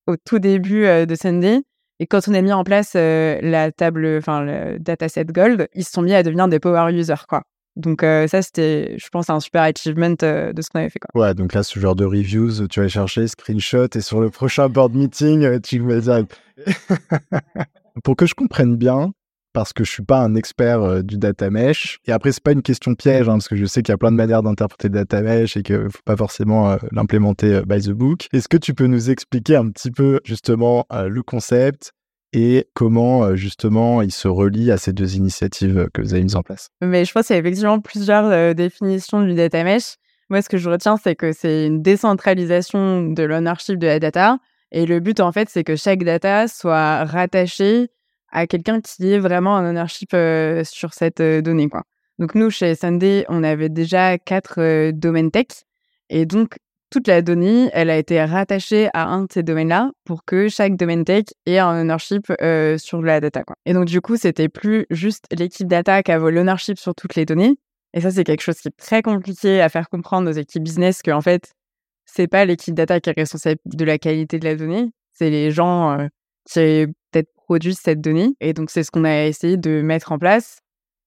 au 0.07 0.15
tout 0.25 0.39
début 0.39 0.83
de 0.83 1.15
Sunday 1.15 1.61
et 2.01 2.07
quand 2.07 2.27
on 2.27 2.33
a 2.33 2.41
mis 2.41 2.51
en 2.51 2.63
place 2.63 2.95
la 2.95 3.71
table, 3.71 4.17
enfin 4.17 4.41
le 4.41 4.79
dataset 4.79 5.25
Gold, 5.25 5.67
ils 5.75 5.83
se 5.83 5.91
sont 5.91 6.01
mis 6.01 6.15
à 6.15 6.23
devenir 6.23 6.47
des 6.47 6.59
power 6.59 6.91
users, 6.91 7.27
quoi. 7.27 7.43
Donc 7.75 8.01
ça, 8.01 8.41
c'était, 8.41 8.95
je 8.97 9.07
pense, 9.09 9.29
un 9.29 9.39
super 9.39 9.61
achievement 9.61 10.09
de 10.09 10.51
ce 10.59 10.69
qu'on 10.71 10.79
avait 10.79 10.89
fait. 10.89 10.99
Quoi. 10.99 11.21
Ouais, 11.21 11.33
donc 11.35 11.53
là, 11.53 11.61
ce 11.61 11.79
genre 11.79 11.95
de 11.95 12.03
reviews, 12.03 12.67
tu 12.67 12.81
vas 12.81 12.87
chercher 12.87 13.27
screenshot 13.27 13.87
et 13.93 14.01
sur 14.01 14.19
le 14.19 14.31
prochain 14.31 14.67
board 14.67 14.95
meeting, 14.95 15.61
tu 15.61 15.79
dire... 15.79 16.25
Pour 18.03 18.15
que 18.15 18.25
je 18.25 18.33
comprenne 18.33 18.77
bien, 18.77 19.11
parce 19.53 19.73
que 19.73 19.83
je 19.83 19.91
suis 19.91 20.03
pas 20.03 20.19
un 20.19 20.35
expert 20.35 21.03
du 21.03 21.17
data 21.17 21.49
mesh. 21.49 21.99
Et 22.05 22.11
après, 22.11 22.31
c'est 22.31 22.43
pas 22.43 22.51
une 22.51 22.61
question 22.61 22.95
piège, 22.95 23.27
hein, 23.29 23.33
parce 23.33 23.47
que 23.47 23.55
je 23.55 23.65
sais 23.65 23.81
qu'il 23.81 23.91
y 23.91 23.95
a 23.95 23.97
plein 23.97 24.11
de 24.11 24.17
manières 24.17 24.43
d'interpréter 24.43 24.87
le 24.87 24.93
data 24.93 25.21
mesh 25.21 25.57
et 25.57 25.63
qu'il 25.63 25.89
faut 25.89 26.01
pas 26.05 26.15
forcément 26.15 26.77
l'implémenter 26.91 27.61
by 27.65 27.81
the 27.81 27.91
book. 27.91 28.27
Est-ce 28.33 28.47
que 28.47 28.57
tu 28.57 28.73
peux 28.73 28.87
nous 28.87 29.09
expliquer 29.09 29.55
un 29.55 29.69
petit 29.69 29.91
peu 29.91 30.19
justement 30.23 30.85
le 30.91 31.21
concept 31.23 31.91
et 32.33 32.67
comment 32.73 33.35
justement 33.35 34.01
il 34.01 34.11
se 34.11 34.27
relie 34.27 34.71
à 34.71 34.77
ces 34.77 34.93
deux 34.93 35.15
initiatives 35.15 35.89
que 35.93 36.01
vous 36.01 36.13
avez 36.13 36.23
mises 36.23 36.35
en 36.35 36.43
place? 36.43 36.69
Mais 36.81 37.05
je 37.05 37.11
pense 37.11 37.27
qu'il 37.27 37.35
y 37.35 37.37
a 37.37 37.41
effectivement 37.41 37.79
plusieurs 37.79 38.55
définitions 38.55 39.21
du 39.21 39.33
data 39.33 39.63
mesh. 39.63 39.95
Moi, 40.29 40.41
ce 40.41 40.47
que 40.47 40.57
je 40.57 40.69
retiens, 40.69 40.95
c'est 40.95 41.15
que 41.15 41.33
c'est 41.33 41.67
une 41.67 41.81
décentralisation 41.81 43.03
de 43.03 43.23
l'ownership 43.23 43.77
de 43.77 43.87
la 43.87 43.99
data. 43.99 44.37
Et 44.71 44.85
le 44.85 45.01
but, 45.01 45.19
en 45.19 45.33
fait, 45.33 45.49
c'est 45.49 45.65
que 45.65 45.75
chaque 45.75 46.05
data 46.05 46.47
soit 46.47 47.03
rattachée 47.03 47.89
à 48.31 48.47
quelqu'un 48.47 48.81
qui 48.81 49.11
est 49.11 49.19
vraiment 49.19 49.55
un 49.57 49.69
ownership 49.69 50.15
sur 50.63 50.93
cette 50.93 51.21
donnée. 51.21 51.69
Quoi. 51.69 51.83
Donc 52.19 52.35
nous, 52.35 52.49
chez 52.49 52.75
Sunday, 52.75 53.25
on 53.29 53.43
avait 53.43 53.69
déjà 53.69 54.17
quatre 54.17 54.91
domaines 54.91 55.31
tech. 55.31 55.47
Et 56.09 56.25
donc, 56.25 56.57
toute 56.89 57.07
la 57.07 57.21
donnée, 57.21 57.69
elle 57.73 57.89
a 57.89 57.97
été 57.97 58.21
rattachée 58.23 58.89
à 58.93 59.07
un 59.07 59.23
de 59.23 59.31
ces 59.31 59.43
domaines-là 59.43 59.91
pour 60.03 60.25
que 60.25 60.49
chaque 60.49 60.75
domaine 60.75 61.05
tech 61.05 61.23
ait 61.45 61.57
un 61.57 61.81
ownership 61.81 62.31
sur 62.77 63.01
la 63.01 63.19
data. 63.21 63.43
Quoi. 63.43 63.55
Et 63.65 63.73
donc, 63.73 63.85
du 63.85 64.01
coup, 64.01 64.17
c'était 64.17 64.49
plus 64.49 64.85
juste 64.89 65.25
l'équipe 65.31 65.67
data 65.67 66.03
qui 66.03 66.11
avait 66.11 66.31
l'ownership 66.31 66.77
sur 66.77 66.93
toutes 66.93 67.15
les 67.15 67.25
données. 67.25 67.57
Et 67.93 68.01
ça, 68.01 68.11
c'est 68.11 68.23
quelque 68.23 68.41
chose 68.41 68.59
qui 68.59 68.67
est 68.67 68.77
très 68.77 69.01
compliqué 69.01 69.61
à 69.61 69.69
faire 69.69 69.89
comprendre 69.89 70.29
aux 70.29 70.33
équipes 70.33 70.63
business 70.63 71.01
qu'en 71.01 71.21
fait, 71.21 71.53
c'est 72.05 72.27
pas 72.27 72.45
l'équipe 72.45 72.73
data 72.73 72.99
qui 72.99 73.09
est 73.09 73.13
responsable 73.15 73.59
de 73.65 73.85
la 73.85 73.97
qualité 73.97 74.37
de 74.39 74.45
la 74.45 74.55
donnée, 74.55 74.91
c'est 75.13 75.29
les 75.29 75.51
gens 75.51 75.97
qui 76.45 76.87
peut-être 77.51 77.61
produisent 77.61 77.79
cette 77.79 78.01
donnée. 78.01 78.35
Et 78.39 78.53
donc, 78.53 78.69
c'est 78.69 78.83
ce 78.83 78.91
qu'on 78.91 79.03
a 79.03 79.25
essayé 79.25 79.57
de 79.57 79.81
mettre 79.81 80.11
en 80.11 80.19
place. 80.19 80.59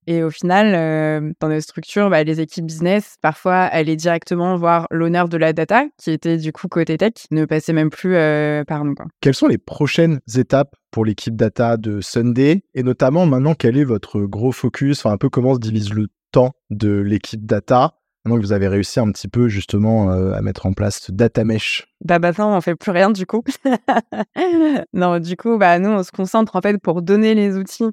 Et 0.06 0.22
au 0.22 0.30
final, 0.30 0.74
euh, 0.74 1.32
dans 1.40 1.48
nos 1.48 1.60
structures, 1.60 2.10
bah, 2.10 2.22
les 2.22 2.38
équipes 2.38 2.66
business, 2.66 3.16
parfois, 3.22 3.60
allaient 3.60 3.96
directement 3.96 4.54
voir 4.58 4.86
l'honneur 4.90 5.30
de 5.30 5.38
la 5.38 5.54
data, 5.54 5.86
qui 5.96 6.10
était 6.10 6.36
du 6.36 6.52
coup 6.52 6.68
côté 6.68 6.98
tech, 6.98 7.14
ne 7.30 7.46
passait 7.46 7.72
même 7.72 7.88
plus 7.88 8.14
euh, 8.14 8.64
par 8.64 8.84
nous. 8.84 8.94
Quoi. 8.94 9.06
Quelles 9.22 9.34
sont 9.34 9.46
les 9.46 9.56
prochaines 9.56 10.20
étapes 10.36 10.76
pour 10.90 11.06
l'équipe 11.06 11.34
data 11.34 11.78
de 11.78 12.02
Sunday? 12.02 12.64
Et 12.74 12.82
notamment, 12.82 13.24
maintenant, 13.24 13.54
quel 13.54 13.78
est 13.78 13.84
votre 13.84 14.20
gros 14.20 14.52
focus? 14.52 14.98
Enfin, 15.00 15.14
un 15.14 15.18
peu 15.18 15.30
comment 15.30 15.54
se 15.54 15.60
divise 15.60 15.94
le 15.94 16.08
temps 16.30 16.52
de 16.68 16.90
l'équipe 16.90 17.46
data? 17.46 17.94
Maintenant 18.24 18.40
que 18.40 18.46
vous 18.46 18.52
avez 18.52 18.68
réussi 18.68 19.00
un 19.00 19.10
petit 19.12 19.28
peu 19.28 19.48
justement 19.48 20.10
euh, 20.10 20.32
à 20.32 20.40
mettre 20.40 20.64
en 20.64 20.72
place 20.72 21.00
ce 21.00 21.12
data 21.12 21.44
mesh. 21.44 21.86
Bah 22.02 22.18
maintenant 22.18 22.56
on 22.56 22.60
fait 22.62 22.74
plus 22.74 22.90
rien 22.90 23.10
du 23.10 23.26
coup. 23.26 23.44
non, 24.94 25.18
du 25.18 25.36
coup 25.36 25.58
bah 25.58 25.78
nous 25.78 25.90
on 25.90 26.02
se 26.02 26.10
concentre 26.10 26.56
en 26.56 26.62
fait 26.62 26.78
pour 26.78 27.02
donner 27.02 27.34
les 27.34 27.56
outils 27.56 27.90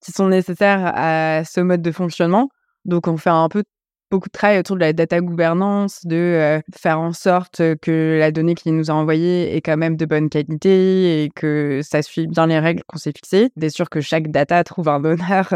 qui 0.00 0.12
sont 0.12 0.28
nécessaires 0.28 0.90
à 0.94 1.44
ce 1.44 1.60
mode 1.60 1.82
de 1.82 1.92
fonctionnement. 1.92 2.48
Donc 2.86 3.08
on 3.08 3.18
fait 3.18 3.30
un 3.30 3.48
peu 3.50 3.62
beaucoup 4.10 4.28
de 4.28 4.32
travail 4.32 4.58
autour 4.58 4.76
de 4.76 4.80
la 4.80 4.92
data 4.94 5.20
gouvernance, 5.20 6.06
de 6.06 6.16
euh, 6.16 6.60
faire 6.74 7.00
en 7.00 7.12
sorte 7.12 7.60
que 7.82 8.16
la 8.18 8.30
donnée 8.30 8.54
qu'il 8.54 8.74
nous 8.76 8.90
a 8.90 8.94
envoyée 8.94 9.54
est 9.54 9.60
quand 9.60 9.76
même 9.76 9.96
de 9.96 10.06
bonne 10.06 10.30
qualité 10.30 11.24
et 11.24 11.30
que 11.34 11.80
ça 11.82 12.00
suit 12.00 12.26
bien 12.26 12.46
les 12.46 12.58
règles 12.58 12.82
qu'on 12.86 12.98
s'est 12.98 13.12
fixées. 13.12 13.50
D'être 13.56 13.72
sûr 13.72 13.90
que 13.90 14.00
chaque 14.00 14.30
data 14.30 14.62
trouve 14.64 14.88
un 14.88 15.04
honneur 15.04 15.52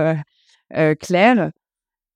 euh, 0.76 0.94
clair. 0.96 1.50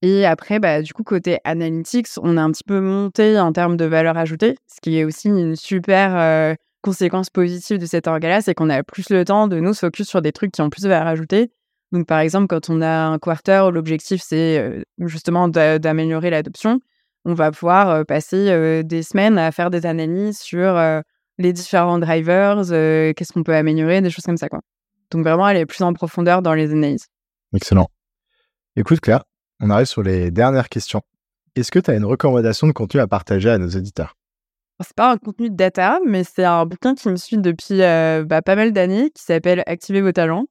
Et 0.03 0.27
après, 0.27 0.59
bah, 0.59 0.83
du 0.83 0.93
coup, 0.93 1.05
côté 1.05 1.39
analytics, 1.45 2.09
on 2.21 2.37
a 2.37 2.43
un 2.43 2.51
petit 2.51 2.65
peu 2.65 2.81
monté 2.81 3.39
en 3.39 3.53
termes 3.53 3.77
de 3.77 3.85
valeur 3.85 4.17
ajoutée, 4.17 4.57
ce 4.67 4.81
qui 4.81 4.99
est 4.99 5.05
aussi 5.05 5.29
une 5.29 5.55
super 5.55 6.57
conséquence 6.83 7.31
positive 7.31 7.79
de 7.79 7.87
cet 7.87 8.09
organe-là, 8.09 8.43
c'est 8.43 8.55
qu'on 8.55 8.69
a 8.69 8.83
plus 8.83 9.11
le 9.11 9.25
temps 9.25 9.47
de 9.47 9.61
nous 9.61 9.73
focus 9.75 10.09
sur 10.09 10.21
des 10.21 10.33
trucs 10.33 10.51
qui 10.51 10.61
ont 10.61 10.71
plus 10.71 10.83
de 10.83 10.89
valeur 10.89 11.07
ajoutée. 11.07 11.53
Donc, 11.93 12.09
par 12.09 12.19
exemple, 12.19 12.49
quand 12.49 12.69
on 12.69 12.83
a 12.83 13.07
un 13.07 13.19
quarter, 13.21 13.69
l'objectif, 13.73 14.21
c'est 14.25 14.83
justement 14.99 15.47
d'améliorer 15.47 16.31
l'adoption, 16.31 16.81
on 17.25 17.35
va 17.35 17.53
pouvoir 17.53 18.05
passer 18.05 18.83
des 18.83 19.03
semaines 19.05 19.39
à 19.39 19.53
faire 19.53 19.71
des 19.71 19.87
analyses 19.87 20.41
sur 20.41 20.77
les 21.39 21.53
différents 21.53 22.01
drivers, 22.01 22.63
qu'est-ce 22.67 23.33
qu'on 23.33 23.45
peut 23.45 23.55
améliorer, 23.55 24.01
des 24.01 24.11
choses 24.11 24.25
comme 24.25 24.37
ça. 24.37 24.49
Quoi. 24.49 24.63
Donc, 25.13 25.23
vraiment 25.23 25.45
aller 25.45 25.65
plus 25.65 25.83
en 25.83 25.93
profondeur 25.93 26.43
dans 26.43 26.55
les 26.55 26.73
analyses. 26.73 27.07
Excellent. 27.55 27.87
Écoute, 28.75 28.99
Claire, 28.99 29.23
on 29.63 29.71
arrive 29.71 29.87
sur 29.87 30.03
les 30.03 30.31
dernières 30.31 30.69
questions. 30.69 31.01
Est-ce 31.55 31.71
que 31.71 31.79
tu 31.79 31.91
as 31.91 31.95
une 31.95 32.05
recommandation 32.05 32.67
de 32.67 32.73
contenu 32.73 33.01
à 33.01 33.07
partager 33.07 33.49
à 33.49 33.59
nos 33.59 33.69
éditeurs 33.69 34.17
C'est 34.81 34.95
pas 34.95 35.13
un 35.13 35.17
contenu 35.17 35.51
de 35.51 35.57
data, 35.57 36.01
mais 36.05 36.25
c'est 36.25 36.45
un 36.45 36.67
bouquin 36.67 36.95
qui 36.95 37.09
me 37.09 37.17
suit 37.17 37.39
depuis 37.39 37.81
euh, 37.81 38.25
bah, 38.25 38.43
pas 38.43 38.57
mal 38.57 38.73
d'années 38.73 39.11
qui 39.11 39.23
s'appelle 39.23 39.63
Activez 39.67 40.03
vos 40.03 40.13
talents. 40.13 40.47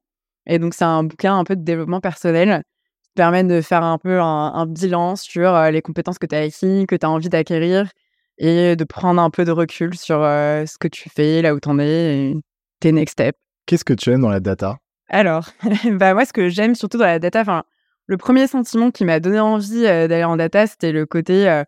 Et 0.46 0.58
donc, 0.58 0.74
c'est 0.74 0.84
un 0.84 1.04
bouquin 1.04 1.38
un 1.38 1.44
peu 1.44 1.56
de 1.56 1.62
développement 1.62 2.00
personnel 2.00 2.62
qui 3.02 3.10
permet 3.14 3.44
de 3.44 3.60
faire 3.60 3.84
un 3.84 3.98
peu 3.98 4.20
un, 4.20 4.66
bilan 4.66 5.14
sur 5.14 5.54
euh, 5.54 5.70
les 5.70 5.82
compétences 5.82 6.18
que 6.18 6.26
tu 6.26 6.34
as 6.34 6.40
acquis, 6.40 6.86
que 6.88 6.96
tu 6.96 7.04
as 7.04 7.10
envie 7.10 7.28
d'acquérir 7.28 7.90
et 8.38 8.76
de 8.76 8.84
prendre 8.84 9.20
un 9.20 9.28
peu 9.28 9.44
de 9.44 9.52
recul 9.52 9.96
sur 9.96 10.22
euh, 10.22 10.64
ce 10.64 10.78
que 10.78 10.88
tu 10.88 11.10
fais, 11.10 11.42
là 11.42 11.54
où 11.54 11.60
tu 11.60 11.68
en 11.68 11.78
es 11.78 12.30
et 12.30 12.36
tes 12.80 12.92
next 12.92 13.12
steps. 13.12 13.38
Qu'est-ce 13.66 13.84
que 13.84 13.92
tu 13.92 14.10
aimes 14.10 14.22
dans 14.22 14.30
la 14.30 14.40
data? 14.40 14.78
Alors, 15.08 15.50
bah 15.92 16.14
moi, 16.14 16.24
ce 16.24 16.32
que 16.32 16.48
j'aime 16.48 16.74
surtout 16.74 16.96
dans 16.96 17.04
la 17.04 17.18
data, 17.18 17.42
enfin, 17.42 17.64
le 18.12 18.18
premier 18.18 18.46
sentiment 18.46 18.90
qui 18.90 19.06
m'a 19.06 19.20
donné 19.20 19.40
envie 19.40 19.86
euh, 19.86 20.06
d'aller 20.06 20.24
en 20.24 20.36
data, 20.36 20.66
c'était 20.66 20.92
le 20.92 21.06
côté 21.06 21.48
euh, 21.48 21.64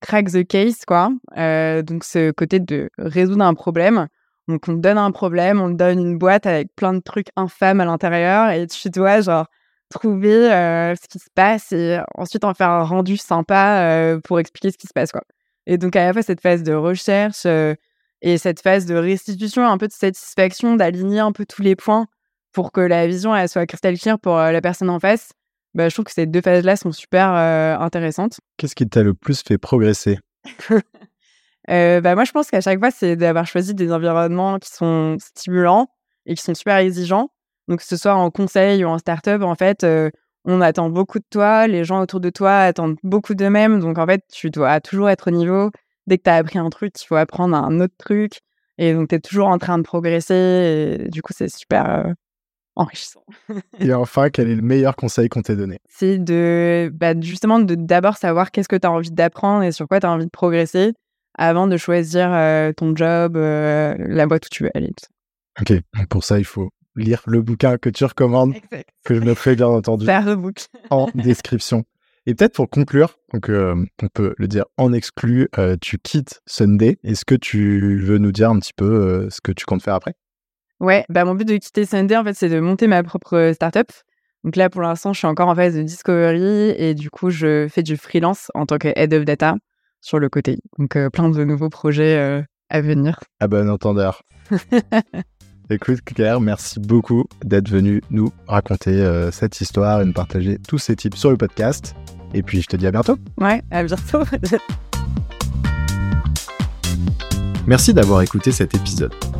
crack 0.00 0.28
the 0.32 0.44
case, 0.44 0.84
quoi. 0.84 1.10
Euh, 1.36 1.82
donc, 1.82 2.02
ce 2.02 2.32
côté 2.32 2.58
de 2.58 2.90
résoudre 2.98 3.44
un 3.44 3.54
problème. 3.54 4.08
Donc, 4.48 4.68
on 4.68 4.72
donne 4.72 4.98
un 4.98 5.12
problème, 5.12 5.60
on 5.60 5.70
donne 5.70 6.00
une 6.00 6.18
boîte 6.18 6.46
avec 6.46 6.74
plein 6.74 6.94
de 6.94 6.98
trucs 6.98 7.28
infâmes 7.36 7.80
à 7.80 7.84
l'intérieur 7.84 8.50
et 8.50 8.66
tu 8.66 8.90
dois, 8.90 9.20
genre, 9.20 9.46
trouver 9.88 10.48
ce 11.00 11.08
qui 11.08 11.20
se 11.20 11.28
passe 11.32 11.70
et 11.70 12.00
ensuite 12.16 12.44
en 12.44 12.54
faire 12.54 12.70
un 12.70 12.82
rendu 12.82 13.16
sympa 13.16 14.18
pour 14.24 14.40
expliquer 14.40 14.72
ce 14.72 14.78
qui 14.78 14.88
se 14.88 14.92
passe, 14.92 15.12
quoi. 15.12 15.22
Et 15.66 15.78
donc, 15.78 15.94
à 15.96 16.06
la 16.06 16.12
fois, 16.12 16.22
cette 16.22 16.40
phase 16.40 16.64
de 16.64 16.74
recherche 16.74 17.46
et 18.20 18.38
cette 18.38 18.60
phase 18.60 18.86
de 18.86 18.96
restitution, 18.96 19.64
un 19.64 19.78
peu 19.78 19.86
de 19.86 19.92
satisfaction, 19.92 20.74
d'aligner 20.76 21.20
un 21.20 21.32
peu 21.32 21.46
tous 21.46 21.62
les 21.62 21.76
points 21.76 22.06
pour 22.52 22.72
que 22.72 22.80
la 22.80 23.06
vision 23.06 23.34
soit 23.46 23.66
cristal 23.66 23.96
pour 24.20 24.36
la 24.36 24.60
personne 24.60 24.90
en 24.90 24.98
face 24.98 25.32
bah, 25.74 25.88
je 25.88 25.94
trouve 25.94 26.04
que 26.04 26.12
ces 26.12 26.26
deux 26.26 26.40
phases-là 26.40 26.76
sont 26.76 26.92
super 26.92 27.30
intéressantes. 27.80 28.40
Qu'est-ce 28.56 28.74
qui 28.74 28.88
t'a 28.88 29.02
le 29.02 29.14
plus 29.14 29.42
fait 29.42 29.58
progresser? 29.58 30.18
Euh, 31.70 32.02
bah, 32.02 32.14
Moi, 32.14 32.24
je 32.24 32.32
pense 32.32 32.50
qu'à 32.50 32.60
chaque 32.60 32.78
fois, 32.78 32.90
c'est 32.90 33.16
d'avoir 33.16 33.46
choisi 33.46 33.72
des 33.72 33.90
environnements 33.90 34.58
qui 34.58 34.68
sont 34.68 35.16
stimulants 35.18 35.88
et 36.26 36.34
qui 36.34 36.42
sont 36.42 36.54
super 36.54 36.76
exigeants. 36.76 37.30
Donc, 37.68 37.78
que 37.78 37.86
ce 37.86 37.96
soit 37.96 38.14
en 38.14 38.30
conseil 38.30 38.84
ou 38.84 38.88
en 38.88 38.98
startup, 38.98 39.40
en 39.40 39.54
fait, 39.54 39.82
on 40.44 40.60
attend 40.60 40.90
beaucoup 40.90 41.18
de 41.18 41.24
toi, 41.30 41.66
les 41.66 41.84
gens 41.84 42.00
autour 42.00 42.20
de 42.20 42.30
toi 42.30 42.58
attendent 42.58 42.98
beaucoup 43.02 43.34
d'eux-mêmes. 43.34 43.80
Donc, 43.80 43.98
en 43.98 44.06
fait, 44.06 44.22
tu 44.30 44.50
dois 44.50 44.80
toujours 44.80 45.08
être 45.08 45.28
au 45.28 45.30
niveau. 45.30 45.70
Dès 46.06 46.18
que 46.18 46.24
tu 46.24 46.30
as 46.30 46.36
appris 46.36 46.58
un 46.58 46.68
truc, 46.68 46.92
il 47.00 47.06
faut 47.06 47.16
apprendre 47.16 47.56
un 47.56 47.80
autre 47.80 47.94
truc. 47.98 48.40
Et 48.76 48.92
donc, 48.92 49.08
tu 49.08 49.14
es 49.14 49.20
toujours 49.20 49.48
en 49.48 49.58
train 49.58 49.78
de 49.78 49.84
progresser. 49.84 51.04
Et 51.06 51.08
du 51.08 51.22
coup, 51.22 51.32
c'est 51.34 51.48
super 51.48 51.88
euh, 51.88 52.12
enrichissant. 52.76 53.24
et 53.78 53.92
enfin, 53.94 54.30
quel 54.30 54.48
est 54.48 54.56
le 54.56 54.62
meilleur 54.62 54.96
conseil 54.96 55.28
qu'on 55.28 55.42
t'ait 55.42 55.56
donné? 55.56 55.78
C'est 55.88 56.18
de 56.18 56.90
bah, 56.92 57.18
justement 57.20 57.58
de 57.58 57.74
d'abord 57.74 58.16
savoir 58.16 58.50
qu'est-ce 58.50 58.68
que 58.68 58.76
tu 58.76 58.86
as 58.86 58.90
envie 58.90 59.10
d'apprendre 59.10 59.62
et 59.62 59.72
sur 59.72 59.86
quoi 59.88 60.00
tu 60.00 60.06
as 60.06 60.10
envie 60.10 60.26
de 60.26 60.30
progresser 60.30 60.92
avant 61.36 61.66
de 61.66 61.76
choisir 61.76 62.32
euh, 62.32 62.72
ton 62.72 62.94
job, 62.94 63.36
euh, 63.36 63.94
la 63.98 64.26
boîte 64.26 64.46
où 64.46 64.48
tu 64.50 64.64
veux 64.64 64.70
aller. 64.74 64.92
Ok, 65.60 65.72
pour 66.08 66.24
ça, 66.24 66.38
il 66.38 66.44
faut 66.44 66.70
lire 66.96 67.22
le 67.26 67.42
bouquin 67.42 67.76
que 67.76 67.90
tu 67.90 68.04
recommandes, 68.04 68.54
que 69.04 69.14
je 69.14 69.20
mettrai 69.20 69.56
bien 69.56 69.66
entendu 69.66 70.06
en 70.90 71.08
description. 71.14 71.84
Et 72.26 72.34
peut-être 72.34 72.54
pour 72.54 72.70
conclure, 72.70 73.18
donc 73.32 73.50
euh, 73.50 73.74
on 74.02 74.08
peut 74.08 74.34
le 74.38 74.48
dire 74.48 74.64
en 74.78 74.92
exclu, 74.92 75.48
tu 75.80 75.98
quittes 75.98 76.40
Sunday. 76.46 76.96
Est-ce 77.04 77.24
que 77.24 77.34
tu 77.34 77.98
veux 78.00 78.18
nous 78.18 78.32
dire 78.32 78.50
un 78.50 78.58
petit 78.58 78.72
peu 78.74 79.28
ce 79.28 79.40
que 79.40 79.52
tu 79.52 79.66
comptes 79.66 79.82
faire 79.82 79.94
après? 79.94 80.14
Ouais, 80.84 81.04
bah 81.08 81.24
mon 81.24 81.34
but 81.34 81.48
de 81.48 81.56
quitter 81.56 81.86
Sunday, 81.86 82.14
en 82.14 82.24
fait, 82.24 82.34
c'est 82.34 82.50
de 82.50 82.60
monter 82.60 82.86
ma 82.86 83.02
propre 83.02 83.52
startup. 83.54 83.90
Donc 84.44 84.56
là, 84.56 84.68
pour 84.68 84.82
l'instant, 84.82 85.14
je 85.14 85.18
suis 85.18 85.26
encore 85.26 85.48
en 85.48 85.54
phase 85.54 85.74
de 85.74 85.82
discovery 85.82 86.74
et 86.76 86.94
du 86.94 87.08
coup, 87.08 87.30
je 87.30 87.66
fais 87.70 87.82
du 87.82 87.96
freelance 87.96 88.50
en 88.54 88.66
tant 88.66 88.76
que 88.76 88.88
head 88.94 89.14
of 89.14 89.24
data 89.24 89.54
sur 90.02 90.18
le 90.18 90.28
côté. 90.28 90.58
Donc 90.78 90.98
plein 91.08 91.30
de 91.30 91.44
nouveaux 91.44 91.70
projets 91.70 92.44
à 92.68 92.80
venir. 92.82 93.18
À 93.40 93.48
bon 93.48 93.70
entendeur. 93.70 94.22
Écoute, 95.70 96.02
Claire, 96.02 96.42
merci 96.42 96.78
beaucoup 96.78 97.24
d'être 97.42 97.70
venu 97.70 98.02
nous 98.10 98.30
raconter 98.46 99.00
euh, 99.00 99.30
cette 99.30 99.58
histoire 99.62 100.02
et 100.02 100.04
nous 100.04 100.12
partager 100.12 100.58
tous 100.58 100.76
ces 100.76 100.94
tips 100.94 101.16
sur 101.16 101.30
le 101.30 101.38
podcast. 101.38 101.96
Et 102.34 102.42
puis, 102.42 102.60
je 102.60 102.66
te 102.66 102.76
dis 102.76 102.86
à 102.86 102.90
bientôt. 102.90 103.16
Ouais, 103.38 103.62
à 103.70 103.82
bientôt. 103.82 104.24
Merci 107.66 107.94
d'avoir 107.94 108.20
écouté 108.20 108.52
cet 108.52 108.74
épisode. 108.74 109.14